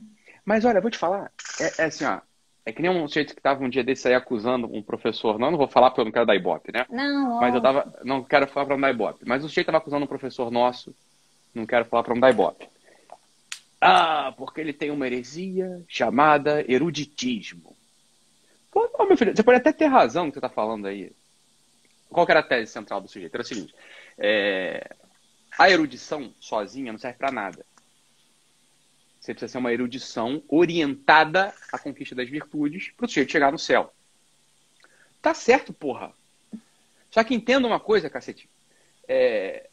Mas 0.45 0.65
olha, 0.65 0.81
vou 0.81 0.91
te 0.91 0.97
falar, 0.97 1.31
é, 1.59 1.83
é 1.83 1.85
assim, 1.85 2.03
ó, 2.05 2.19
é 2.65 2.71
que 2.71 2.81
nem 2.81 2.89
um 2.89 3.07
sujeito 3.07 3.33
que 3.33 3.39
estava 3.39 3.63
um 3.63 3.69
dia 3.69 3.83
desse 3.83 4.07
aí 4.07 4.13
acusando 4.13 4.73
um 4.73 4.81
professor. 4.81 5.37
Não, 5.37 5.51
não 5.51 5.57
vou 5.57 5.67
falar 5.67 5.89
porque 5.89 6.01
eu 6.01 6.05
não 6.05 6.11
quero 6.11 6.25
dar 6.25 6.35
ibope, 6.35 6.71
né? 6.71 6.85
Não. 6.89 7.39
Mas 7.39 7.53
eu 7.53 7.61
tava. 7.61 7.93
Não 8.03 8.23
quero 8.23 8.47
falar 8.47 8.65
para 8.65 8.75
não 8.75 8.81
dar 8.81 8.91
ibope. 8.91 9.25
Mas 9.25 9.43
o 9.43 9.49
sujeito 9.49 9.67
estava 9.67 9.79
acusando 9.79 10.05
um 10.05 10.07
professor 10.07 10.49
nosso. 10.49 10.95
Não 11.53 11.65
quero 11.65 11.85
falar 11.85 12.03
para 12.03 12.13
não 12.13 12.21
dar 12.21 12.31
ibope. 12.31 12.67
Ah, 13.81 14.33
porque 14.37 14.61
ele 14.61 14.71
tem 14.71 14.91
uma 14.91 15.05
heresia 15.05 15.83
chamada 15.89 16.63
eruditismo. 16.71 17.75
Pô, 18.71 19.05
meu 19.05 19.17
filho, 19.17 19.35
você 19.35 19.43
pode 19.43 19.57
até 19.57 19.73
ter 19.73 19.85
razão 19.85 20.25
no 20.25 20.31
que 20.31 20.39
você 20.39 20.45
está 20.45 20.49
falando 20.49 20.87
aí. 20.87 21.11
Qual 22.09 22.25
era 22.29 22.39
a 22.39 22.43
tese 22.43 22.71
central 22.71 23.01
do 23.01 23.09
sujeito? 23.09 23.33
Era 23.35 23.43
o 23.43 23.45
seguinte: 23.45 23.75
é, 24.17 24.95
a 25.57 25.69
erudição 25.69 26.33
sozinha 26.39 26.93
não 26.93 26.99
serve 26.99 27.17
para 27.17 27.31
nada. 27.31 27.65
Você 29.23 29.33
precisa 29.33 29.53
ser 29.53 29.57
uma 29.57 29.71
erudição 29.71 30.43
orientada 30.49 31.55
à 31.71 31.79
conquista 31.79 32.13
das 32.13 32.27
virtudes 32.27 32.91
para 32.97 33.05
o 33.05 33.07
sujeito 33.07 33.31
chegar 33.31 33.53
no 33.53 33.57
céu. 33.57 33.93
Tá 35.21 35.33
certo, 35.33 35.71
porra. 35.71 36.11
Só 37.09 37.23
que 37.23 37.33
entenda 37.33 37.65
uma 37.65 37.79
coisa, 37.79 38.09
cacete. 38.09 38.49
É... 39.07 39.69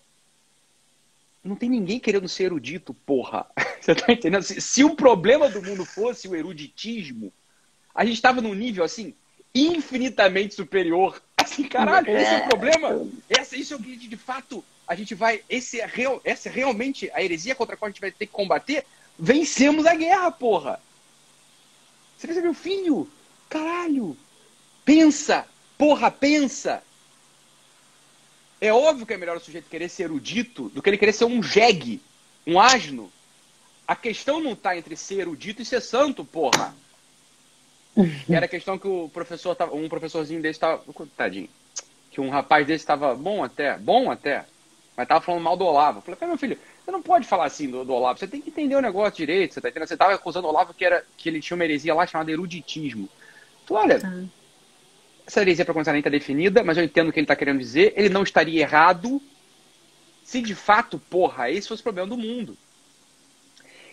Não 1.42 1.56
tem 1.56 1.68
ninguém 1.68 1.98
querendo 1.98 2.28
ser 2.28 2.44
erudito, 2.44 2.94
porra. 2.94 3.44
Você 3.82 3.92
tá 3.92 4.12
entendendo? 4.12 4.44
Se, 4.44 4.60
se 4.60 4.84
o 4.84 4.94
problema 4.94 5.48
do 5.48 5.60
mundo 5.60 5.84
fosse 5.84 6.28
o 6.28 6.36
eruditismo, 6.36 7.32
a 7.92 8.04
gente 8.04 8.14
estava 8.14 8.40
num 8.40 8.54
nível 8.54 8.84
assim 8.84 9.16
infinitamente 9.52 10.54
superior. 10.54 11.20
Assim, 11.36 11.64
caralho, 11.64 12.16
esse 12.16 12.34
é 12.34 12.44
o 12.44 12.48
problema. 12.48 13.04
Esse, 13.28 13.58
isso 13.58 13.74
é 13.74 13.76
o 13.76 13.82
que 13.82 13.96
de 13.96 14.16
fato 14.16 14.64
a 14.86 14.94
gente 14.94 15.12
vai. 15.12 15.42
Esse 15.48 15.80
é, 15.80 15.86
real, 15.86 16.20
essa 16.24 16.48
é 16.48 16.52
realmente 16.52 17.10
a 17.12 17.20
heresia 17.20 17.56
contra 17.56 17.74
a 17.74 17.76
qual 17.76 17.88
a 17.88 17.90
gente 17.90 18.00
vai 18.00 18.12
ter 18.12 18.26
que 18.26 18.32
combater 18.32 18.86
Vencemos 19.20 19.84
a 19.84 19.94
guerra, 19.94 20.30
porra! 20.30 20.80
Você 22.16 22.26
percebeu, 22.26 22.54
filho? 22.54 23.06
Caralho! 23.50 24.16
Pensa! 24.82 25.46
Porra, 25.76 26.10
pensa! 26.10 26.82
É 28.58 28.72
óbvio 28.72 29.04
que 29.04 29.12
é 29.12 29.18
melhor 29.18 29.36
o 29.36 29.40
sujeito 29.40 29.68
querer 29.68 29.90
ser 29.90 30.04
erudito 30.04 30.70
do 30.70 30.80
que 30.80 30.88
ele 30.88 30.96
querer 30.96 31.12
ser 31.12 31.26
um 31.26 31.42
jegue, 31.42 32.00
um 32.46 32.58
asno. 32.58 33.12
A 33.86 33.94
questão 33.94 34.40
não 34.40 34.52
está 34.52 34.76
entre 34.76 34.96
ser 34.96 35.20
erudito 35.20 35.60
e 35.60 35.66
ser 35.66 35.82
santo, 35.82 36.24
porra. 36.24 36.74
Era 38.28 38.46
a 38.46 38.48
questão 38.48 38.78
que 38.78 38.88
o 38.88 39.10
professor 39.10 39.54
tava, 39.54 39.74
um 39.74 39.88
professorzinho 39.88 40.40
desse 40.40 40.56
estava, 40.56 40.82
tadinho, 41.14 41.48
que 42.10 42.20
um 42.22 42.30
rapaz 42.30 42.66
desse 42.66 42.82
estava 42.82 43.14
bom 43.14 43.44
até, 43.44 43.76
bom 43.76 44.10
até, 44.10 44.46
mas 44.96 45.04
estava 45.04 45.20
falando 45.20 45.42
mal 45.42 45.56
do 45.56 45.64
Olavo. 45.64 45.98
Eu 45.98 46.02
falei, 46.02 46.28
meu 46.28 46.38
filho, 46.38 46.58
você 46.90 46.92
não 46.92 47.02
pode 47.02 47.26
falar 47.26 47.44
assim 47.44 47.70
do, 47.70 47.84
do, 47.84 47.92
Olavo, 47.92 48.18
você 48.18 48.26
tem 48.26 48.40
que 48.40 48.50
entender 48.50 48.74
o 48.74 48.80
negócio 48.80 49.16
direito, 49.16 49.54
você 49.54 49.60
tá 49.60 49.68
entendendo? 49.68 49.88
Você 49.88 49.94
estava 49.94 50.12
acusando 50.12 50.48
o 50.48 50.50
Olavo 50.50 50.74
que, 50.74 50.84
era, 50.84 51.04
que 51.16 51.28
ele 51.28 51.40
tinha 51.40 51.54
uma 51.54 51.64
heresia 51.64 51.94
lá 51.94 52.06
chamada 52.06 52.32
eruditismo. 52.32 53.08
Então, 53.64 53.76
olha, 53.76 54.00
ah. 54.04 54.24
essa 55.24 55.40
heresia 55.40 55.64
para 55.64 55.72
começar 55.72 55.92
nem 55.92 56.00
está 56.00 56.10
definida, 56.10 56.64
mas 56.64 56.76
eu 56.76 56.84
entendo 56.84 57.08
o 57.08 57.12
que 57.12 57.20
ele 57.20 57.24
está 57.24 57.36
querendo 57.36 57.60
dizer. 57.60 57.94
Ele 57.96 58.08
não 58.08 58.24
estaria 58.24 58.60
errado 58.60 59.22
se 60.24 60.42
de 60.42 60.54
fato, 60.54 60.98
porra, 60.98 61.50
esse 61.50 61.68
fosse 61.68 61.80
o 61.80 61.84
problema 61.84 62.08
do 62.08 62.16
mundo. 62.16 62.56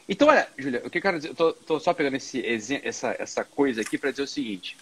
Então, 0.10 0.30
olha, 0.30 0.48
Júlia, 0.58 0.82
o 0.84 0.90
que 0.90 0.98
eu 0.98 1.02
quero 1.02 1.18
dizer, 1.18 1.30
eu 1.30 1.36
tô, 1.36 1.54
tô 1.54 1.80
só 1.80 1.94
pegando 1.94 2.16
esse, 2.16 2.44
essa, 2.84 3.16
essa 3.20 3.44
coisa 3.44 3.82
aqui 3.82 3.98
para 3.98 4.12
dizer 4.12 4.24
o 4.24 4.28
seguinte. 4.28 4.78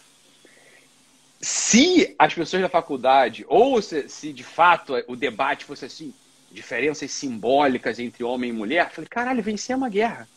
Se 1.41 2.15
as 2.17 2.33
pessoas 2.33 2.61
da 2.61 2.69
faculdade, 2.69 3.43
ou 3.47 3.81
se, 3.81 4.07
se 4.07 4.31
de 4.31 4.43
fato 4.43 4.93
o 5.07 5.15
debate 5.15 5.65
fosse 5.65 5.85
assim, 5.85 6.13
diferenças 6.55 7.11
simbólicas 7.11 7.99
entre 7.99 8.23
homem 8.23 8.49
e 8.49 8.53
mulher, 8.53 8.89
falei, 8.91 9.07
caralho, 9.07 9.43
vencemos 9.43 9.85
a 9.85 9.89
guerra. 9.89 10.27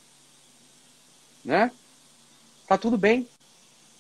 Né? 1.45 1.71
Tá 2.67 2.77
tudo 2.77 2.99
bem. 2.99 3.27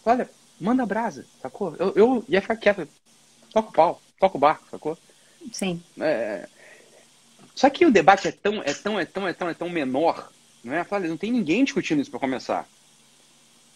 Olha, 0.04 0.28
manda 0.60 0.84
brasa, 0.84 1.24
sacou? 1.40 1.74
Eu, 1.78 1.92
eu 1.94 2.24
ia 2.28 2.42
ficar 2.42 2.56
quieto. 2.56 2.88
Toca 3.52 3.68
o 3.68 3.72
pau, 3.72 4.02
toca 4.18 4.36
o 4.36 4.40
barco, 4.40 4.66
sacou? 4.70 4.98
Sim. 5.52 5.82
É... 6.00 6.46
Só 7.54 7.70
que 7.70 7.86
o 7.86 7.90
debate 7.90 8.28
é 8.28 8.32
tão, 8.32 8.62
é 8.62 8.74
tão, 8.74 8.98
é 9.00 9.04
tão, 9.04 9.28
é 9.28 9.32
tão, 9.32 9.48
é 9.48 9.54
tão 9.54 9.70
menor, 9.70 10.30
não 10.62 10.74
é? 10.74 10.84
Falei, 10.84 11.08
não 11.08 11.16
tem 11.16 11.32
ninguém 11.32 11.64
discutindo 11.64 12.00
isso 12.02 12.10
para 12.10 12.20
começar. 12.20 12.68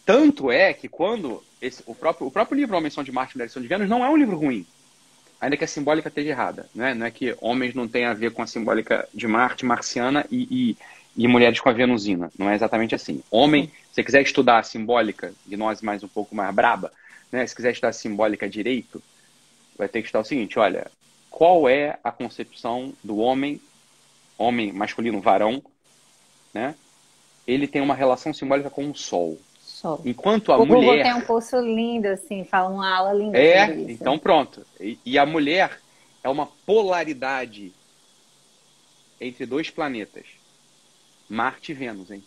Tanto 0.05 0.51
é 0.51 0.73
que 0.73 0.87
quando 0.87 1.43
esse, 1.61 1.81
o, 1.85 1.95
próprio, 1.95 2.27
o 2.27 2.31
próprio 2.31 2.57
livro 2.57 2.75
Homem 2.75 2.91
São 2.91 3.03
de 3.03 3.11
Marte 3.11 3.31
e 3.31 3.37
Mulheres 3.37 3.53
São 3.53 3.61
de 3.61 3.67
Vênus 3.67 3.89
não 3.89 4.03
é 4.03 4.09
um 4.09 4.17
livro 4.17 4.37
ruim 4.37 4.65
ainda 5.43 5.57
que 5.57 5.65
a 5.65 5.67
simbólica 5.67 6.07
esteja 6.07 6.29
errada. 6.29 6.69
Né? 6.73 6.93
Não 6.93 7.05
é 7.05 7.11
que 7.11 7.35
homens 7.41 7.75
não 7.75 7.85
têm 7.85 8.05
a 8.05 8.13
ver 8.13 8.31
com 8.31 8.41
a 8.41 8.47
simbólica 8.47 9.07
de 9.13 9.27
Marte, 9.27 9.65
marciana, 9.65 10.25
e, 10.31 10.47
e, 10.49 10.77
e 11.17 11.27
mulheres 11.27 11.59
com 11.59 11.67
a 11.67 11.73
venusina. 11.73 12.31
Não 12.39 12.49
é 12.49 12.55
exatamente 12.55 12.95
assim. 12.95 13.21
Homem 13.29 13.67
Se 13.89 13.95
você 13.95 14.03
quiser 14.05 14.21
estudar 14.21 14.59
a 14.59 14.63
simbólica, 14.63 15.33
gnose 15.45 15.83
mais 15.83 16.01
um 16.01 16.07
pouco 16.07 16.33
mais 16.33 16.55
braba, 16.55 16.93
né? 17.29 17.45
Se 17.45 17.53
quiser 17.53 17.71
estudar 17.71 17.89
a 17.89 17.93
simbólica 17.93 18.47
direito, 18.47 19.03
vai 19.77 19.89
ter 19.89 19.99
que 19.99 20.07
estudar 20.07 20.21
o 20.21 20.25
seguinte, 20.25 20.57
olha, 20.57 20.89
qual 21.29 21.67
é 21.67 21.99
a 22.01 22.11
concepção 22.11 22.93
do 23.03 23.17
homem, 23.17 23.59
homem 24.37 24.71
masculino, 24.71 25.19
varão, 25.19 25.61
né? 26.53 26.73
Ele 27.45 27.67
tem 27.67 27.81
uma 27.81 27.95
relação 27.95 28.33
simbólica 28.33 28.69
com 28.69 28.89
o 28.89 28.95
sol. 28.95 29.37
Sol. 29.83 30.01
Enquanto 30.05 30.53
a 30.53 30.57
o 30.57 30.65
mulher. 30.65 30.79
Google 30.79 31.03
tem 31.03 31.13
um 31.13 31.21
curso 31.25 31.59
lindo, 31.59 32.07
assim, 32.07 32.45
fala 32.45 32.69
uma 32.69 32.89
aula 32.89 33.11
linda. 33.11 33.37
É, 33.37 33.65
então 33.91 34.17
pronto. 34.17 34.65
E, 34.79 34.97
e 35.05 35.19
a 35.19 35.25
mulher 35.25 35.77
é 36.23 36.29
uma 36.29 36.47
polaridade 36.65 37.73
entre 39.19 39.45
dois 39.45 39.69
planetas, 39.69 40.25
Marte 41.29 41.73
e 41.73 41.75
Vênus, 41.75 42.11
hein? 42.11 42.23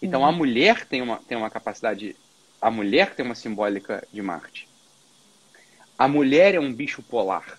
Então 0.00 0.24
a 0.24 0.30
mulher 0.30 0.86
tem 0.86 1.02
uma, 1.02 1.16
tem 1.16 1.36
uma 1.36 1.50
capacidade, 1.50 2.14
a 2.62 2.70
mulher 2.70 3.12
tem 3.12 3.26
uma 3.26 3.34
simbólica 3.34 4.06
de 4.12 4.22
Marte. 4.22 4.68
A 5.98 6.06
mulher 6.06 6.54
é 6.54 6.60
um 6.60 6.72
bicho 6.72 7.02
polar. 7.02 7.58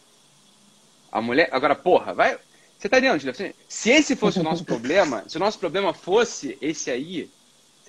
A 1.12 1.22
mulher, 1.22 1.50
agora 1.52 1.76
porra, 1.76 2.14
vai, 2.14 2.38
você 2.78 2.88
tá 2.88 3.00
entendendo? 3.00 3.54
Se 3.68 3.90
esse 3.90 4.16
fosse 4.16 4.40
o 4.40 4.44
nosso 4.44 4.64
problema, 4.66 5.26
se 5.28 5.36
o 5.36 5.42
nosso 5.42 5.60
problema 5.60 5.94
fosse 5.94 6.58
esse 6.62 6.90
aí, 6.90 7.30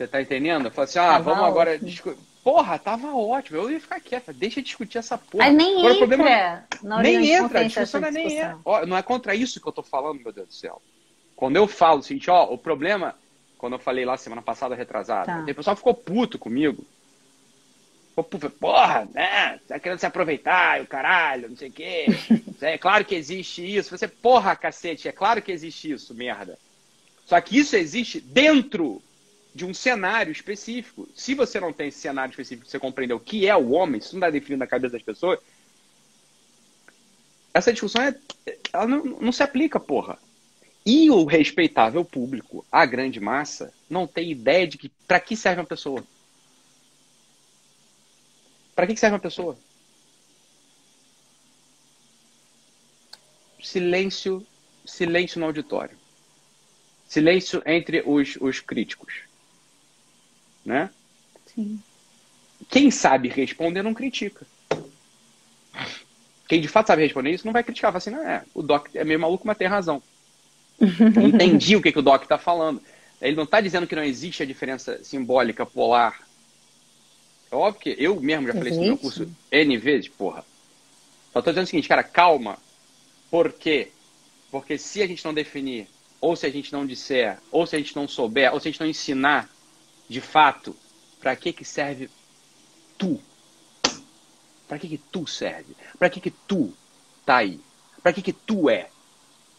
você 0.01 0.09
tá 0.09 0.22
entendendo? 0.22 0.70
Fala 0.70 0.84
assim, 0.86 0.98
ah, 0.98 1.09
Tava 1.12 1.24
vamos 1.24 1.44
agora 1.44 1.78
discutir. 1.78 2.18
Porra, 2.42 2.78
tava 2.78 3.14
ótimo. 3.14 3.59
Eu 3.59 3.70
ia 3.70 3.78
ficar 3.78 4.01
quieta. 4.01 4.32
Deixa 4.32 4.62
discutir 4.62 4.96
essa 4.96 5.18
porra. 5.18 5.44
Aí 5.44 5.53
nem 5.53 5.78
Agora, 5.80 5.94
entra 5.94 6.07
problema- 6.07 6.96
origem 6.96 7.18
nem 7.20 7.30
entra, 7.32 7.61
a 7.61 7.64
discussão 7.64 8.01
não 8.01 8.09
é 8.09 8.11
essa 8.11 8.18
nem 8.18 8.26
é. 8.26 8.28
discussão. 8.44 8.61
Ó, 8.64 8.86
não 8.86 8.96
é 8.96 9.03
contra 9.03 9.34
isso 9.34 9.61
que 9.61 9.68
eu 9.68 9.72
tô 9.72 9.82
falando, 9.82 10.22
meu 10.22 10.32
Deus 10.32 10.48
do 10.48 10.55
céu. 10.55 10.80
Quando 11.36 11.57
eu 11.57 11.66
falo 11.68 12.01
o 12.01 12.03
seguinte, 12.03 12.30
ó, 12.30 12.44
o 12.51 12.57
problema, 12.57 13.14
quando 13.59 13.74
eu 13.74 13.78
falei 13.78 14.07
lá 14.07 14.16
semana 14.16 14.40
passada, 14.40 14.74
retrasada, 14.74 15.26
Tá. 15.26 15.53
o 15.53 15.55
pessoal 15.55 15.76
ficou 15.76 15.92
puto 15.92 16.38
comigo. 16.38 16.82
Ficou 18.09 18.24
porra, 18.51 19.07
né? 19.12 19.61
Tá 19.68 19.78
querendo 19.78 19.98
se 19.98 20.07
aproveitar, 20.07 20.80
o 20.80 20.86
caralho, 20.86 21.51
não 21.51 21.57
sei 21.57 21.68
o 21.68 21.72
quê. 21.72 22.07
É 22.62 22.76
claro 22.76 23.07
que 23.07 23.14
existe 23.14 23.62
isso. 23.64 23.96
Você, 23.96 24.07
porra, 24.07 24.55
cacete, 24.55 25.09
é 25.09 25.12
claro 25.12 25.40
que 25.40 25.51
existe 25.53 25.92
isso, 25.92 26.14
merda. 26.14 26.59
Só 27.26 27.40
que 27.40 27.59
isso 27.59 27.74
existe 27.74 28.20
dentro 28.20 29.03
de 29.55 29.64
um 29.64 29.74
cenário 29.74 30.32
específico. 30.32 31.09
Se 31.14 31.34
você 31.34 31.59
não 31.59 31.72
tem 31.72 31.88
esse 31.88 31.98
cenário 31.98 32.30
específico, 32.30 32.68
você 32.68 32.78
compreender 32.78 33.14
o 33.14 33.20
que 33.20 33.46
é 33.46 33.57
o 33.57 33.70
homem, 33.70 33.98
isso 33.98 34.14
não 34.14 34.20
está 34.20 34.30
definido 34.30 34.61
na 34.61 34.66
cabeça 34.66 34.92
das 34.92 35.03
pessoas, 35.03 35.40
essa 37.53 37.72
discussão 37.72 38.03
é, 38.03 38.14
ela 38.72 38.86
não, 38.86 39.05
não 39.05 39.32
se 39.32 39.42
aplica, 39.42 39.80
porra. 39.80 40.18
E 40.84 41.11
o 41.11 41.24
respeitável 41.24 42.05
público, 42.05 42.64
a 42.70 42.86
grande 42.86 43.20
massa, 43.20 43.72
não 43.88 44.07
tem 44.07 44.30
ideia 44.30 44.66
de 44.66 44.78
que 44.78 44.88
para 45.07 45.20
que 45.20 45.36
serve 45.36 45.61
uma 45.61 45.66
pessoa. 45.66 46.03
Para 48.74 48.86
que 48.86 48.96
serve 48.96 49.14
uma 49.14 49.20
pessoa? 49.20 49.59
Silêncio, 53.62 54.46
silêncio 54.86 55.38
no 55.38 55.46
auditório. 55.46 55.98
Silêncio 57.07 57.62
entre 57.66 58.03
os, 58.07 58.36
os 58.40 58.61
críticos. 58.61 59.30
Né? 60.64 60.90
Sim. 61.46 61.80
Quem 62.68 62.90
sabe 62.90 63.28
responder 63.28 63.82
não 63.82 63.94
critica. 63.94 64.46
Quem 66.48 66.61
de 66.61 66.68
fato 66.68 66.88
sabe 66.88 67.02
responder 67.02 67.30
isso 67.30 67.46
não 67.46 67.52
vai 67.52 67.62
criticar. 67.62 67.90
Fala 67.92 67.98
assim, 67.98 68.11
não, 68.11 68.28
é, 68.28 68.44
o 68.54 68.62
Doc 68.62 68.88
é 68.94 69.04
meio 69.04 69.20
maluco, 69.20 69.46
mas 69.46 69.56
tem 69.56 69.68
razão. 69.68 70.02
Entendi 70.80 71.76
o 71.76 71.82
que, 71.82 71.92
que 71.92 71.98
o 71.98 72.02
Doc 72.02 72.22
está 72.22 72.38
falando. 72.38 72.82
Ele 73.20 73.36
não 73.36 73.44
está 73.44 73.61
dizendo 73.61 73.86
que 73.86 73.94
não 73.94 74.02
existe 74.02 74.42
a 74.42 74.46
diferença 74.46 75.02
simbólica 75.04 75.66
polar. 75.66 76.26
É 77.50 77.54
óbvio 77.54 77.80
que 77.80 77.96
eu 78.02 78.20
mesmo 78.20 78.46
já 78.46 78.54
falei 78.54 78.72
isso 78.72 78.80
no 78.80 78.86
meu 78.86 78.98
curso 78.98 79.30
N 79.50 79.76
vezes, 79.76 80.08
porra. 80.08 80.44
Só 81.32 81.42
tô 81.42 81.50
dizendo 81.50 81.64
o 81.64 81.66
seguinte, 81.68 81.88
cara, 81.88 82.02
calma. 82.02 82.58
Por 83.30 83.52
quê? 83.52 83.90
Porque 84.50 84.78
se 84.78 85.02
a 85.02 85.06
gente 85.06 85.24
não 85.24 85.34
definir, 85.34 85.86
ou 86.20 86.34
se 86.34 86.46
a 86.46 86.50
gente 86.50 86.72
não 86.72 86.86
disser, 86.86 87.38
ou 87.50 87.66
se 87.66 87.76
a 87.76 87.78
gente 87.78 87.94
não 87.94 88.08
souber, 88.08 88.52
ou 88.52 88.58
se 88.58 88.68
a 88.68 88.70
gente 88.70 88.80
não 88.80 88.88
ensinar 88.88 89.48
de 90.11 90.20
fato, 90.20 90.76
para 91.20 91.36
que 91.36 91.52
que 91.52 91.64
serve 91.64 92.11
tu? 92.98 93.22
Para 94.66 94.76
que 94.76 94.88
que 94.88 94.98
tu 94.98 95.24
serve? 95.24 95.76
Para 96.00 96.11
que 96.11 96.20
que 96.20 96.32
tu 96.32 96.74
tá 97.24 97.36
aí? 97.36 97.61
Para 98.02 98.12
que 98.12 98.20
que 98.20 98.32
tu 98.32 98.68
é? 98.68 98.90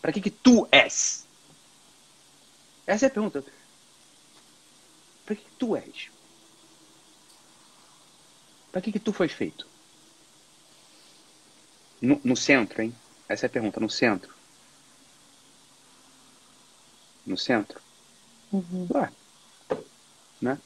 Para 0.02 0.12
que 0.12 0.20
que 0.20 0.30
tu 0.30 0.68
és? 0.70 1.26
Essa 2.86 3.06
é 3.06 3.08
a 3.08 3.12
pergunta. 3.12 3.45
Para 5.26 5.38
que 5.38 5.43
que 5.45 5.52
tu 5.52 5.78
és? 5.78 6.10
Para 8.74 8.82
que 8.82 8.91
que 8.91 8.99
tu 8.99 9.14
foi 9.14 9.30
feito? 9.30 9.66
No, 12.02 12.20
no 12.26 12.36
centro, 12.36 12.82
hein? 12.82 12.93
Essa 13.30 13.45
é 13.45 13.47
a 13.47 13.49
pergunta. 13.49 13.80
No 13.80 13.89
centro. 13.89 14.34
No 17.26 17.38
centro. 17.38 17.80
Ué. 18.52 19.21
Né? 20.42 20.58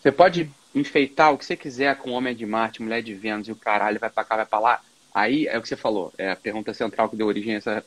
Você 0.00 0.12
pode 0.12 0.50
enfeitar 0.74 1.32
o 1.32 1.38
que 1.38 1.44
você 1.44 1.56
quiser 1.56 1.96
com 1.96 2.10
homem 2.12 2.34
de 2.34 2.46
Marte, 2.46 2.82
mulher 2.82 3.02
de 3.02 3.14
Vênus 3.14 3.48
e 3.48 3.52
o 3.52 3.56
caralho, 3.56 3.98
vai 3.98 4.10
pra 4.10 4.24
cá, 4.24 4.36
vai 4.36 4.46
pra 4.46 4.58
lá. 4.58 4.82
Aí 5.12 5.46
é 5.46 5.58
o 5.58 5.62
que 5.62 5.68
você 5.68 5.76
falou, 5.76 6.12
é 6.18 6.30
a 6.30 6.36
pergunta 6.36 6.74
central 6.74 7.08
que 7.08 7.16
deu 7.16 7.26
origem 7.26 7.54
a 7.54 7.58
essa, 7.58 7.84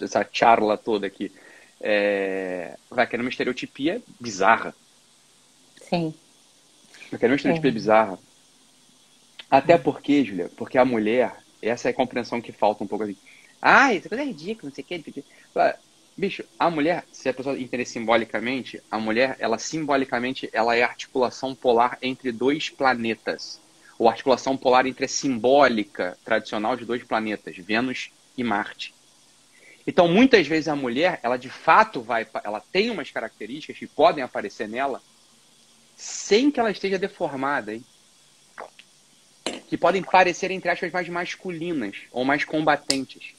essa 0.00 0.28
charla 0.32 0.78
toda 0.78 1.06
aqui. 1.06 1.32
É, 1.80 2.76
vai 2.88 3.06
querer 3.06 3.22
uma 3.22 3.28
estereotipia 3.28 4.00
bizarra. 4.20 4.72
Sim. 5.80 6.14
Vai 7.10 7.18
querer 7.18 7.32
uma 7.32 7.36
estereotipia 7.36 7.72
bizarra. 7.72 8.18
Até 9.50 9.76
porque, 9.76 10.24
Julia, 10.24 10.50
porque 10.56 10.78
a 10.78 10.84
mulher, 10.84 11.36
essa 11.60 11.88
é 11.88 11.90
a 11.90 11.94
compreensão 11.94 12.40
que 12.40 12.52
falta 12.52 12.84
um 12.84 12.86
pouco 12.86 13.04
assim. 13.04 13.16
Ah, 13.60 13.92
essa 13.92 14.08
coisa 14.08 14.22
é 14.22 14.26
ridícula, 14.26 14.70
não 14.70 14.74
sei 14.74 14.82
o 14.82 14.86
que. 14.86 15.24
Bicho, 16.16 16.44
a 16.58 16.70
mulher, 16.70 17.06
se 17.10 17.28
a 17.28 17.34
pessoa 17.34 17.58
entender 17.58 17.86
simbolicamente, 17.86 18.82
a 18.90 18.98
mulher, 18.98 19.36
ela 19.38 19.58
simbolicamente, 19.58 20.48
ela 20.52 20.76
é 20.76 20.82
articulação 20.82 21.54
polar 21.54 21.98
entre 22.02 22.30
dois 22.30 22.68
planetas. 22.68 23.60
Ou 23.98 24.08
articulação 24.08 24.56
polar 24.56 24.86
entre 24.86 25.06
a 25.06 25.08
simbólica 25.08 26.18
tradicional 26.24 26.76
de 26.76 26.84
dois 26.84 27.02
planetas, 27.02 27.56
Vênus 27.56 28.10
e 28.36 28.44
Marte. 28.44 28.94
Então, 29.86 30.06
muitas 30.06 30.46
vezes 30.46 30.68
a 30.68 30.76
mulher, 30.76 31.18
ela 31.22 31.36
de 31.36 31.48
fato 31.48 32.02
vai, 32.02 32.26
ela 32.44 32.60
tem 32.72 32.90
umas 32.90 33.10
características 33.10 33.78
que 33.78 33.86
podem 33.86 34.22
aparecer 34.22 34.68
nela 34.68 35.00
sem 35.96 36.50
que 36.50 36.60
ela 36.60 36.70
esteja 36.70 36.98
deformada, 36.98 37.74
hein? 37.74 37.84
Que 39.68 39.78
podem 39.78 40.02
parecer, 40.02 40.50
entre 40.50 40.70
aspas, 40.70 40.92
mais 40.92 41.08
masculinas 41.08 41.96
ou 42.12 42.24
mais 42.24 42.44
combatentes. 42.44 43.34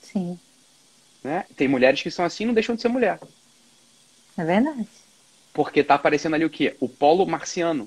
Sim. 0.00 0.38
Né? 1.28 1.44
Tem 1.54 1.68
mulheres 1.68 2.00
que 2.00 2.10
são 2.10 2.24
assim 2.24 2.44
e 2.44 2.46
não 2.46 2.54
deixam 2.54 2.74
de 2.74 2.80
ser 2.80 2.88
mulher. 2.88 3.20
É 4.34 4.42
verdade. 4.42 4.88
Porque 5.52 5.84
tá 5.84 5.94
aparecendo 5.94 6.32
ali 6.32 6.44
o 6.46 6.48
quê? 6.48 6.74
O 6.80 6.88
polo 6.88 7.26
marciano 7.26 7.86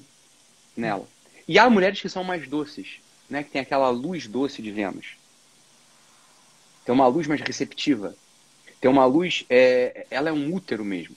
nela. 0.77 1.07
E 1.47 1.57
há 1.57 1.67
mulheres 1.67 1.99
que 1.99 2.07
são 2.07 2.23
mais 2.23 2.47
doces, 2.47 2.99
né? 3.27 3.41
Que 3.41 3.49
tem 3.49 3.61
aquela 3.63 3.89
luz 3.89 4.27
doce 4.27 4.61
de 4.61 4.69
Vênus. 4.69 5.17
Tem 6.85 6.93
uma 6.93 7.07
luz 7.07 7.25
mais 7.25 7.41
receptiva. 7.41 8.15
Tem 8.79 8.91
uma 8.91 9.05
luz, 9.05 9.43
é, 9.49 10.05
ela 10.11 10.29
é 10.29 10.31
um 10.31 10.53
útero 10.53 10.85
mesmo. 10.85 11.15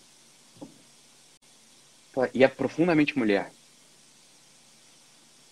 E 2.33 2.43
é 2.43 2.49
profundamente 2.49 3.19
mulher. 3.19 3.53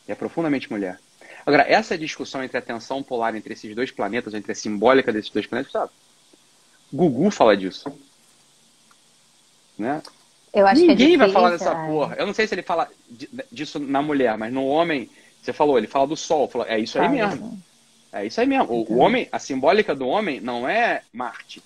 E 0.08 0.12
é 0.12 0.14
profundamente 0.14 0.70
mulher. 0.70 0.98
Agora, 1.44 1.64
essa 1.68 1.98
discussão 1.98 2.42
entre 2.42 2.56
a 2.56 2.62
tensão 2.62 3.02
polar 3.02 3.36
entre 3.36 3.52
esses 3.52 3.74
dois 3.74 3.90
planetas, 3.90 4.32
entre 4.32 4.52
a 4.52 4.54
simbólica 4.54 5.12
desses 5.12 5.30
dois 5.30 5.46
planetas, 5.46 5.72
sabe? 5.72 5.92
Gugu 6.92 7.30
fala 7.30 7.56
disso. 7.56 7.90
Né? 9.78 10.02
Eu 10.52 10.66
acho 10.66 10.80
Ninguém 10.82 11.08
que 11.08 11.14
é 11.14 11.18
vai 11.18 11.30
falar 11.32 11.50
dessa 11.50 11.72
ai. 11.72 11.86
porra. 11.86 12.16
Eu 12.16 12.26
não 12.26 12.34
sei 12.34 12.46
se 12.46 12.54
ele 12.54 12.62
fala 12.62 12.88
di- 13.08 13.28
disso 13.50 13.78
na 13.78 14.02
mulher, 14.02 14.36
mas 14.36 14.52
no 14.52 14.66
homem, 14.66 15.08
você 15.42 15.52
falou, 15.52 15.78
ele 15.78 15.86
fala 15.86 16.06
do 16.06 16.16
sol. 16.16 16.48
Falou, 16.48 16.66
é 16.66 16.78
isso 16.78 16.98
aí 16.98 17.06
Fala, 17.06 17.28
mesmo. 17.28 17.62
É 18.12 18.26
isso 18.26 18.40
aí 18.40 18.46
mesmo. 18.46 18.66
O, 18.70 18.92
o 18.92 18.98
homem, 18.98 19.28
a 19.32 19.38
simbólica 19.38 19.94
do 19.94 20.06
homem 20.06 20.40
não 20.40 20.68
é 20.68 21.02
Marte. 21.12 21.62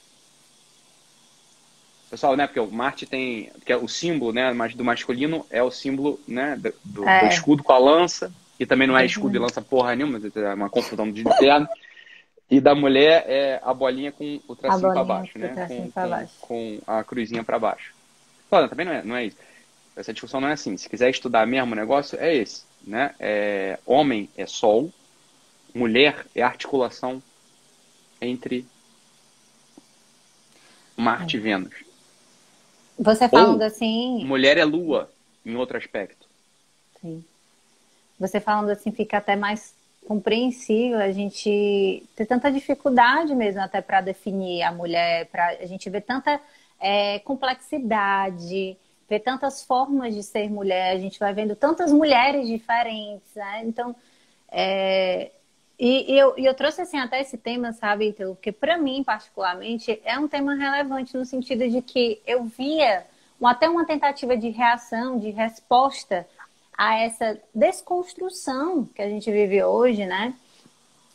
Pessoal, 2.09 2.37
né? 2.37 2.47
Porque 2.47 2.61
o 2.61 2.71
Marte 2.71 3.05
tem. 3.05 3.51
Porque 3.55 3.75
o 3.75 3.89
símbolo, 3.89 4.33
né? 4.33 4.53
Do 4.77 4.85
masculino 4.85 5.45
é 5.51 5.61
o 5.63 5.73
símbolo, 5.73 6.21
né? 6.27 6.57
Do, 6.85 7.07
É. 7.09 7.21
do 7.21 7.27
escudo 7.27 7.65
com 7.65 7.73
a 7.73 7.79
lança. 7.79 8.33
E 8.59 8.65
também 8.65 8.87
não 8.89 8.97
é 8.97 9.05
escudo 9.05 9.37
e 9.37 9.39
lança 9.39 9.61
porra 9.61 9.95
nenhuma, 9.95 10.19
mas 10.19 10.35
é 10.37 10.55
uma 10.55 10.71
confusão 10.71 11.11
de 11.11 11.25
terno. 11.39 11.69
E 12.51 12.61
da 12.61 12.75
mulher 12.75 13.25
é 13.27 13.61
a 13.63 13.75
bolinha 13.75 14.13
com 14.13 14.41
o 14.47 14.55
tracinho 14.55 14.93
para 14.93 15.05
baixo, 15.05 15.39
né? 15.39 15.67
Com, 15.67 15.91
com- 15.91 16.09
baixo. 16.09 16.33
com 16.41 16.79
a 16.87 17.03
cruzinha 17.03 17.43
para 17.43 17.59
baixo. 17.59 17.93
Fala, 18.49 18.69
também 18.69 18.87
não 18.87 18.93
é, 18.93 19.03
não 19.03 19.17
é 19.17 19.25
isso. 19.27 19.37
Essa 19.97 20.13
discussão 20.13 20.41
não 20.41 20.49
é 20.49 20.53
assim. 20.53 20.77
Se 20.77 20.89
quiser 20.89 21.11
estudar 21.11 21.47
mesmo 21.47 21.73
o 21.73 21.77
negócio, 21.77 22.19
é 22.21 22.35
esse. 22.35 22.65
Né? 22.87 23.13
É, 23.19 23.79
homem 23.85 24.31
é 24.37 24.47
sol, 24.47 24.93
mulher 25.75 26.25
é 26.35 26.43
articulação 26.43 27.21
entre 28.21 28.65
Marte 30.97 31.37
e 31.37 31.41
Vênus. 31.41 31.75
Você 32.99 33.29
falando 33.29 33.61
Ou, 33.61 33.67
assim. 33.67 34.25
Mulher 34.25 34.57
é 34.57 34.65
lua, 34.65 35.11
em 35.45 35.57
outro 35.57 35.77
aspecto. 35.77 36.27
Sim. 37.01 37.25
Você 38.19 38.41
falando 38.41 38.71
assim 38.71 38.91
fica 38.93 39.19
até 39.19 39.37
mais 39.37 39.75
compreensível 40.07 40.99
a 40.99 41.11
gente 41.11 42.03
ter 42.15 42.27
tanta 42.27 42.51
dificuldade 42.51 43.35
mesmo 43.35 43.61
até 43.61 43.81
para 43.81 44.01
definir 44.01 44.63
a 44.63 44.71
mulher, 44.71 45.27
para 45.27 45.49
a 45.49 45.67
gente 45.67 45.91
ver 45.91 46.03
tanta 46.03 46.41
é, 46.81 47.19
complexidade, 47.21 48.77
ver 49.09 49.21
tantas 49.21 49.65
formas 49.65 50.15
de 50.15 50.23
ser 50.23 50.49
mulher, 50.49 50.93
a 50.93 50.99
gente 50.99 51.19
vai 51.19 51.33
vendo 51.33 51.57
tantas 51.57 51.93
mulheres 51.93 52.47
diferentes, 52.47 53.35
né? 53.35 53.63
Então, 53.65 53.95
é, 54.49 55.33
e, 55.79 56.13
e, 56.13 56.19
eu, 56.19 56.39
e 56.39 56.47
eu 56.47 56.55
trouxe 56.55 56.81
assim 56.81 56.99
até 56.99 57.21
esse 57.21 57.37
tema, 57.37 57.73
sabe, 57.73 58.09
então, 58.09 58.35
porque 58.35 58.53
para 58.53 58.79
mim 58.79 59.03
particularmente 59.05 60.01
é 60.05 60.19
um 60.19 60.29
tema 60.29 60.55
relevante 60.55 61.17
no 61.17 61.25
sentido 61.25 61.69
de 61.69 61.83
que 61.83 62.21
eu 62.27 62.45
via 62.45 63.05
até 63.43 63.69
uma 63.69 63.85
tentativa 63.85 64.37
de 64.37 64.49
reação, 64.51 65.19
de 65.19 65.31
resposta 65.31 66.27
a 66.77 66.99
essa 66.99 67.41
desconstrução 67.55 68.85
que 68.95 69.01
a 69.01 69.09
gente 69.09 69.31
vive 69.31 69.63
hoje, 69.63 70.05
né, 70.05 70.35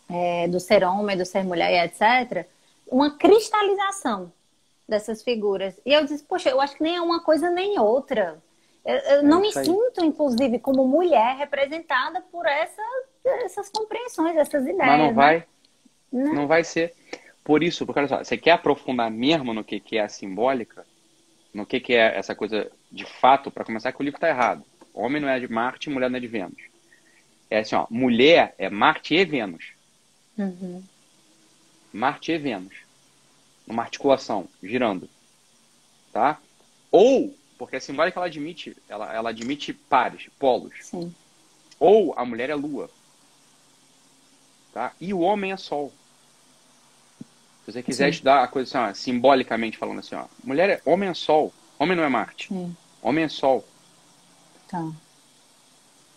é, 0.09 0.47
do 0.47 0.59
ser 0.59 0.83
homem, 0.83 1.17
do 1.17 1.25
ser 1.25 1.43
mulher 1.43 1.85
etc, 1.85 2.45
uma 2.87 3.11
cristalização 3.17 4.31
dessas 4.87 5.23
figuras. 5.23 5.79
E 5.85 5.93
eu 5.93 6.05
disse, 6.05 6.23
poxa, 6.23 6.49
eu 6.49 6.59
acho 6.59 6.75
que 6.75 6.83
nem 6.83 6.97
é 6.97 7.01
uma 7.01 7.21
coisa 7.21 7.49
nem 7.49 7.79
outra. 7.79 8.37
Eu, 8.83 8.95
eu 8.95 9.19
é 9.19 9.23
não 9.23 9.39
me 9.39 9.51
sinto, 9.53 10.03
inclusive, 10.03 10.59
como 10.59 10.85
mulher 10.85 11.37
representada 11.37 12.21
por 12.31 12.45
essa, 12.45 12.81
essas 13.45 13.69
compreensões, 13.69 14.35
essas 14.35 14.63
ideias. 14.63 14.85
Mas 14.85 14.99
não 14.99 15.07
né? 15.07 15.13
vai. 15.13 15.45
Não. 16.11 16.33
não 16.33 16.47
vai 16.47 16.63
ser. 16.63 16.93
Por 17.43 17.63
isso, 17.63 17.85
porque 17.85 17.99
olha 17.99 18.07
só, 18.09 18.17
você 18.17 18.37
quer 18.37 18.51
aprofundar 18.51 19.09
mesmo 19.09 19.53
no 19.53 19.63
que, 19.63 19.79
que 19.79 19.97
é 19.97 20.01
a 20.01 20.09
simbólica, 20.09 20.85
no 21.53 21.65
que, 21.65 21.79
que 21.79 21.93
é 21.93 22.17
essa 22.17 22.35
coisa 22.35 22.69
de 22.91 23.05
fato, 23.05 23.49
para 23.49 23.63
começar, 23.63 23.91
que 23.91 24.01
o 24.01 24.03
livro 24.03 24.17
está 24.17 24.27
errado. 24.27 24.63
Homem 24.93 25.21
não 25.21 25.29
é 25.29 25.39
de 25.39 25.47
Marte, 25.47 25.89
mulher 25.89 26.09
não 26.09 26.17
é 26.17 26.19
de 26.19 26.27
Vênus. 26.27 26.61
É 27.49 27.59
assim, 27.59 27.75
ó, 27.75 27.85
mulher 27.89 28.55
é 28.57 28.69
Marte 28.69 29.13
e 29.15 29.25
Vênus. 29.25 29.65
Uhum. 30.37 30.83
Marte 31.93 32.31
e 32.31 32.37
Vênus. 32.37 32.75
Uma 33.67 33.83
articulação, 33.83 34.47
girando. 34.61 35.09
Tá? 36.11 36.39
Ou 36.89 37.35
porque 37.61 37.75
a 37.75 37.79
simbólica 37.79 38.17
ela 38.17 38.25
admite, 38.25 38.75
ela, 38.89 39.13
ela 39.13 39.29
admite 39.29 39.71
pares, 39.71 40.27
polos. 40.39 40.73
Sim. 40.81 41.13
Ou 41.79 42.11
a 42.17 42.25
mulher 42.25 42.49
é 42.49 42.55
lua. 42.55 42.89
Tá? 44.73 44.93
E 44.99 45.13
o 45.13 45.19
homem 45.19 45.51
é 45.51 45.57
sol. 45.57 45.93
Se 47.63 47.71
você 47.71 47.83
quiser 47.83 48.05
Sim. 48.05 48.09
estudar 48.09 48.43
a 48.43 48.47
coisa 48.47 48.67
assim, 48.67 48.89
ó, 48.89 48.93
simbolicamente 48.95 49.77
falando 49.77 49.99
assim, 49.99 50.15
ó, 50.15 50.25
mulher 50.43 50.69
é, 50.71 50.81
homem 50.83 51.07
é 51.07 51.13
sol, 51.13 51.53
homem 51.77 51.95
não 51.95 52.03
é 52.03 52.09
Marte. 52.09 52.47
Sim. 52.47 52.75
Homem 52.99 53.25
é 53.25 53.29
sol. 53.29 53.63
Tá. 54.71 54.89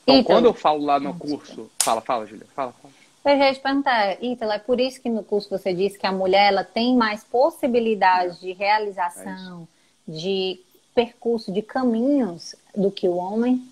Então, 0.06 0.22
quando 0.22 0.44
eu 0.44 0.54
falo 0.54 0.84
lá 0.84 1.00
no 1.00 1.18
curso, 1.18 1.70
fala, 1.80 2.00
fala, 2.00 2.26
Julia, 2.26 2.46
fala, 2.54 2.72
fala. 2.72 2.94
Eu 3.24 3.38
já 3.38 3.46
ia 3.46 3.54
te 3.54 3.60
perguntar, 3.60 4.22
Ítalo, 4.22 4.52
é 4.52 4.58
por 4.58 4.78
isso 4.78 5.00
que 5.00 5.08
no 5.08 5.24
curso 5.24 5.48
você 5.48 5.72
disse 5.72 5.98
que 5.98 6.06
a 6.06 6.12
mulher 6.12 6.52
ela 6.52 6.62
tem 6.62 6.94
mais 6.94 7.24
possibilidades 7.24 8.36
é. 8.36 8.40
de 8.40 8.52
realização, 8.52 9.66
é 10.06 10.12
de 10.12 10.60
percurso 10.94 11.50
de 11.50 11.62
caminhos 11.62 12.54
do 12.76 12.90
que 12.90 13.08
o 13.08 13.16
homem. 13.16 13.66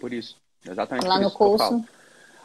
Por 0.00 0.12
isso, 0.12 0.36
exatamente. 0.64 1.06
Lá 1.06 1.18
no 1.18 1.30
curso. 1.30 1.84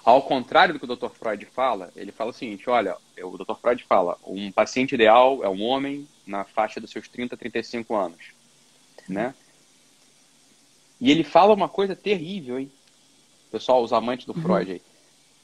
Ao 0.03 0.23
contrário 0.23 0.73
do 0.73 0.79
que 0.79 0.91
o 0.91 0.95
Dr. 0.95 1.09
Freud 1.09 1.45
fala, 1.45 1.91
ele 1.95 2.11
fala 2.11 2.31
o 2.31 2.33
seguinte: 2.33 2.67
olha, 2.67 2.97
o 3.21 3.37
Dr. 3.37 3.53
Freud 3.61 3.83
fala, 3.83 4.17
um 4.25 4.51
paciente 4.51 4.95
ideal 4.95 5.43
é 5.43 5.49
um 5.49 5.61
homem 5.61 6.07
na 6.25 6.43
faixa 6.43 6.81
dos 6.81 6.89
seus 6.89 7.07
30, 7.07 7.37
35 7.37 7.95
anos, 7.95 8.33
né? 9.07 9.35
E 10.99 11.11
ele 11.11 11.23
fala 11.23 11.53
uma 11.53 11.69
coisa 11.69 11.95
terrível, 11.95 12.59
hein? 12.59 12.71
Pessoal, 13.51 13.83
os 13.83 13.93
amantes 13.93 14.25
do 14.25 14.33
uhum. 14.33 14.41
Freud 14.41 14.71
aí. 14.71 14.81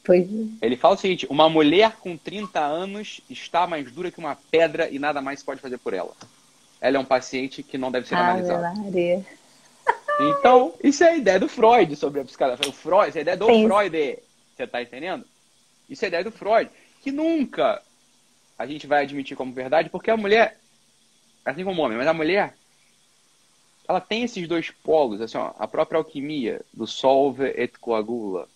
Pois. 0.03 0.28
É. 0.28 0.66
Ele 0.66 0.76
fala 0.76 0.95
o 0.95 0.97
seguinte: 0.97 1.26
uma 1.30 1.49
mulher 1.49 1.95
com 1.97 2.16
30 2.16 2.60
anos 2.60 3.22
está 3.30 3.66
mais 3.66 3.91
dura 3.91 4.12
que 4.12 4.20
uma 4.20 4.36
pedra 4.51 4.89
e 4.89 4.99
nada 4.99 5.22
mais 5.22 5.39
se 5.39 5.45
pode 5.45 5.62
fazer 5.62 5.78
por 5.78 5.93
ela 5.93 6.14
ela 6.86 6.97
é 6.97 6.99
um 6.99 7.06
paciente 7.06 7.64
que 7.64 7.80
não 7.80 7.91
deve 7.91 8.08
ser 8.08 8.16
analisado. 8.16 8.80
Maria. 8.80 9.26
Então, 10.18 10.74
isso 10.82 11.03
é 11.03 11.10
a 11.10 11.18
ideia 11.18 11.38
do 11.38 11.49
Freud 11.49 11.93
sobre 11.97 12.22
a 12.22 12.24
psicanálise. 12.24 12.70
O 12.70 12.72
Freud, 12.72 13.10
essa 13.10 13.18
é 13.18 13.20
a 13.20 13.22
ideia 13.24 13.36
do 13.36 13.47
Sim. 13.47 13.68
Freud. 13.68 14.20
Você 14.56 14.64
está 14.64 14.82
entendendo? 14.82 15.26
Isso 15.89 16.06
é 16.06 16.06
a 16.06 16.08
ideia 16.08 16.24
do 16.24 16.32
Freud. 16.32 16.72
Que 17.03 17.12
nunca 17.12 17.82
a 18.58 18.66
gente 18.66 18.88
vai 18.88 19.03
admitir 19.03 19.36
como 19.36 19.51
verdade, 19.51 19.89
porque 19.89 20.10
a 20.10 20.16
mulher, 20.16 20.58
assim 21.43 21.66
como 21.66 21.82
o 21.82 21.86
homem, 21.86 21.97
mas 21.97 22.08
a 22.08 22.14
mulher, 22.14 22.56
ela 23.88 24.02
tem 24.02 24.24
esses 24.24 24.48
dois 24.48 24.72
polos, 24.72 25.22
assim, 25.22 25.38
ó, 25.38 25.54
a 25.58 25.68
própria 25.68 25.98
alquimia 25.98 26.62
do 26.74 26.88
solve 26.88 27.46
et 27.56 27.78
coagula. 27.80 28.48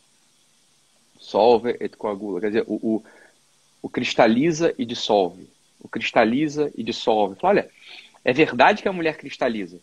Solve 1.20 1.76
et 1.80 1.96
coagula. 1.96 2.40
Quer 2.42 2.48
dizer, 2.48 2.64
o, 2.68 2.76
o, 2.76 3.04
o 3.82 3.90
cristaliza 3.90 4.74
e 4.78 4.86
dissolve. 4.86 5.50
O 5.80 5.88
cristaliza 5.88 6.72
e 6.76 6.84
dissolve. 6.84 7.36
Fala, 7.36 7.60
olha, 7.60 7.72
é 8.24 8.34
verdade 8.34 8.82
que 8.82 8.88
a 8.88 8.94
mulher 8.94 9.18
cristaliza. 9.18 9.80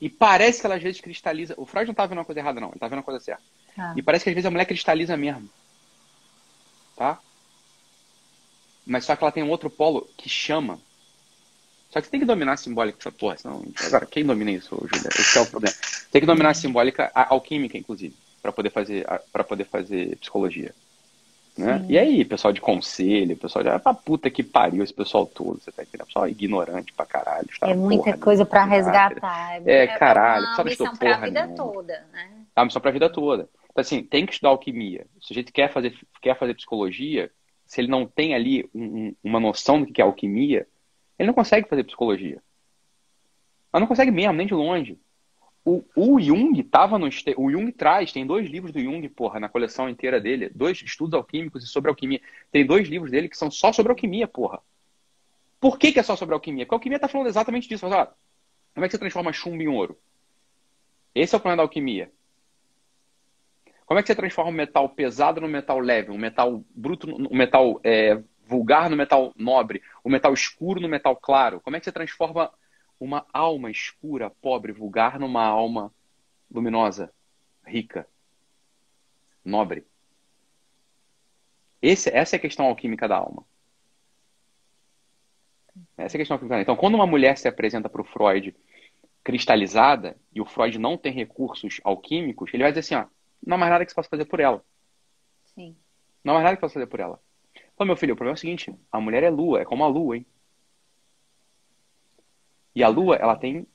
E 0.00 0.08
parece 0.08 0.60
que 0.60 0.66
ela 0.66 0.74
às 0.74 0.82
vezes 0.82 1.00
cristaliza. 1.00 1.54
O 1.56 1.64
Freud 1.64 1.86
não 1.86 1.92
está 1.92 2.06
vendo 2.06 2.18
uma 2.18 2.24
coisa 2.24 2.40
errada, 2.40 2.60
não. 2.60 2.68
Ele 2.68 2.76
está 2.76 2.88
vendo 2.88 2.98
uma 2.98 3.04
coisa 3.04 3.20
certa. 3.20 3.42
Ah. 3.78 3.94
E 3.96 4.02
parece 4.02 4.24
que 4.24 4.30
às 4.30 4.34
vezes 4.34 4.46
a 4.46 4.50
mulher 4.50 4.64
cristaliza 4.64 5.16
mesmo. 5.16 5.48
Tá? 6.96 7.20
Mas 8.84 9.04
só 9.04 9.14
que 9.14 9.22
ela 9.22 9.30
tem 9.30 9.44
um 9.44 9.50
outro 9.50 9.70
polo 9.70 10.08
que 10.16 10.28
chama. 10.28 10.80
Só 11.92 12.00
que 12.00 12.06
você 12.06 12.10
tem 12.10 12.20
que 12.20 12.26
dominar 12.26 12.54
a 12.54 12.56
simbólica 12.56 12.96
essa 12.98 13.12
porra, 13.12 13.36
senão. 13.36 13.62
Agora, 13.84 14.06
quem 14.06 14.24
domina 14.24 14.50
isso, 14.50 14.74
Júlia? 14.90 15.10
Esse 15.14 15.36
é 15.36 15.42
o 15.42 15.46
problema. 15.46 15.76
Tem 16.10 16.22
que 16.22 16.26
dominar 16.26 16.50
a 16.50 16.54
simbólica, 16.54 17.12
a 17.14 17.34
alquímica, 17.34 17.76
inclusive, 17.76 18.16
para 18.40 18.50
poder 18.50 18.70
fazer 18.70 19.06
para 19.30 19.44
poder 19.44 19.64
fazer 19.64 20.16
psicologia. 20.16 20.74
Né? 21.56 21.84
E 21.86 21.98
aí, 21.98 22.24
pessoal 22.24 22.50
de 22.50 22.62
conselho, 22.62 23.36
pessoal 23.36 23.62
de. 23.62 23.68
Ah, 23.68 23.78
pra 23.78 23.92
puta 23.92 24.30
que 24.30 24.42
pariu 24.42 24.82
esse 24.82 24.94
pessoal 24.94 25.26
todo, 25.26 25.60
você 25.60 25.70
tá 25.70 25.82
entendendo? 25.82 26.06
Pessoal 26.06 26.26
ignorante 26.26 26.94
pra 26.94 27.04
caralho. 27.04 27.46
É 27.60 27.74
muita 27.74 28.04
porra, 28.04 28.16
coisa 28.16 28.46
pra 28.46 28.64
resgatar. 28.64 29.60
É, 29.66 29.84
é 29.84 29.86
caralho. 29.86 30.46
É 30.46 30.54
uma 30.54 30.64
missão 30.64 30.96
pra 30.96 31.14
porra, 31.14 31.26
vida 31.26 31.48
toda, 31.48 32.06
né? 32.10 32.30
É 32.56 32.60
uma 32.60 32.64
missão 32.64 32.80
pra 32.80 32.90
vida 32.90 33.10
toda. 33.10 33.50
Então, 33.70 33.82
assim, 33.82 34.02
tem 34.02 34.24
que 34.24 34.32
estudar 34.32 34.48
alquimia. 34.48 35.06
Se 35.20 35.30
a 35.32 35.34
gente 35.34 35.52
quer 35.52 35.70
fazer, 35.70 35.94
quer 36.22 36.38
fazer 36.38 36.54
psicologia, 36.54 37.30
se 37.66 37.82
ele 37.82 37.88
não 37.88 38.06
tem 38.06 38.34
ali 38.34 38.66
um, 38.74 39.14
uma 39.22 39.38
noção 39.38 39.82
do 39.82 39.92
que 39.92 40.00
é 40.00 40.04
alquimia, 40.04 40.66
ele 41.22 41.28
não 41.28 41.34
consegue 41.34 41.68
fazer 41.68 41.84
psicologia. 41.84 42.42
Mas 43.72 43.80
não 43.80 43.86
consegue 43.86 44.10
mesmo, 44.10 44.32
nem 44.32 44.46
de 44.46 44.54
longe. 44.54 44.98
O, 45.64 45.84
o 45.94 46.20
Jung 46.20 46.60
tava 46.64 46.98
no. 46.98 47.08
O 47.36 47.50
Jung 47.50 47.70
traz, 47.70 48.12
tem 48.12 48.26
dois 48.26 48.50
livros 48.50 48.72
do 48.72 48.80
Jung, 48.80 49.08
porra, 49.08 49.38
na 49.38 49.48
coleção 49.48 49.88
inteira 49.88 50.20
dele. 50.20 50.50
Dois 50.52 50.82
estudos 50.82 51.14
alquímicos 51.14 51.62
e 51.62 51.68
sobre 51.68 51.88
alquimia. 51.88 52.20
Tem 52.50 52.66
dois 52.66 52.88
livros 52.88 53.12
dele 53.12 53.28
que 53.28 53.36
são 53.36 53.50
só 53.50 53.72
sobre 53.72 53.92
alquimia, 53.92 54.26
porra. 54.26 54.60
Por 55.60 55.78
que, 55.78 55.92
que 55.92 56.00
é 56.00 56.02
só 56.02 56.16
sobre 56.16 56.34
alquimia? 56.34 56.66
Porque 56.66 56.74
a 56.74 56.76
alquimia 56.76 56.98
tá 56.98 57.06
falando 57.06 57.28
exatamente 57.28 57.68
disso. 57.68 57.88
Mas, 57.88 57.94
ó, 57.96 58.12
como 58.74 58.84
é 58.84 58.88
que 58.88 58.92
você 58.92 58.98
transforma 58.98 59.32
chumbo 59.32 59.62
em 59.62 59.68
ouro? 59.68 59.96
Esse 61.14 61.36
é 61.36 61.38
o 61.38 61.40
plano 61.40 61.58
da 61.58 61.62
alquimia. 61.62 62.10
Como 63.86 64.00
é 64.00 64.02
que 64.02 64.08
você 64.08 64.16
transforma 64.16 64.50
um 64.50 64.54
metal 64.54 64.88
pesado 64.88 65.40
no 65.40 65.46
metal 65.46 65.78
leve, 65.78 66.10
um 66.10 66.18
metal 66.18 66.64
bruto, 66.74 67.06
um 67.08 67.36
metal 67.36 67.80
é, 67.84 68.20
vulgar 68.46 68.90
no 68.90 68.96
metal 68.96 69.32
nobre, 69.36 69.82
um 70.04 70.10
metal 70.10 70.32
escuro 70.32 70.80
no 70.80 70.88
metal 70.88 71.16
claro? 71.16 71.60
Como 71.60 71.76
é 71.76 71.78
que 71.78 71.84
você 71.84 71.92
transforma 71.92 72.52
uma 73.02 73.26
alma 73.32 73.70
escura, 73.70 74.30
pobre, 74.30 74.70
vulgar, 74.70 75.18
numa 75.18 75.44
alma 75.44 75.92
luminosa, 76.48 77.12
rica, 77.66 78.06
nobre. 79.44 79.84
Esse, 81.80 82.10
essa 82.10 82.36
é 82.36 82.38
a 82.38 82.40
questão 82.40 82.66
alquímica 82.66 83.08
da 83.08 83.16
alma. 83.16 83.44
Essa 85.96 86.16
é 86.16 86.18
a 86.18 86.20
questão 86.20 86.36
alquímica. 86.36 86.60
Então, 86.60 86.76
quando 86.76 86.94
uma 86.94 87.06
mulher 87.06 87.36
se 87.36 87.48
apresenta 87.48 87.88
para 87.88 88.02
o 88.02 88.04
Freud 88.04 88.54
cristalizada 89.24 90.16
e 90.32 90.40
o 90.40 90.46
Freud 90.46 90.78
não 90.78 90.96
tem 90.96 91.12
recursos 91.12 91.80
alquímicos, 91.82 92.54
ele 92.54 92.62
vai 92.62 92.70
dizer 92.70 92.80
assim: 92.80 92.94
ó, 92.94 93.06
não 93.44 93.56
há 93.56 93.58
mais 93.58 93.72
nada 93.72 93.84
que 93.84 93.90
se 93.90 93.96
possa 93.96 94.08
fazer 94.08 94.26
por 94.26 94.38
ela. 94.38 94.64
Sim. 95.44 95.76
Não 96.22 96.34
há 96.34 96.34
mais 96.34 96.44
nada 96.44 96.56
que 96.56 96.60
se 96.60 96.66
possa 96.66 96.74
fazer 96.74 96.86
por 96.86 97.00
ela. 97.00 97.20
Então, 97.82 97.88
meu 97.88 97.96
filho, 97.96 98.14
o 98.14 98.16
problema 98.16 98.34
é 98.34 98.38
o 98.38 98.40
seguinte: 98.40 98.72
a 98.92 99.00
mulher 99.00 99.24
é 99.24 99.30
lua, 99.30 99.60
é 99.60 99.64
como 99.64 99.82
a 99.82 99.88
lua, 99.88 100.16
hein? 100.16 100.24
E 102.76 102.84
a 102.84 102.88
lua, 102.88 103.16
ela 103.16 103.34
tem. 103.34 103.66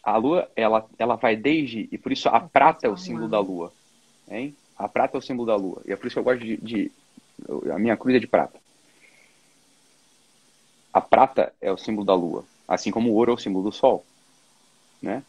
A 0.00 0.16
lua, 0.16 0.48
ela, 0.54 0.88
ela 0.96 1.16
vai 1.16 1.34
desde. 1.34 1.88
E 1.90 1.98
por 1.98 2.12
isso 2.12 2.28
a 2.28 2.38
prata 2.38 2.86
é 2.86 2.88
o 2.88 2.96
símbolo 2.96 3.26
da 3.26 3.40
lua. 3.40 3.72
Hein? 4.30 4.54
A 4.76 4.88
prata 4.88 5.16
é 5.16 5.18
o 5.18 5.20
símbolo 5.20 5.48
da 5.48 5.56
lua. 5.56 5.82
E 5.84 5.92
é 5.92 5.96
por 5.96 6.06
isso 6.06 6.14
que 6.14 6.20
eu 6.20 6.22
gosto 6.22 6.38
de. 6.38 6.56
de 6.58 6.92
a 7.72 7.80
minha 7.80 7.96
cruz 7.96 8.14
é 8.14 8.20
de 8.20 8.28
prata. 8.28 8.60
A 10.92 11.00
prata 11.00 11.52
é 11.60 11.72
o 11.72 11.76
símbolo 11.76 12.06
da 12.06 12.14
lua. 12.14 12.44
Assim 12.68 12.92
como 12.92 13.10
o 13.10 13.14
ouro 13.14 13.32
é 13.32 13.34
o 13.34 13.38
símbolo 13.38 13.64
do 13.64 13.72
sol. 13.72 14.06
Né? 15.02 15.24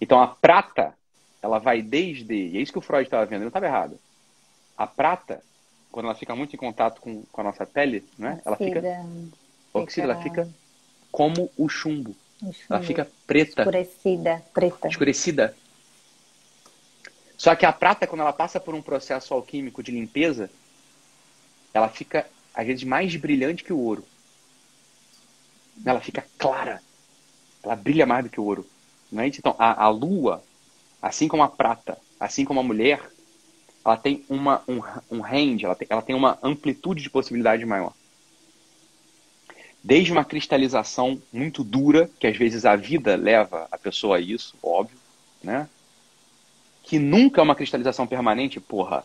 Então 0.00 0.20
a 0.20 0.26
prata, 0.26 0.94
ela 1.40 1.60
vai 1.60 1.80
desde. 1.80 2.34
E 2.34 2.58
é 2.58 2.60
isso 2.60 2.72
que 2.72 2.78
o 2.78 2.82
Freud 2.82 3.04
estava 3.04 3.24
vendo, 3.24 3.36
ele 3.36 3.44
não 3.44 3.48
estava 3.48 3.66
errado. 3.66 4.00
A 4.76 4.84
prata, 4.84 5.44
quando 5.90 6.06
ela 6.06 6.14
fica 6.14 6.34
muito 6.34 6.54
em 6.54 6.58
contato 6.58 7.00
com, 7.00 7.22
com 7.24 7.40
a 7.40 7.44
nossa 7.44 7.66
pele, 7.66 8.04
né? 8.18 8.40
ela 8.44 8.56
fica. 8.56 8.82
Oxida, 9.72 10.04
ela 10.04 10.22
fica 10.22 10.48
como 11.10 11.50
o 11.56 11.68
chumbo. 11.68 12.14
Ela 12.68 12.82
fica 12.82 13.10
preta. 13.26 13.62
Escurecida, 13.62 14.42
preta. 14.54 14.88
Escurecida. 14.88 15.56
Só 17.36 17.54
que 17.54 17.66
a 17.66 17.72
prata, 17.72 18.06
quando 18.06 18.20
ela 18.20 18.32
passa 18.32 18.58
por 18.58 18.74
um 18.74 18.82
processo 18.82 19.34
alquímico 19.34 19.82
de 19.82 19.92
limpeza, 19.92 20.50
ela 21.72 21.88
fica, 21.88 22.26
às 22.54 22.66
vezes, 22.66 22.84
mais 22.84 23.14
brilhante 23.16 23.62
que 23.64 23.72
o 23.72 23.78
ouro. 23.78 24.04
Ela 25.84 26.00
fica 26.00 26.24
clara. 26.36 26.82
Ela 27.62 27.76
brilha 27.76 28.06
mais 28.06 28.24
do 28.24 28.30
que 28.30 28.40
o 28.40 28.44
ouro. 28.44 28.66
Não 29.10 29.22
é? 29.22 29.28
Então, 29.28 29.54
a, 29.58 29.84
a 29.84 29.88
lua, 29.88 30.42
assim 31.00 31.28
como 31.28 31.42
a 31.42 31.48
prata, 31.48 31.98
assim 32.18 32.44
como 32.44 32.60
a 32.60 32.64
mulher, 32.64 33.00
ela 33.88 33.96
tem 33.96 34.24
uma, 34.28 34.62
um, 34.68 34.80
um 35.10 35.20
range, 35.20 35.64
ela 35.64 35.74
tem, 35.74 35.86
ela 35.90 36.02
tem 36.02 36.14
uma 36.14 36.38
amplitude 36.42 37.02
de 37.02 37.10
possibilidade 37.10 37.64
maior. 37.64 37.92
Desde 39.82 40.12
uma 40.12 40.24
cristalização 40.24 41.22
muito 41.32 41.64
dura, 41.64 42.10
que 42.18 42.26
às 42.26 42.36
vezes 42.36 42.64
a 42.64 42.76
vida 42.76 43.16
leva 43.16 43.66
a 43.70 43.78
pessoa 43.78 44.16
a 44.16 44.20
isso, 44.20 44.54
óbvio, 44.62 44.98
né? 45.42 45.68
Que 46.82 46.98
nunca 46.98 47.40
é 47.40 47.44
uma 47.44 47.54
cristalização 47.54 48.06
permanente, 48.06 48.60
porra. 48.60 49.04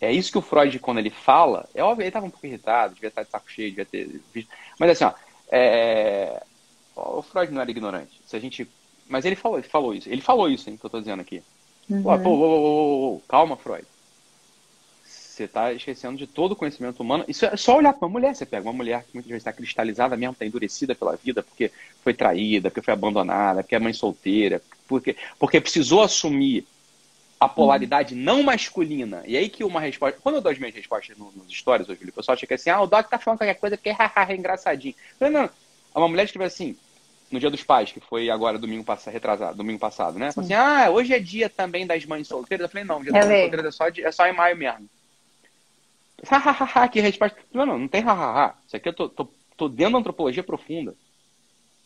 É 0.00 0.10
isso 0.10 0.32
que 0.32 0.38
o 0.38 0.42
Freud, 0.42 0.78
quando 0.78 0.98
ele 0.98 1.10
fala, 1.10 1.68
é 1.74 1.82
óbvio, 1.82 2.02
ele 2.02 2.08
estava 2.08 2.24
um 2.24 2.30
pouco 2.30 2.46
irritado, 2.46 2.94
devia 2.94 3.08
estar 3.08 3.22
de 3.22 3.30
saco 3.30 3.50
cheio, 3.50 3.70
devia 3.70 3.84
ter 3.84 4.20
visto. 4.32 4.50
Mas 4.78 4.90
assim, 4.90 5.04
ó, 5.04 5.12
é... 5.50 6.42
o 6.96 7.20
Freud 7.20 7.52
não 7.52 7.60
era 7.60 7.70
ignorante. 7.70 8.20
Se 8.24 8.34
a 8.34 8.40
gente. 8.40 8.66
Mas 9.06 9.24
ele 9.26 9.36
falou, 9.36 9.58
ele 9.58 9.68
falou 9.68 9.94
isso. 9.94 10.08
Ele 10.08 10.22
falou 10.22 10.48
isso, 10.48 10.70
hein, 10.70 10.76
que 10.76 10.84
eu 10.86 10.88
estou 10.88 11.00
dizendo 11.00 11.20
aqui. 11.20 11.42
Uhum. 11.90 12.02
Pô, 12.02 12.18
pô, 12.18 12.22
pô, 12.22 13.18
pô, 13.18 13.22
calma, 13.28 13.56
Freud. 13.56 13.84
Você 15.04 15.44
está 15.44 15.72
esquecendo 15.72 16.16
de 16.16 16.26
todo 16.26 16.52
o 16.52 16.56
conhecimento 16.56 17.00
humano. 17.00 17.24
Isso 17.26 17.44
é 17.46 17.56
só 17.56 17.76
olhar 17.76 17.92
para 17.94 18.06
uma 18.06 18.12
mulher. 18.12 18.34
Você 18.34 18.46
pega 18.46 18.62
uma 18.62 18.72
mulher 18.72 19.02
que 19.02 19.14
muitas 19.14 19.28
vezes 19.28 19.40
está 19.40 19.52
cristalizada 19.52 20.16
mesmo, 20.16 20.32
está 20.32 20.44
endurecida 20.44 20.94
pela 20.94 21.16
vida, 21.16 21.42
porque 21.42 21.72
foi 22.02 22.14
traída, 22.14 22.70
porque 22.70 22.82
foi 22.82 22.94
abandonada, 22.94 23.62
porque 23.62 23.74
é 23.74 23.78
mãe 23.78 23.92
solteira, 23.92 24.62
porque, 24.86 25.16
porque 25.38 25.60
precisou 25.60 26.02
assumir 26.02 26.66
a 27.40 27.48
polaridade 27.48 28.14
uhum. 28.14 28.20
não 28.20 28.42
masculina. 28.42 29.22
E 29.26 29.36
aí 29.36 29.48
que 29.48 29.64
uma 29.64 29.80
resposta. 29.80 30.20
Quando 30.22 30.36
eu 30.36 30.40
dou 30.42 30.52
as 30.52 30.58
minhas 30.58 30.74
respostas 30.74 31.16
nos, 31.16 31.34
nos 31.34 31.50
stories 31.50 31.88
hoje, 31.88 32.04
o 32.04 32.12
pessoal 32.12 32.34
acha 32.34 32.54
assim: 32.54 32.70
ah, 32.70 32.82
o 32.82 32.86
Doc 32.86 33.08
tá 33.08 33.18
falando 33.18 33.38
qualquer 33.38 33.54
coisa 33.54 33.76
porque 33.76 33.88
é 33.88 34.36
engraçadinho. 34.36 34.94
Não, 35.18 35.30
não. 35.30 35.50
Uma 35.94 36.08
mulher 36.08 36.24
escreveu 36.24 36.46
assim: 36.46 36.76
no 37.30 37.38
Dia 37.38 37.50
dos 37.50 37.62
Pais, 37.62 37.92
que 37.92 38.00
foi 38.00 38.28
agora 38.28 38.58
domingo 38.58 38.84
passado, 38.84 39.12
retrasado, 39.12 39.56
domingo 39.56 39.78
passado, 39.78 40.18
né? 40.18 40.32
Falei 40.32 40.46
assim, 40.46 40.54
ah, 40.54 40.90
hoje 40.90 41.14
é 41.14 41.18
dia 41.18 41.48
também 41.48 41.86
das 41.86 42.04
mães 42.04 42.26
solteiras. 42.26 42.64
Eu 42.64 42.68
falei, 42.68 42.84
não, 42.84 43.02
dia 43.02 43.12
das 43.12 43.26
mães 43.26 43.40
solteiras 43.40 43.66
é 43.66 43.70
só, 43.70 43.88
é 43.88 44.12
só 44.12 44.26
em 44.26 44.32
maio 44.32 44.56
mesmo. 44.56 44.88
Hahaha, 46.26 46.88
que 46.88 47.00
resposta. 47.00 47.38
Não, 47.52 47.64
não, 47.64 47.78
não 47.78 47.88
tem 47.88 48.02
hahaha. 48.02 48.54
Isso 48.66 48.76
aqui 48.76 48.88
eu 48.88 48.92
tô, 48.92 49.08
tô, 49.08 49.28
tô 49.56 49.68
dentro 49.68 49.92
da 49.94 49.98
antropologia 49.98 50.42
profunda. 50.42 50.94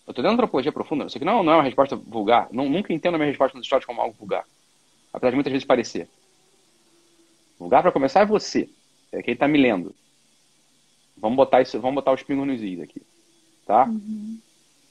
Eu 0.07 0.12
tô 0.12 0.20
dentro 0.20 0.36
da 0.36 0.42
antropologia 0.42 0.72
profunda. 0.72 1.07
Isso 1.07 1.16
aqui 1.16 1.24
não, 1.24 1.42
não 1.42 1.53
é 1.53 1.57
uma 1.57 1.62
resposta 1.62 1.95
vulgar. 1.95 2.49
Não, 2.51 2.68
nunca 2.68 2.92
entendo 2.92 3.14
a 3.14 3.18
minha 3.18 3.28
resposta 3.28 3.57
nos 3.57 3.64
histórias 3.66 3.86
como 3.86 4.01
algo 4.01 4.16
vulgar. 4.18 4.45
Apesar 5.12 5.30
de 5.30 5.36
muitas 5.36 5.53
vezes 5.53 5.66
parecer. 5.66 6.09
Vulgar 7.59 7.82
para 7.82 7.92
começar 7.92 8.20
é 8.20 8.26
você. 8.26 8.68
É 9.12 9.22
quem 9.22 9.36
tá 9.36 9.47
me 9.47 9.59
lendo. 9.59 9.95
Vamos 11.16 11.36
botar 11.36 11.62
isso, 11.62 11.80
vamos 11.80 11.95
botar 11.95 12.12
os 12.12 12.22
pingos 12.22 12.47
nos 12.47 12.61
is 12.61 12.80
aqui. 12.80 13.01
Tá? 13.64 13.84
Uhum. 13.84 14.38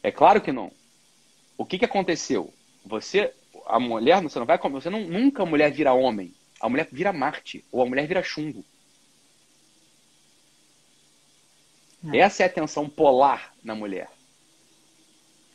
É 0.03 0.11
claro 0.11 0.41
que 0.41 0.51
não. 0.51 0.69
O 1.57 1.65
que, 1.65 1.79
que 1.79 1.85
aconteceu? 1.85 2.53
Você, 2.85 3.33
a 3.65 3.79
mulher, 3.79 4.21
você 4.21 4.37
não 4.37 4.45
vai, 4.45 4.57
você 4.57 4.89
não, 4.89 4.99
nunca 4.99 5.43
a 5.43 5.45
mulher 5.45 5.71
vira 5.71 5.93
homem. 5.93 6.33
A 6.59 6.67
mulher 6.67 6.87
vira 6.91 7.13
Marte 7.13 7.63
ou 7.71 7.81
a 7.81 7.85
mulher 7.85 8.05
vira 8.05 8.21
chumbo. 8.21 8.65
É. 12.11 12.17
Essa 12.17 12.43
é 12.43 12.45
a 12.47 12.49
tensão 12.49 12.89
polar 12.89 13.53
na 13.63 13.73
mulher. 13.73 14.09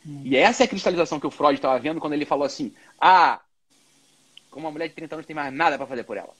É. 0.05 0.09
E 0.23 0.35
essa 0.35 0.63
é 0.63 0.65
a 0.65 0.69
cristalização 0.69 1.19
que 1.19 1.27
o 1.27 1.31
Freud 1.31 1.55
estava 1.55 1.79
vendo 1.79 1.99
quando 1.99 2.13
ele 2.13 2.25
falou 2.25 2.45
assim: 2.45 2.73
ah, 2.99 3.39
como 4.49 4.65
uma 4.65 4.71
mulher 4.71 4.87
de 4.87 4.95
30 4.95 5.15
anos 5.15 5.25
tem 5.27 5.35
mais 5.35 5.53
nada 5.53 5.77
para 5.77 5.85
fazer 5.85 6.03
por 6.03 6.17
ela. 6.17 6.33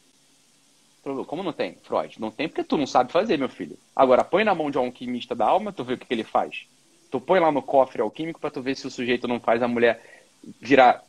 Como 1.28 1.44
não 1.44 1.54
tem, 1.54 1.76
Freud? 1.84 2.20
Não 2.20 2.32
tem 2.32 2.48
porque 2.48 2.64
tu 2.64 2.78
não 2.78 2.88
sabe 2.88 3.12
fazer, 3.12 3.38
meu 3.38 3.50
filho. 3.50 3.78
Agora, 3.96 4.24
põe 4.24 4.44
na 4.44 4.54
mão 4.54 4.70
de 4.70 4.78
um 4.78 4.86
alquimista 4.86 5.34
da 5.36 5.46
alma, 5.46 5.72
tu 5.72 5.84
vê 5.84 5.94
o 5.94 5.98
que, 5.98 6.06
que 6.06 6.14
ele 6.14 6.24
faz. 6.24 6.68
Tu 7.12 7.20
põe 7.20 7.40
lá 7.40 7.52
no 7.52 7.62
cofre 7.62 8.02
alquímico 8.02 8.40
para 8.40 8.52
tu 8.52 8.62
ver 8.62 8.76
se 8.76 8.86
o 8.86 8.92
sujeito 8.92 9.28
não 9.28 9.40
faz 9.40 9.62
a 9.64 9.68
mulher 9.68 10.24
virar 10.60 11.04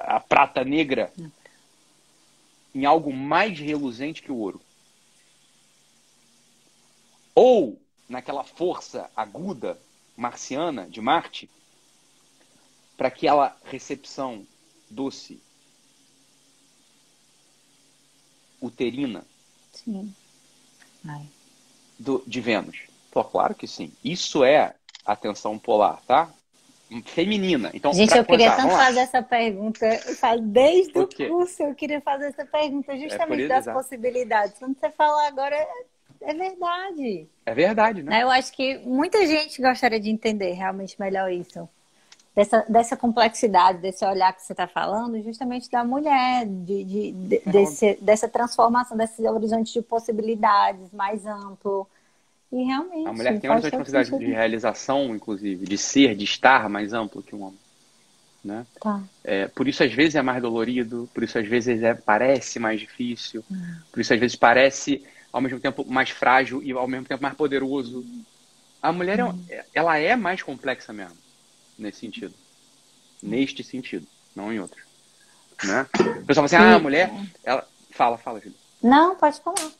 a 0.00 0.20
prata 0.20 0.64
negra 0.64 1.12
em 2.74 2.84
algo 2.84 3.12
mais 3.12 3.58
reluzente 3.58 4.22
que 4.22 4.30
o 4.30 4.36
ouro. 4.36 4.60
Ou 7.34 7.80
naquela 8.08 8.44
força 8.44 9.10
aguda 9.16 9.78
marciana 10.16 10.88
de 10.88 11.00
Marte, 11.00 11.48
para 12.96 13.08
aquela 13.08 13.56
recepção 13.64 14.44
doce, 14.90 15.40
uterina 18.60 19.24
sim. 19.72 20.12
Do, 21.98 22.22
de 22.26 22.40
Vênus. 22.40 22.88
Pô, 23.10 23.22
claro 23.24 23.54
que 23.54 23.66
sim. 23.66 23.92
Isso 24.04 24.42
é 24.42 24.74
atenção 25.04 25.58
polar, 25.58 26.00
tá? 26.06 26.28
Feminina. 27.04 27.70
Então, 27.74 27.92
Gente, 27.92 28.16
eu 28.16 28.24
queria 28.24 28.56
tanto 28.56 28.70
fazer 28.70 29.00
essa 29.00 29.22
pergunta. 29.22 29.86
Desde 30.40 30.98
o 30.98 31.06
curso 31.06 31.62
eu 31.62 31.74
queria 31.74 32.00
fazer 32.00 32.26
essa 32.26 32.46
pergunta 32.46 32.92
é 32.92 32.98
justamente 32.98 33.44
é 33.44 33.48
das 33.48 33.64
exato. 33.64 33.78
possibilidades. 33.78 34.58
Quando 34.58 34.78
você 34.78 34.90
fala 34.90 35.28
agora, 35.28 35.54
é 36.22 36.32
verdade. 36.32 37.28
É 37.44 37.54
verdade, 37.54 38.02
né? 38.02 38.22
Eu 38.22 38.30
acho 38.30 38.52
que 38.52 38.78
muita 38.78 39.26
gente 39.26 39.60
gostaria 39.60 40.00
de 40.00 40.08
entender 40.08 40.52
realmente 40.52 40.98
melhor 40.98 41.30
isso. 41.30 41.68
Dessa, 42.34 42.64
dessa 42.68 42.96
complexidade, 42.96 43.78
desse 43.78 44.04
olhar 44.04 44.32
que 44.32 44.42
você 44.42 44.52
está 44.52 44.66
falando, 44.66 45.20
justamente 45.22 45.68
da 45.68 45.84
mulher, 45.84 46.46
de, 46.46 46.84
de, 46.84 47.12
de 47.12 47.36
é 47.36 47.50
desse, 47.50 47.98
dessa 48.00 48.28
transformação, 48.28 48.96
desse 48.96 49.26
horizonte 49.26 49.72
de 49.72 49.82
possibilidades 49.82 50.90
mais 50.92 51.26
amplo 51.26 51.86
e 52.50 52.64
realmente. 52.64 53.06
A 53.06 53.12
mulher 53.12 53.40
tem 53.40 53.50
uma 53.50 53.60
responsabilidade 53.60 54.18
de 54.18 54.32
realização, 54.32 55.14
inclusive, 55.14 55.66
de 55.66 55.76
ser, 55.76 56.14
de 56.14 56.24
estar 56.24 56.68
mais 56.68 56.92
amplo 56.92 57.22
que 57.22 57.34
o 57.34 57.40
homem. 57.40 57.58
Né? 58.42 58.66
Tá. 58.80 59.02
É, 59.24 59.48
por 59.48 59.68
isso, 59.68 59.82
às 59.82 59.92
vezes, 59.92 60.14
é 60.14 60.22
mais 60.22 60.40
dolorido, 60.40 61.08
por 61.12 61.22
isso, 61.22 61.38
às 61.38 61.46
vezes, 61.46 61.82
é, 61.82 61.94
parece 61.94 62.58
mais 62.58 62.80
difícil, 62.80 63.44
hum. 63.50 63.76
por 63.92 64.00
isso, 64.00 64.14
às 64.14 64.20
vezes, 64.20 64.36
parece, 64.36 65.04
ao 65.32 65.40
mesmo 65.40 65.60
tempo, 65.60 65.84
mais 65.86 66.10
frágil 66.10 66.62
e, 66.62 66.72
ao 66.72 66.88
mesmo 66.88 67.06
tempo, 67.06 67.22
mais 67.22 67.34
poderoso. 67.34 68.04
A 68.80 68.92
mulher, 68.92 69.22
hum. 69.22 69.44
é, 69.50 69.64
ela 69.74 69.98
é 69.98 70.16
mais 70.16 70.42
complexa 70.42 70.92
mesmo, 70.92 71.16
nesse 71.78 72.00
sentido. 72.00 72.34
Neste 73.22 73.64
sentido, 73.64 74.06
não 74.34 74.52
em 74.52 74.60
outros. 74.60 74.82
Né? 75.64 75.86
O 76.22 76.24
pessoal 76.24 76.34
fala 76.34 76.44
assim, 76.46 76.56
ah, 76.56 76.76
a 76.76 76.78
mulher, 76.78 77.12
ela... 77.44 77.66
Fala, 77.90 78.16
fala, 78.16 78.38
Júlia. 78.38 78.56
Não, 78.80 79.16
pode 79.16 79.40
falar 79.40 79.72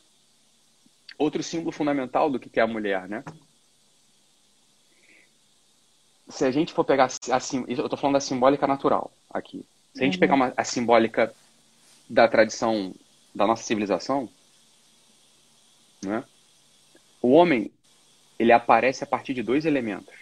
outro 1.19 1.43
símbolo 1.43 1.71
fundamental 1.71 2.31
do 2.31 2.39
que 2.39 2.59
é 2.59 2.63
a 2.63 2.67
mulher, 2.67 3.07
né? 3.07 3.23
Se 6.29 6.45
a 6.45 6.51
gente 6.51 6.73
for 6.73 6.85
pegar 6.85 7.09
assim, 7.31 7.65
eu 7.67 7.83
estou 7.83 7.97
falando 7.97 8.13
da 8.13 8.21
simbólica 8.21 8.65
natural 8.65 9.11
aqui. 9.29 9.65
Se 9.93 10.01
a 10.01 10.05
gente 10.05 10.15
uhum. 10.15 10.19
pegar 10.19 10.35
uma, 10.35 10.53
a 10.55 10.63
simbólica 10.63 11.33
da 12.09 12.27
tradição 12.27 12.95
da 13.35 13.45
nossa 13.45 13.63
civilização, 13.63 14.29
né? 16.01 16.23
O 17.21 17.31
homem 17.31 17.69
ele 18.37 18.53
aparece 18.53 19.03
a 19.03 19.07
partir 19.07 19.33
de 19.33 19.43
dois 19.43 19.65
elementos: 19.65 20.15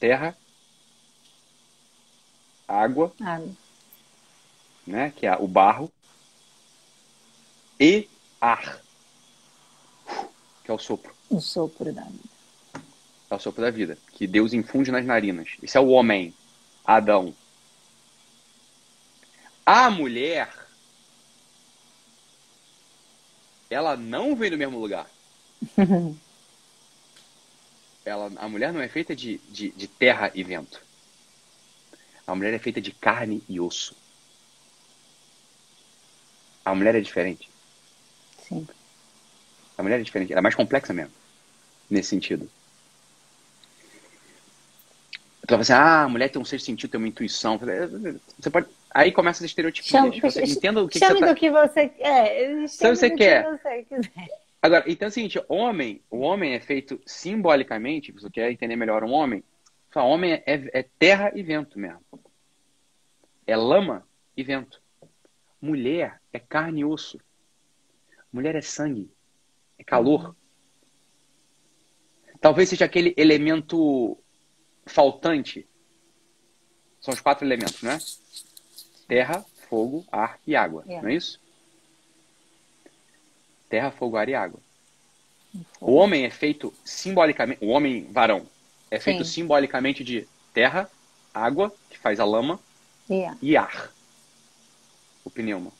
terra, 0.00 0.36
água, 2.66 3.12
água. 3.20 3.52
né? 4.86 5.12
Que 5.14 5.26
é 5.26 5.36
o 5.36 5.46
barro 5.46 5.92
e 7.78 8.08
ar, 8.42 8.82
que 10.64 10.70
é 10.70 10.74
o 10.74 10.78
sopro. 10.78 11.14
O 11.30 11.40
sopro 11.40 11.92
da 11.92 12.02
vida. 12.02 12.28
É 13.30 13.34
o 13.34 13.38
sopro 13.38 13.62
da 13.62 13.70
vida, 13.70 13.96
que 14.12 14.26
Deus 14.26 14.52
infunde 14.52 14.90
nas 14.90 15.06
narinas. 15.06 15.56
Esse 15.62 15.78
é 15.78 15.80
o 15.80 15.86
homem, 15.88 16.34
Adão. 16.84 17.32
A 19.64 19.88
mulher, 19.88 20.52
ela 23.70 23.96
não 23.96 24.34
vem 24.34 24.50
do 24.50 24.58
mesmo 24.58 24.80
lugar. 24.80 25.08
ela, 28.04 28.32
a 28.36 28.48
mulher 28.48 28.72
não 28.72 28.80
é 28.80 28.88
feita 28.88 29.14
de, 29.14 29.38
de, 29.48 29.70
de 29.70 29.86
terra 29.86 30.32
e 30.34 30.42
vento. 30.42 30.82
A 32.26 32.34
mulher 32.34 32.52
é 32.52 32.58
feita 32.58 32.80
de 32.80 32.90
carne 32.90 33.40
e 33.48 33.60
osso. 33.60 33.94
A 36.64 36.74
mulher 36.74 36.96
é 36.96 37.00
diferente. 37.00 37.51
A 39.76 39.82
mulher 39.82 40.00
é 40.00 40.02
diferente, 40.02 40.32
ela 40.32 40.40
é 40.40 40.42
mais 40.42 40.54
complexa 40.54 40.92
mesmo, 40.92 41.12
nesse 41.88 42.10
sentido. 42.10 42.48
Tu 45.46 45.50
vai 45.50 45.60
assim, 45.60 45.72
ah, 45.72 46.02
a 46.04 46.08
mulher 46.08 46.28
tem 46.28 46.40
um 46.40 46.44
sexto 46.44 46.66
sentido, 46.66 46.90
tem 46.90 46.98
uma 46.98 47.08
intuição. 47.08 47.58
Você 48.38 48.50
pode. 48.50 48.68
Aí 48.90 49.10
começa 49.10 49.42
as 49.42 49.50
estereotipias. 49.50 49.90
Chama, 49.90 50.12
você 50.20 50.44
entenda 50.44 50.82
o 50.82 50.88
que, 50.88 50.98
chame 50.98 51.14
que 51.14 51.18
você 51.18 51.26
tá... 51.26 51.32
do 51.32 51.38
que 51.38 51.50
você 51.50 51.80
é, 51.80 51.88
quer. 51.88 52.68
Se 52.68 52.88
você 52.88 53.10
quer. 53.10 53.44
Você 53.44 53.86
Agora, 54.62 54.84
então 54.86 55.06
é 55.06 55.08
o 55.08 55.12
seguinte, 55.12 55.42
homem, 55.48 56.00
o 56.08 56.20
homem 56.20 56.54
é 56.54 56.60
feito 56.60 57.00
simbolicamente, 57.04 58.12
se 58.12 58.20
você 58.20 58.30
quer 58.30 58.52
entender 58.52 58.76
melhor 58.76 59.02
um 59.02 59.10
homem, 59.10 59.42
o 59.96 59.98
homem 59.98 60.34
é, 60.34 60.42
é, 60.46 60.80
é 60.80 60.86
terra 61.00 61.32
e 61.34 61.42
vento 61.42 61.80
mesmo. 61.80 62.00
É 63.44 63.56
lama 63.56 64.06
e 64.36 64.44
vento. 64.44 64.80
Mulher 65.60 66.20
é 66.32 66.38
carne 66.38 66.82
e 66.82 66.84
osso. 66.84 67.18
Mulher 68.32 68.56
é 68.56 68.62
sangue, 68.62 69.10
é 69.78 69.84
calor. 69.84 70.34
Talvez 72.40 72.68
seja 72.68 72.86
aquele 72.86 73.14
elemento 73.16 74.18
faltante. 74.86 75.66
São 77.00 77.12
os 77.12 77.20
quatro 77.20 77.46
elementos, 77.46 77.82
né? 77.82 77.98
Terra, 79.06 79.44
fogo, 79.68 80.04
ar 80.10 80.40
e 80.46 80.56
água. 80.56 80.82
Yeah. 80.86 81.02
Não 81.02 81.10
é 81.10 81.16
isso? 81.16 81.40
Terra, 83.68 83.90
fogo, 83.90 84.16
ar 84.16 84.28
e 84.28 84.34
água. 84.34 84.60
O 85.80 85.94
homem 85.94 86.24
é 86.24 86.30
feito 86.30 86.72
simbolicamente, 86.84 87.62
o 87.62 87.68
homem 87.68 88.04
varão 88.10 88.46
é 88.90 88.98
feito 88.98 89.24
Sim. 89.24 89.32
simbolicamente 89.42 90.02
de 90.02 90.26
terra, 90.52 90.90
água, 91.32 91.74
que 91.90 91.98
faz 91.98 92.20
a 92.20 92.24
lama, 92.24 92.58
yeah. 93.08 93.36
e 93.40 93.56
ar, 93.56 93.92
o 95.24 95.30
pneuma. 95.30 95.72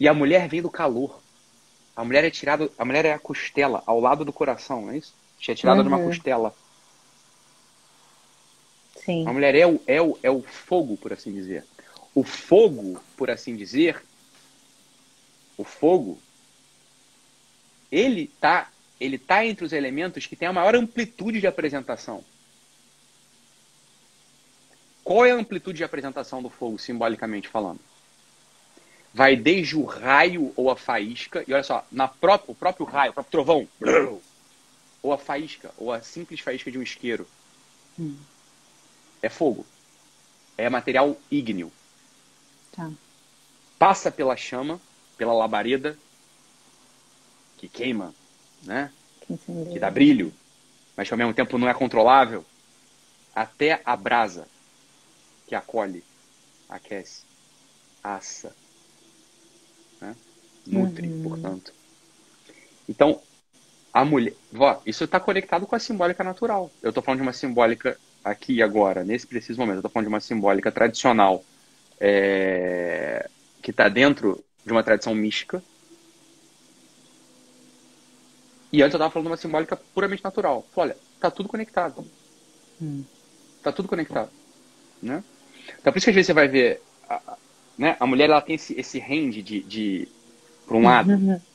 E 0.00 0.08
a 0.08 0.14
mulher 0.14 0.48
vem 0.48 0.62
do 0.62 0.70
calor. 0.70 1.20
A 1.94 2.02
mulher 2.02 2.24
é 2.24 2.30
tirada, 2.30 2.70
a 2.78 2.84
mulher 2.86 3.04
é 3.04 3.12
a 3.12 3.18
costela, 3.18 3.82
ao 3.86 4.00
lado 4.00 4.24
do 4.24 4.32
coração, 4.32 4.86
não 4.86 4.92
é 4.92 4.96
isso? 4.96 5.14
É 5.46 5.54
tirada 5.54 5.78
uhum. 5.78 5.82
de 5.82 5.88
uma 5.88 5.98
uhum. 5.98 6.06
costela. 6.06 6.54
Sim. 9.04 9.28
A 9.28 9.32
mulher 9.32 9.54
é 9.54 9.66
o, 9.66 9.80
é, 9.86 10.00
o, 10.00 10.18
é 10.22 10.30
o 10.30 10.40
fogo, 10.40 10.96
por 10.96 11.12
assim 11.12 11.32
dizer. 11.32 11.66
O 12.14 12.24
fogo, 12.24 13.02
por 13.16 13.30
assim 13.30 13.54
dizer, 13.54 14.02
o 15.56 15.64
fogo, 15.64 16.18
ele 17.92 18.30
tá, 18.40 18.70
ele 18.98 19.18
tá 19.18 19.44
entre 19.44 19.64
os 19.64 19.72
elementos 19.72 20.26
que 20.26 20.36
tem 20.36 20.48
a 20.48 20.52
maior 20.52 20.74
amplitude 20.74 21.40
de 21.40 21.46
apresentação. 21.46 22.24
Qual 25.04 25.26
é 25.26 25.32
a 25.32 25.36
amplitude 25.36 25.78
de 25.78 25.84
apresentação 25.84 26.42
do 26.42 26.48
fogo, 26.48 26.78
simbolicamente 26.78 27.48
falando? 27.48 27.80
Vai 29.12 29.36
desde 29.36 29.76
o 29.76 29.84
raio 29.84 30.52
ou 30.54 30.70
a 30.70 30.76
faísca, 30.76 31.44
e 31.46 31.52
olha 31.52 31.64
só, 31.64 31.84
na 31.90 32.06
própria, 32.06 32.52
o 32.52 32.54
próprio 32.54 32.86
raio, 32.86 33.10
o 33.10 33.14
próprio 33.14 33.32
trovão, 33.32 33.68
ou 35.02 35.12
a 35.12 35.18
faísca, 35.18 35.72
ou 35.76 35.92
a 35.92 36.00
simples 36.00 36.40
faísca 36.40 36.70
de 36.70 36.78
um 36.78 36.82
isqueiro, 36.82 37.26
hum. 37.98 38.16
é 39.20 39.28
fogo. 39.28 39.66
É 40.56 40.68
material 40.68 41.16
ígneo. 41.30 41.72
Tá. 42.70 42.90
Passa 43.78 44.10
pela 44.10 44.36
chama, 44.36 44.80
pela 45.16 45.32
labareda, 45.32 45.98
que 47.56 47.68
queima, 47.68 48.14
né? 48.62 48.92
Que 49.72 49.78
dá 49.78 49.90
brilho, 49.90 50.32
mas 50.96 51.08
que 51.08 51.14
ao 51.14 51.18
mesmo 51.18 51.34
tempo 51.34 51.58
não 51.58 51.68
é 51.68 51.74
controlável, 51.74 52.44
até 53.34 53.80
a 53.84 53.96
brasa, 53.96 54.46
que 55.46 55.54
acolhe, 55.54 56.04
aquece, 56.68 57.22
assa? 58.02 58.54
Nutre, 60.70 61.08
uhum. 61.08 61.22
portanto. 61.22 61.72
Então, 62.88 63.20
a 63.92 64.04
mulher. 64.04 64.34
Vó, 64.52 64.80
isso 64.86 65.04
está 65.04 65.18
conectado 65.20 65.66
com 65.66 65.76
a 65.76 65.78
simbólica 65.78 66.24
natural. 66.24 66.70
Eu 66.82 66.90
estou 66.90 67.02
falando 67.02 67.20
de 67.20 67.26
uma 67.26 67.32
simbólica 67.32 67.98
aqui 68.24 68.54
e 68.54 68.62
agora, 68.62 69.04
nesse 69.04 69.26
preciso 69.26 69.58
momento. 69.58 69.76
Eu 69.76 69.80
estou 69.80 69.90
falando 69.90 70.06
de 70.06 70.14
uma 70.14 70.20
simbólica 70.20 70.70
tradicional 70.70 71.44
é, 72.00 73.28
que 73.62 73.70
está 73.70 73.88
dentro 73.88 74.42
de 74.64 74.72
uma 74.72 74.82
tradição 74.82 75.14
mística. 75.14 75.62
E 78.72 78.82
antes 78.82 78.94
eu 78.94 78.98
estava 78.98 79.10
falando 79.10 79.26
de 79.26 79.30
uma 79.32 79.36
simbólica 79.36 79.76
puramente 79.76 80.22
natural. 80.22 80.64
Olha, 80.76 80.96
tá 81.18 81.30
tudo 81.30 81.48
conectado. 81.48 82.04
Hum. 82.80 83.04
Tá 83.62 83.72
tudo 83.72 83.88
conectado. 83.88 84.30
Né? 85.02 85.24
Então 85.80 85.92
por 85.92 85.98
isso 85.98 86.04
que 86.04 86.10
às 86.10 86.14
vezes 86.14 86.26
você 86.26 86.32
vai 86.32 86.48
ver. 86.48 86.80
A, 87.08 87.36
né, 87.76 87.96
a 87.98 88.06
mulher 88.06 88.30
ela 88.30 88.40
tem 88.40 88.54
esse, 88.54 88.78
esse 88.78 88.98
range 88.98 89.42
de, 89.42 89.60
de 89.62 90.08
para 90.70 90.76
um 90.76 90.82
lado. 90.82 91.10
Uhum. 91.10 91.40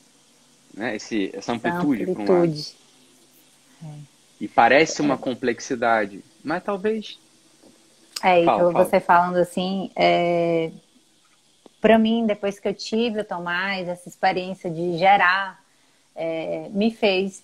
Né, 0.76 0.94
esse, 0.94 1.30
essa 1.34 1.54
amplitude, 1.54 2.02
amplitude. 2.02 2.26
para 2.26 2.34
um 2.34 2.40
lado. 2.42 2.54
É. 3.82 3.98
E 4.42 4.46
parece 4.46 5.00
uma 5.00 5.16
complexidade. 5.16 6.22
Mas 6.44 6.62
talvez. 6.62 7.18
É, 8.22 8.44
fala, 8.44 8.72
fala. 8.72 8.84
você 8.84 9.00
falando 9.00 9.36
assim, 9.36 9.90
é, 9.96 10.70
para 11.80 11.98
mim, 11.98 12.26
depois 12.26 12.58
que 12.58 12.68
eu 12.68 12.74
tive 12.74 13.20
o 13.20 13.24
Tomás, 13.24 13.88
essa 13.88 14.06
experiência 14.06 14.70
de 14.70 14.98
gerar, 14.98 15.64
é, 16.14 16.68
me 16.72 16.90
fez, 16.90 17.42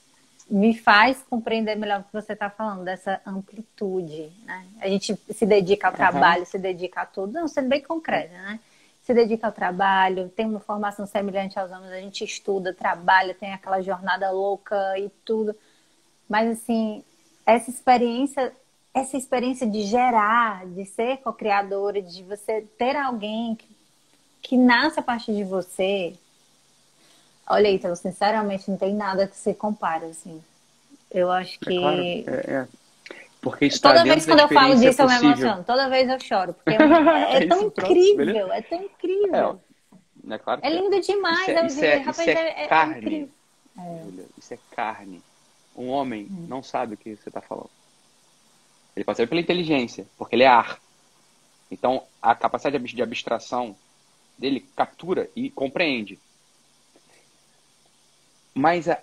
me 0.51 0.77
faz 0.77 1.25
compreender 1.31 1.75
melhor 1.75 2.01
o 2.01 2.05
que 2.05 2.13
você 2.13 2.35
está 2.35 2.51
falando, 2.51 2.85
dessa 2.85 3.19
amplitude. 3.25 4.31
Né? 4.45 4.67
A 4.79 4.89
gente 4.89 5.19
se 5.31 5.47
dedica 5.47 5.89
ao 5.89 5.95
trabalho, 5.95 6.41
uhum. 6.41 6.47
se 6.47 6.59
dedica 6.59 7.01
a 7.01 7.07
tudo, 7.07 7.33
não, 7.33 7.49
sendo 7.49 7.71
bem 7.71 7.81
concreta, 7.81 8.35
né? 8.35 8.61
Se 9.03 9.13
dedica 9.13 9.47
ao 9.47 9.53
trabalho, 9.53 10.29
tem 10.29 10.47
uma 10.47 10.61
formação 10.61 11.07
semelhante 11.07 11.59
aos 11.59 11.71
homens, 11.71 11.93
a 11.93 12.01
gente 12.01 12.25
estuda, 12.25 12.73
trabalha, 12.73 13.35
tem 13.35 13.53
aquela 13.53 13.83
jornada 13.83 14.31
louca 14.31 14.99
e 14.99 15.11
tudo. 15.25 15.55
Mas, 16.29 16.51
assim, 16.51 17.05
essa 17.45 17.71
experiência 17.71 18.53
essa 18.95 19.17
experiência 19.17 19.67
de 19.67 19.85
gerar, 19.87 20.67
de 20.67 20.85
ser 20.85 21.17
co-criadora, 21.23 22.03
de 22.03 22.23
você 22.25 22.61
ter 22.77 22.95
alguém 22.95 23.55
que 23.55 23.73
que 24.43 24.57
nasce 24.57 24.99
a 24.99 25.03
partir 25.03 25.35
de 25.35 25.45
você. 25.45 26.15
Olha, 27.49 27.69
então, 27.69 27.95
sinceramente, 27.95 28.71
não 28.71 28.77
tem 28.77 28.95
nada 28.95 29.27
que 29.27 29.37
se 29.37 29.55
compare, 29.55 30.07
assim. 30.07 30.43
Eu 31.11 31.31
acho 31.31 31.59
é 31.63 31.65
que. 31.65 31.77
É 31.77 31.81
claro, 31.81 32.03
é, 32.03 32.53
é. 32.53 32.69
Porque 33.43 33.69
Toda 33.81 34.05
vez 34.05 34.25
que 34.25 34.31
eu 34.31 34.49
falo 34.49 34.77
disso, 34.77 35.03
eu 35.03 35.09
me 35.09 35.17
emociono. 35.17 35.65
Toda 35.65 35.89
vez 35.89 36.09
eu 36.09 36.21
choro. 36.21 36.55
Porque 36.55 36.71
é, 36.71 37.43
é 37.43 37.47
tão 37.49 37.63
incrível, 37.65 38.53
é 38.53 38.63
tão 38.63 38.81
incrível. 38.81 39.61
É, 40.31 40.39
claro 40.39 40.61
é 40.63 40.71
lindo 40.71 41.01
demais. 41.01 41.49
Isso 41.49 41.51
é, 41.51 41.67
isso 41.67 41.85
é, 41.85 42.01
isso 42.09 42.21
é 42.31 42.69
carne. 42.69 43.33
Isso 44.39 44.55
é 44.55 44.59
carne. 44.71 45.21
Um 45.75 45.89
homem 45.89 46.29
hum. 46.31 46.47
não 46.49 46.63
sabe 46.63 46.95
o 46.95 46.97
que 46.97 47.17
você 47.17 47.29
está 47.29 47.41
falando. 47.41 47.71
Ele 48.95 49.05
pode 49.05 49.17
saber 49.17 49.29
pela 49.29 49.41
inteligência, 49.41 50.07
porque 50.17 50.37
ele 50.37 50.45
é 50.45 50.49
ar. 50.49 50.79
Então, 51.69 52.05
a 52.21 52.37
capacidade 52.37 52.79
de 52.79 53.03
abstração 53.03 53.75
dele 54.39 54.61
captura 54.77 55.29
e 55.35 55.51
compreende. 55.51 56.17
Mas 58.55 58.89
a, 58.89 59.03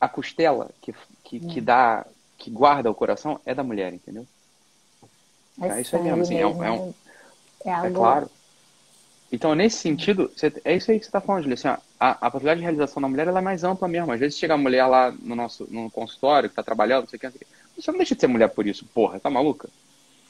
a 0.00 0.08
costela 0.08 0.70
que, 0.80 0.94
que, 1.22 1.36
hum. 1.36 1.48
que 1.48 1.60
dá, 1.60 2.06
que 2.38 2.50
guarda 2.50 2.90
o 2.90 2.94
coração 2.94 3.40
é 3.44 3.54
da 3.54 3.62
mulher, 3.62 3.92
entendeu? 3.92 4.26
É, 5.60 5.68
é 5.68 5.80
isso 5.80 5.96
aí 5.96 6.02
mesmo, 6.02 6.22
assim, 6.22 6.36
é, 6.36 6.46
um, 6.46 6.64
é, 6.64 6.70
um, 6.70 6.94
é, 7.64 7.72
algo... 7.72 7.86
é 7.86 7.90
claro. 7.90 8.30
Então, 9.32 9.54
nesse 9.54 9.78
sentido, 9.78 10.30
você, 10.34 10.52
é 10.64 10.76
isso 10.76 10.90
aí 10.90 10.98
que 10.98 11.04
você 11.04 11.08
está 11.08 11.20
falando, 11.20 11.42
Julia. 11.42 11.54
Assim, 11.54 11.68
a, 11.68 11.80
a 11.98 12.30
possibilidade 12.30 12.60
de 12.60 12.64
realização 12.64 13.02
da 13.02 13.08
mulher 13.08 13.26
é 13.26 13.40
mais 13.40 13.64
ampla 13.64 13.88
mesmo. 13.88 14.12
Às 14.12 14.20
vezes 14.20 14.38
chega 14.38 14.54
a 14.54 14.58
mulher 14.58 14.86
lá 14.86 15.10
no 15.10 15.34
nosso 15.34 15.66
no 15.70 15.90
consultório, 15.90 16.48
que 16.48 16.52
está 16.52 16.62
trabalhando, 16.62 17.02
não 17.02 17.08
sei 17.08 17.16
o 17.16 17.20
que, 17.20 17.26
não 17.26 17.32
sei 17.32 17.40
o 17.42 17.44
que. 17.44 17.82
Você 17.82 17.90
não 17.90 17.98
deixa 17.98 18.14
de 18.14 18.20
ser 18.20 18.26
mulher 18.28 18.48
por 18.48 18.66
isso, 18.66 18.86
porra, 18.86 19.18
tá 19.18 19.28
maluca? 19.28 19.68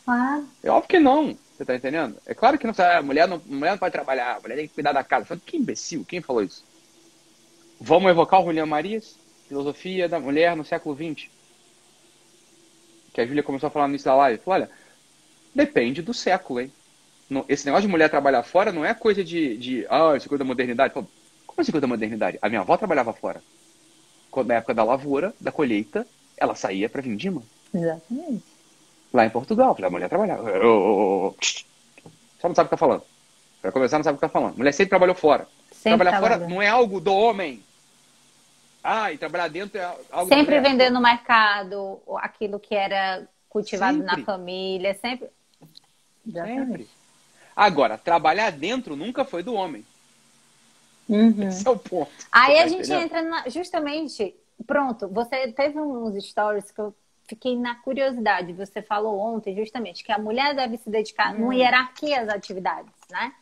Claro. 0.04 0.46
É 0.62 0.70
óbvio 0.70 0.88
que 0.88 0.98
não. 0.98 1.36
Você 1.54 1.64
tá 1.64 1.74
entendendo? 1.74 2.16
É 2.26 2.34
claro 2.34 2.58
que 2.58 2.66
não, 2.66 2.74
a 2.78 3.02
mulher 3.02 3.28
não, 3.28 3.40
mulher 3.46 3.72
não 3.72 3.78
pode 3.78 3.92
trabalhar, 3.92 4.36
a 4.36 4.40
mulher 4.40 4.56
tem 4.56 4.68
que 4.68 4.74
cuidar 4.74 4.92
da 4.92 5.04
casa. 5.04 5.40
Que 5.44 5.56
imbecil, 5.56 6.04
quem 6.04 6.20
falou 6.20 6.42
isso? 6.42 6.64
Vamos 7.80 8.10
evocar 8.10 8.40
o 8.40 8.44
Julian 8.44 8.66
Marias, 8.66 9.18
filosofia 9.48 10.08
da 10.08 10.18
mulher 10.18 10.56
no 10.56 10.64
século 10.64 10.96
XX. 10.96 11.28
Que 13.14 13.22
a 13.22 13.26
Júlia 13.26 13.42
começou 13.42 13.68
a 13.68 13.70
falar 13.70 13.86
no 13.86 13.92
início 13.92 14.04
da 14.04 14.14
live. 14.16 14.42
Falou, 14.42 14.60
olha, 14.60 14.70
depende 15.54 16.02
do 16.02 16.12
século, 16.12 16.60
hein? 16.60 16.70
Esse 17.48 17.64
negócio 17.64 17.86
de 17.86 17.90
mulher 17.90 18.10
trabalhar 18.10 18.42
fora 18.42 18.70
não 18.70 18.84
é 18.84 18.92
coisa 18.92 19.24
de, 19.24 19.56
de 19.56 19.86
ah, 19.88 20.12
isso 20.14 20.26
é 20.26 20.28
coisa 20.28 20.44
da 20.44 20.44
modernidade. 20.44 20.92
Como 20.92 21.08
assim 21.56 21.72
coisa 21.72 21.80
da 21.80 21.86
modernidade? 21.86 22.38
A 22.42 22.50
minha 22.50 22.60
avó 22.60 22.76
trabalhava 22.76 23.14
fora. 23.14 23.42
Na 24.44 24.54
época 24.54 24.74
da 24.74 24.84
lavoura, 24.84 25.32
da 25.40 25.50
colheita, 25.50 26.06
ela 26.36 26.54
saía 26.54 26.90
para 26.90 27.00
vindima. 27.00 27.42
Exatamente 27.72 28.54
lá 29.14 29.24
em 29.24 29.30
Portugal. 29.30 29.76
A 29.80 29.90
mulher 29.90 30.08
trabalhava. 30.08 30.42
Só 32.40 32.48
não 32.48 32.54
sabe 32.54 32.66
o 32.66 32.68
que 32.68 32.70
tá 32.70 32.76
falando. 32.76 33.02
Para 33.62 33.72
começar, 33.72 33.96
não 33.96 34.04
sabe 34.04 34.16
o 34.16 34.18
que 34.18 34.26
tá 34.26 34.28
falando. 34.28 34.56
Mulher 34.56 34.72
sempre 34.72 34.90
trabalhou 34.90 35.14
fora. 35.14 35.46
Sempre 35.70 36.04
Trabalhar 36.04 36.20
fora 36.20 36.48
não 36.48 36.60
é 36.60 36.68
algo 36.68 37.00
do 37.00 37.14
homem. 37.14 37.62
Ah, 38.86 39.10
e 39.10 39.16
trabalhar 39.16 39.48
dentro 39.48 39.78
é 39.78 39.96
algo 40.12 40.28
Sempre 40.28 40.60
vender 40.60 40.90
no 40.90 41.00
mercado 41.00 42.02
aquilo 42.18 42.60
que 42.60 42.74
era 42.74 43.26
cultivado 43.48 43.96
sempre. 43.96 44.16
na 44.16 44.24
família, 44.26 44.94
sempre. 44.94 45.30
Sempre. 46.30 46.86
Agora, 47.56 47.96
trabalhar 47.96 48.50
dentro 48.50 48.94
nunca 48.94 49.24
foi 49.24 49.42
do 49.42 49.54
homem. 49.54 49.86
Uhum. 51.08 51.44
Esse 51.48 51.66
é 51.66 51.70
o 51.70 51.78
ponto. 51.78 52.12
Aí 52.30 52.56
tá 52.56 52.64
a 52.64 52.66
gente 52.66 52.92
entra 52.92 53.22
na, 53.22 53.48
justamente. 53.48 54.34
Pronto, 54.66 55.08
você 55.08 55.50
teve 55.52 55.80
uns 55.80 56.22
stories 56.22 56.70
que 56.70 56.80
eu 56.80 56.94
fiquei 57.26 57.56
na 57.56 57.76
curiosidade. 57.76 58.52
Você 58.52 58.82
falou 58.82 59.18
ontem 59.18 59.56
justamente 59.56 60.04
que 60.04 60.12
a 60.12 60.18
mulher 60.18 60.54
deve 60.54 60.76
se 60.76 60.90
dedicar 60.90 61.34
hum. 61.34 61.38
numa 61.38 61.54
hierarquia 61.54 62.20
às 62.20 62.28
atividades, 62.28 62.92
né? 63.10 63.32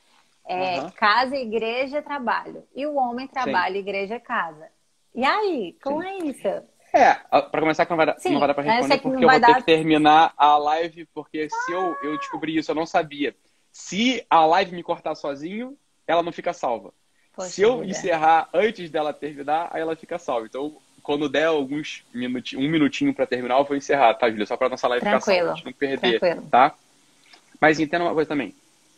É, 0.44 0.80
uhum. 0.80 0.90
Casa, 0.90 1.36
igreja, 1.36 2.00
trabalho. 2.00 2.62
E 2.74 2.86
o 2.86 2.94
homem 2.94 3.26
trabalha, 3.26 3.74
Sim. 3.74 3.80
igreja, 3.80 4.20
casa. 4.20 4.68
E 5.14 5.24
aí, 5.24 5.76
como 5.82 6.02
Sim. 6.02 6.08
é 6.08 6.18
isso? 6.24 6.48
É, 6.94 7.14
para 7.14 7.60
começar, 7.60 7.86
não 7.88 7.96
vai 7.96 8.06
dar, 8.06 8.18
Sim, 8.18 8.32
não 8.32 8.38
vai 8.38 8.48
dar 8.48 8.54
pra 8.54 8.62
responder, 8.62 8.98
porque 8.98 9.24
eu 9.24 9.30
vou 9.30 9.40
dar... 9.40 9.46
ter 9.46 9.54
que 9.56 9.62
terminar 9.64 10.34
a 10.36 10.58
live, 10.58 11.06
porque 11.14 11.48
se 11.48 11.72
eu, 11.72 11.96
eu 12.02 12.18
descobri 12.18 12.56
isso, 12.56 12.70
eu 12.70 12.74
não 12.74 12.84
sabia. 12.84 13.34
Se 13.70 14.24
a 14.28 14.44
live 14.44 14.74
me 14.74 14.82
cortar 14.82 15.14
sozinho, 15.14 15.76
ela 16.06 16.22
não 16.22 16.32
fica 16.32 16.52
salva. 16.52 16.92
Poxa 17.34 17.48
se 17.48 17.62
eu 17.62 17.82
encerrar 17.82 18.48
antes 18.52 18.90
dela 18.90 19.12
terminar, 19.14 19.70
aí 19.72 19.80
ela 19.80 19.96
fica 19.96 20.18
salva. 20.18 20.46
Então, 20.46 20.76
quando 21.02 21.30
der 21.30 21.46
alguns 21.46 22.04
minutinhos, 22.12 22.62
um 22.62 22.68
minutinho 22.70 23.14
para 23.14 23.26
terminar, 23.26 23.58
eu 23.58 23.64
vou 23.64 23.76
encerrar, 23.76 24.12
tá, 24.14 24.30
Júlia? 24.30 24.44
Só 24.44 24.56
para 24.58 24.68
nossa 24.68 24.86
live 24.88 25.02
Tranquilo. 25.02 25.22
ficar 25.24 25.36
salva, 25.36 25.52
a 25.52 25.54
gente 25.56 25.64
não 25.64 25.72
perder, 25.72 26.20
Tranquilo. 26.20 26.48
tá? 26.50 26.74
Mas 27.58 27.80
entenda 27.80 28.04
uma 28.04 28.12
coisa 28.12 28.28
também. 28.28 28.54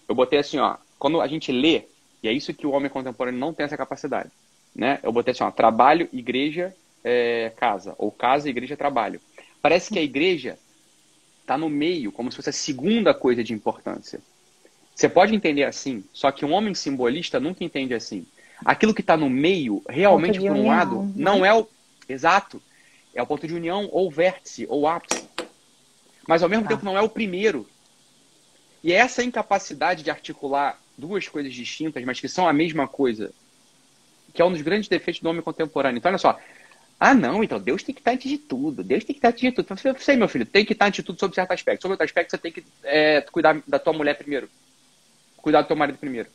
Eu 0.08 0.16
botei 0.16 0.40
assim, 0.40 0.58
ó, 0.58 0.76
quando 0.98 1.20
a 1.20 1.28
gente 1.28 1.52
lê, 1.52 1.84
e 2.22 2.28
é 2.28 2.32
isso 2.32 2.52
que 2.52 2.66
o 2.66 2.72
homem 2.72 2.90
contemporâneo 2.90 3.38
não 3.38 3.54
tem 3.54 3.64
essa 3.64 3.76
capacidade, 3.76 4.30
né? 4.74 4.98
Eu 5.02 5.12
botei 5.12 5.32
assim, 5.32 5.44
ó, 5.44 5.50
trabalho, 5.50 6.08
igreja, 6.12 6.74
é, 7.02 7.52
casa, 7.56 7.94
ou 7.98 8.10
casa, 8.10 8.48
igreja, 8.48 8.76
trabalho. 8.76 9.20
Parece 9.62 9.92
que 9.92 9.98
a 9.98 10.02
igreja 10.02 10.58
está 11.40 11.56
no 11.56 11.68
meio, 11.68 12.10
como 12.10 12.30
se 12.30 12.36
fosse 12.36 12.50
a 12.50 12.52
segunda 12.52 13.14
coisa 13.14 13.44
de 13.44 13.52
importância. 13.52 14.20
Você 14.94 15.08
pode 15.08 15.34
entender 15.34 15.64
assim, 15.64 16.04
só 16.12 16.30
que 16.30 16.44
um 16.44 16.52
homem 16.52 16.74
simbolista 16.74 17.40
nunca 17.40 17.64
entende 17.64 17.94
assim. 17.94 18.26
Aquilo 18.64 18.94
que 18.94 19.00
está 19.00 19.16
no 19.16 19.28
meio, 19.28 19.82
realmente, 19.88 20.38
por 20.38 20.50
um 20.50 20.52
união, 20.52 20.66
lado, 20.66 21.02
né? 21.02 21.12
não 21.16 21.44
é 21.44 21.52
o. 21.52 21.66
Exato. 22.08 22.62
É 23.14 23.22
o 23.22 23.26
ponto 23.26 23.46
de 23.46 23.54
união, 23.54 23.88
ou 23.92 24.10
vértice, 24.10 24.66
ou 24.68 24.86
ápice. 24.86 25.28
Mas 26.26 26.42
ao 26.42 26.48
mesmo 26.48 26.64
tá. 26.64 26.70
tempo 26.70 26.84
não 26.84 26.96
é 26.96 27.02
o 27.02 27.08
primeiro. 27.08 27.68
E 28.82 28.92
é 28.92 28.96
essa 28.96 29.22
incapacidade 29.22 30.02
de 30.02 30.10
articular 30.10 30.80
duas 30.96 31.26
coisas 31.28 31.52
distintas, 31.52 32.04
mas 32.04 32.20
que 32.20 32.28
são 32.28 32.48
a 32.48 32.52
mesma 32.52 32.86
coisa, 32.86 33.32
que 34.34 34.42
é 34.42 34.44
um 34.44 34.52
dos 34.52 34.60
grandes 34.60 34.88
defeitos 34.88 35.22
do 35.22 35.30
homem 35.30 35.40
contemporâneo. 35.40 35.96
Então, 35.96 36.10
olha 36.10 36.18
só. 36.18 36.38
Ah, 36.98 37.14
não, 37.14 37.42
então 37.42 37.60
Deus 37.60 37.82
tem 37.82 37.94
que 37.94 38.00
estar 38.00 38.12
antes 38.12 38.30
de 38.30 38.38
tudo. 38.38 38.82
Deus 38.82 39.04
tem 39.04 39.14
que 39.14 39.18
estar 39.18 39.28
antes 39.28 39.40
de 39.40 39.52
tudo. 39.52 39.64
Então, 39.64 39.92
eu 39.92 39.98
sei, 39.98 40.16
meu 40.16 40.28
filho, 40.28 40.44
tem 40.44 40.64
que 40.64 40.72
estar 40.72 40.86
antes 40.86 40.96
de 40.96 41.02
tudo 41.04 41.18
sobre 41.18 41.34
certo 41.34 41.52
aspecto. 41.52 41.82
Sobre 41.82 41.92
outro 41.92 42.04
aspecto, 42.04 42.30
você 42.30 42.38
tem 42.38 42.52
que 42.52 42.64
é, 42.82 43.20
cuidar 43.20 43.62
da 43.66 43.78
tua 43.78 43.92
mulher 43.92 44.16
primeiro. 44.16 44.50
Cuidar 45.36 45.62
do 45.62 45.68
teu 45.68 45.76
marido 45.76 45.98
primeiro. 45.98 46.28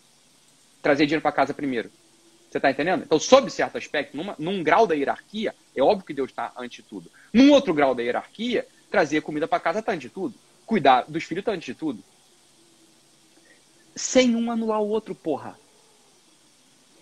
Trazer 0.82 1.06
dinheiro 1.06 1.22
para 1.22 1.32
casa 1.32 1.54
primeiro. 1.54 1.92
Você 2.50 2.58
está 2.58 2.72
entendendo? 2.72 3.04
Então, 3.04 3.20
sob 3.20 3.50
certo 3.52 3.78
aspecto, 3.78 4.16
numa, 4.16 4.36
num 4.40 4.64
grau 4.64 4.88
da 4.88 4.96
hierarquia, 4.96 5.54
é 5.76 5.84
óbvio 5.84 6.06
que 6.06 6.14
Deus 6.14 6.30
está 6.32 6.52
antes 6.58 6.78
de 6.78 6.84
tudo. 6.84 7.12
Num 7.34 7.52
outro 7.52 7.74
grau 7.74 7.94
da 7.94 8.02
hierarquia, 8.02 8.66
trazer 8.90 9.22
comida 9.22 9.48
para 9.48 9.60
casa 9.60 9.80
está 9.80 9.92
antes 9.92 10.04
de 10.04 10.10
tudo. 10.10 10.34
Cuidar 10.66 11.06
dos 11.08 11.24
filhos 11.24 11.42
está 11.42 11.52
antes 11.52 11.66
de 11.66 11.74
tudo. 11.74 12.04
Sem 13.96 14.36
um 14.36 14.52
anular 14.52 14.82
o 14.82 14.88
outro, 14.88 15.14
porra. 15.14 15.60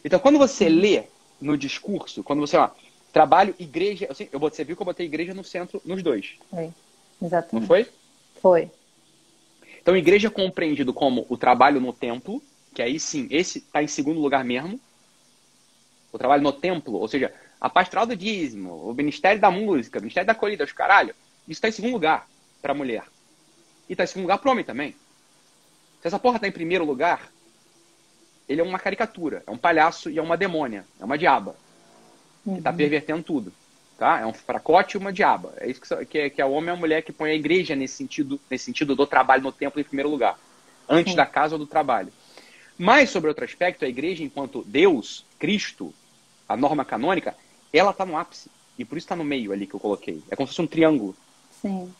Então, 0.03 0.19
quando 0.19 0.37
você 0.37 0.69
lê 0.69 1.03
no 1.39 1.57
discurso, 1.57 2.23
quando 2.23 2.39
você, 2.39 2.57
ó, 2.57 2.69
trabalho, 3.11 3.55
igreja. 3.57 4.07
Assim, 4.09 4.27
eu, 4.31 4.39
você 4.39 4.63
viu 4.63 4.75
que 4.75 4.81
eu 4.81 4.85
botei 4.85 5.05
igreja 5.05 5.33
no 5.33 5.43
centro 5.43 5.81
nos 5.85 6.03
dois. 6.03 6.35
Foi. 6.49 6.71
Exatamente. 7.21 7.53
Não 7.53 7.67
foi? 7.67 7.87
Foi. 8.41 8.71
Então, 9.81 9.95
igreja 9.95 10.27
é 10.27 10.31
compreendido 10.31 10.93
como 10.93 11.25
o 11.29 11.37
trabalho 11.37 11.79
no 11.79 11.93
templo, 11.93 12.43
que 12.73 12.81
aí 12.81 12.99
sim, 12.99 13.27
esse 13.31 13.59
está 13.59 13.81
em 13.81 13.87
segundo 13.87 14.19
lugar 14.19 14.43
mesmo. 14.43 14.79
O 16.11 16.17
trabalho 16.17 16.43
no 16.43 16.51
templo, 16.51 16.95
ou 16.95 17.07
seja, 17.07 17.33
a 17.59 17.69
pastoral 17.69 18.05
do 18.05 18.15
dízimo, 18.15 18.87
o 18.87 18.93
ministério 18.93 19.41
da 19.41 19.49
música, 19.49 19.99
o 19.99 20.01
ministério 20.01 20.27
da 20.27 20.35
colhida, 20.35 20.63
os 20.63 20.71
caralho. 20.71 21.15
Isso 21.47 21.57
está 21.57 21.69
em 21.69 21.71
segundo 21.71 21.93
lugar 21.93 22.27
para 22.61 22.71
a 22.71 22.75
mulher. 22.75 23.03
E 23.89 23.93
está 23.93 24.03
em 24.03 24.07
segundo 24.07 24.23
lugar 24.23 24.37
para 24.37 24.49
o 24.49 24.51
homem 24.51 24.65
também. 24.65 24.91
Se 26.01 26.07
essa 26.07 26.19
porra 26.19 26.35
está 26.35 26.47
em 26.47 26.51
primeiro 26.51 26.85
lugar, 26.85 27.31
ele 28.47 28.61
é 28.61 28.63
uma 28.63 28.79
caricatura, 28.79 29.43
é 29.45 29.51
um 29.51 29.57
palhaço 29.57 30.09
e 30.09 30.17
é 30.17 30.21
uma 30.21 30.37
demônia, 30.37 30.85
é 30.99 31.05
uma 31.05 31.17
diaba. 31.17 31.55
Uhum. 32.45 32.53
Que 32.53 32.59
está 32.59 32.71
pervertendo 32.71 33.23
tudo. 33.23 33.51
Tá? 33.97 34.19
É 34.19 34.25
um 34.25 34.33
fracote 34.33 34.95
e 34.95 34.99
uma 34.99 35.11
diaba. 35.11 35.53
É 35.57 35.69
isso 35.69 35.81
que, 35.81 36.05
que, 36.05 36.17
é, 36.19 36.29
que 36.29 36.41
é 36.41 36.45
o 36.45 36.51
homem 36.51 36.69
e 36.69 36.73
a 36.73 36.75
mulher 36.75 37.01
que 37.01 37.11
põe 37.11 37.31
a 37.31 37.35
igreja 37.35 37.75
nesse 37.75 37.95
sentido, 37.95 38.39
nesse 38.49 38.65
sentido 38.65 38.95
do 38.95 39.07
trabalho 39.07 39.43
no 39.43 39.51
templo 39.51 39.81
em 39.81 39.83
primeiro 39.83 40.09
lugar. 40.09 40.39
Antes 40.87 41.11
Sim. 41.11 41.17
da 41.17 41.25
casa 41.25 41.55
ou 41.55 41.59
do 41.59 41.65
trabalho. 41.65 42.13
Mas, 42.77 43.09
sobre 43.09 43.27
outro 43.27 43.43
aspecto, 43.43 43.83
a 43.83 43.87
igreja, 43.87 44.23
enquanto 44.23 44.63
Deus, 44.63 45.25
Cristo, 45.39 45.93
a 46.47 46.55
norma 46.55 46.85
canônica, 46.85 47.35
ela 47.73 47.89
está 47.89 48.05
no 48.05 48.15
ápice. 48.15 48.51
E 48.77 48.85
por 48.85 48.97
isso 48.97 49.05
está 49.05 49.15
no 49.15 49.23
meio 49.23 49.51
ali 49.51 49.65
que 49.65 49.73
eu 49.73 49.79
coloquei. 49.79 50.21
É 50.29 50.35
como 50.35 50.47
se 50.47 50.53
fosse 50.53 50.61
um 50.61 50.67
triângulo. 50.67 51.15
Sim. 51.59 51.91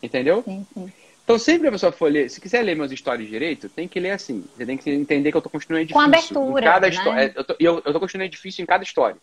Entendeu? 0.00 0.42
Sim, 0.44 0.64
sim. 0.72 0.92
Então, 1.24 1.38
sempre 1.38 1.68
a 1.68 1.72
pessoa 1.72 1.92
for 1.92 2.10
ler, 2.10 2.28
se 2.28 2.40
quiser 2.40 2.62
ler 2.62 2.74
meus 2.74 2.90
histórias 2.90 3.28
direito, 3.28 3.68
tem 3.68 3.86
que 3.86 4.00
ler 4.00 4.10
assim. 4.10 4.44
Você 4.56 4.66
tem 4.66 4.76
que 4.76 4.90
entender 4.90 5.30
que 5.30 5.36
eu 5.36 5.40
estou 5.40 5.52
construindo 5.52 5.82
edifício. 5.82 6.02
Com 6.02 6.06
abertura. 6.06 6.60
Em 6.60 6.64
cada 6.64 6.88
né? 6.88 7.24
É, 7.26 7.34
eu 7.60 7.78
estou 7.78 8.00
construindo 8.00 8.24
edifício 8.24 8.62
em 8.62 8.66
cada 8.66 8.82
história. 8.82 9.16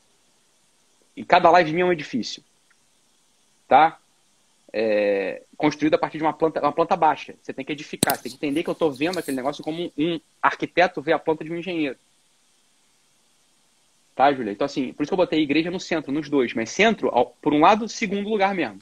E 1.16 1.26
cada 1.26 1.50
live 1.52 1.74
minha 1.74 1.84
é 1.84 1.88
um 1.88 1.92
edifício. 1.92 2.42
Tá? 3.68 4.00
É, 4.72 5.44
construído 5.58 5.96
a 5.96 5.98
partir 5.98 6.18
de 6.18 6.24
uma 6.24 6.32
planta, 6.32 6.62
uma 6.62 6.72
planta 6.72 6.96
baixa. 6.96 7.36
Você 7.42 7.52
tem 7.52 7.66
que 7.66 7.74
edificar, 7.74 8.16
você 8.16 8.24
tem 8.24 8.32
que 8.32 8.38
entender 8.38 8.64
que 8.64 8.70
eu 8.70 8.74
estou 8.74 8.92
vendo 8.92 9.20
aquele 9.20 9.36
negócio 9.36 9.64
como 9.64 9.92
um 9.98 10.20
arquiteto 10.42 11.02
vê 11.02 11.12
a 11.12 11.20
planta 11.20 11.44
de 11.44 11.52
um 11.52 11.58
engenheiro. 11.58 11.98
Tá, 14.16 14.32
Júlia? 14.32 14.52
Então, 14.52 14.66
assim, 14.66 14.94
por 14.94 15.04
isso 15.04 15.10
que 15.10 15.14
eu 15.14 15.18
botei 15.18 15.42
igreja 15.42 15.70
no 15.70 15.80
centro, 15.80 16.12
nos 16.12 16.30
dois. 16.30 16.54
Mas 16.54 16.70
centro, 16.70 17.12
por 17.42 17.54
um 17.54 17.60
lado, 17.60 17.90
segundo 17.90 18.30
lugar 18.30 18.56
mesmo. 18.56 18.80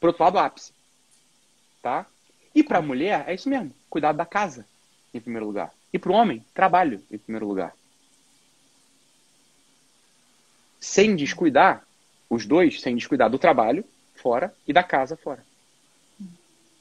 Por 0.00 0.08
outro 0.08 0.24
lado, 0.24 0.38
ápice. 0.38 0.72
Tá? 1.82 2.06
E 2.54 2.62
para 2.62 2.78
a 2.78 2.82
mulher, 2.82 3.24
é 3.26 3.34
isso 3.34 3.48
mesmo. 3.48 3.72
Cuidado 3.88 4.16
da 4.16 4.26
casa, 4.26 4.66
em 5.12 5.20
primeiro 5.20 5.46
lugar. 5.46 5.72
E 5.92 5.98
para 5.98 6.12
o 6.12 6.14
homem, 6.14 6.44
trabalho, 6.54 7.02
em 7.10 7.18
primeiro 7.18 7.46
lugar 7.46 7.74
sem 10.80 11.16
descuidar, 11.16 11.84
os 12.30 12.46
dois, 12.46 12.80
sem 12.80 12.94
descuidar 12.94 13.30
do 13.30 13.38
trabalho 13.38 13.84
fora 14.14 14.54
e 14.66 14.72
da 14.72 14.82
casa 14.82 15.16
fora. 15.16 15.44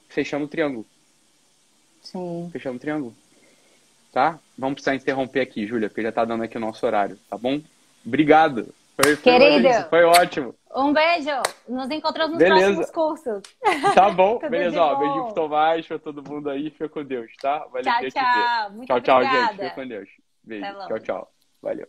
Fechando 0.09 0.45
o 0.45 0.47
triângulo. 0.47 0.85
Sim. 2.01 2.49
Fechando 2.51 2.77
o 2.77 2.79
triângulo. 2.79 3.15
Tá? 4.11 4.39
Vamos 4.57 4.75
precisar 4.75 4.95
interromper 4.95 5.41
aqui, 5.41 5.67
Júlia, 5.67 5.89
porque 5.89 6.01
já 6.01 6.11
tá 6.11 6.25
dando 6.25 6.43
aqui 6.43 6.57
o 6.57 6.61
nosso 6.61 6.85
horário, 6.85 7.17
tá 7.29 7.37
bom? 7.37 7.61
Obrigado. 8.05 8.73
Foi, 8.99 9.15
foi, 9.15 9.33
Querido, 9.33 9.89
foi 9.89 10.03
ótimo. 10.03 10.55
Um 10.75 10.91
beijo. 10.91 11.29
Nos 11.69 11.89
encontramos 11.91 12.31
nos 12.31 12.39
Beleza. 12.39 12.65
próximos 12.65 12.91
cursos. 12.91 13.43
Tá 13.93 14.09
bom. 14.09 14.39
Beleza, 14.49 14.81
ó. 14.81 14.95
Beijinho 14.95 15.25
pro 15.25 15.33
Tomás, 15.33 15.87
pra 15.87 15.99
todo 15.99 16.27
mundo 16.27 16.49
aí. 16.49 16.71
Fica 16.71 16.89
com 16.89 17.03
Deus, 17.03 17.31
tá? 17.39 17.59
Valeu, 17.71 17.83
tchau, 17.83 18.09
tchau. 18.09 18.71
Muito 18.71 18.87
tchau, 18.87 19.01
tchau, 19.01 19.23
gente. 19.23 19.51
Fica 19.51 19.69
com 19.69 19.87
Deus. 19.87 20.09
Beijo. 20.43 20.87
Tchau, 20.87 20.99
tchau. 20.99 21.31
Valeu. 21.61 21.87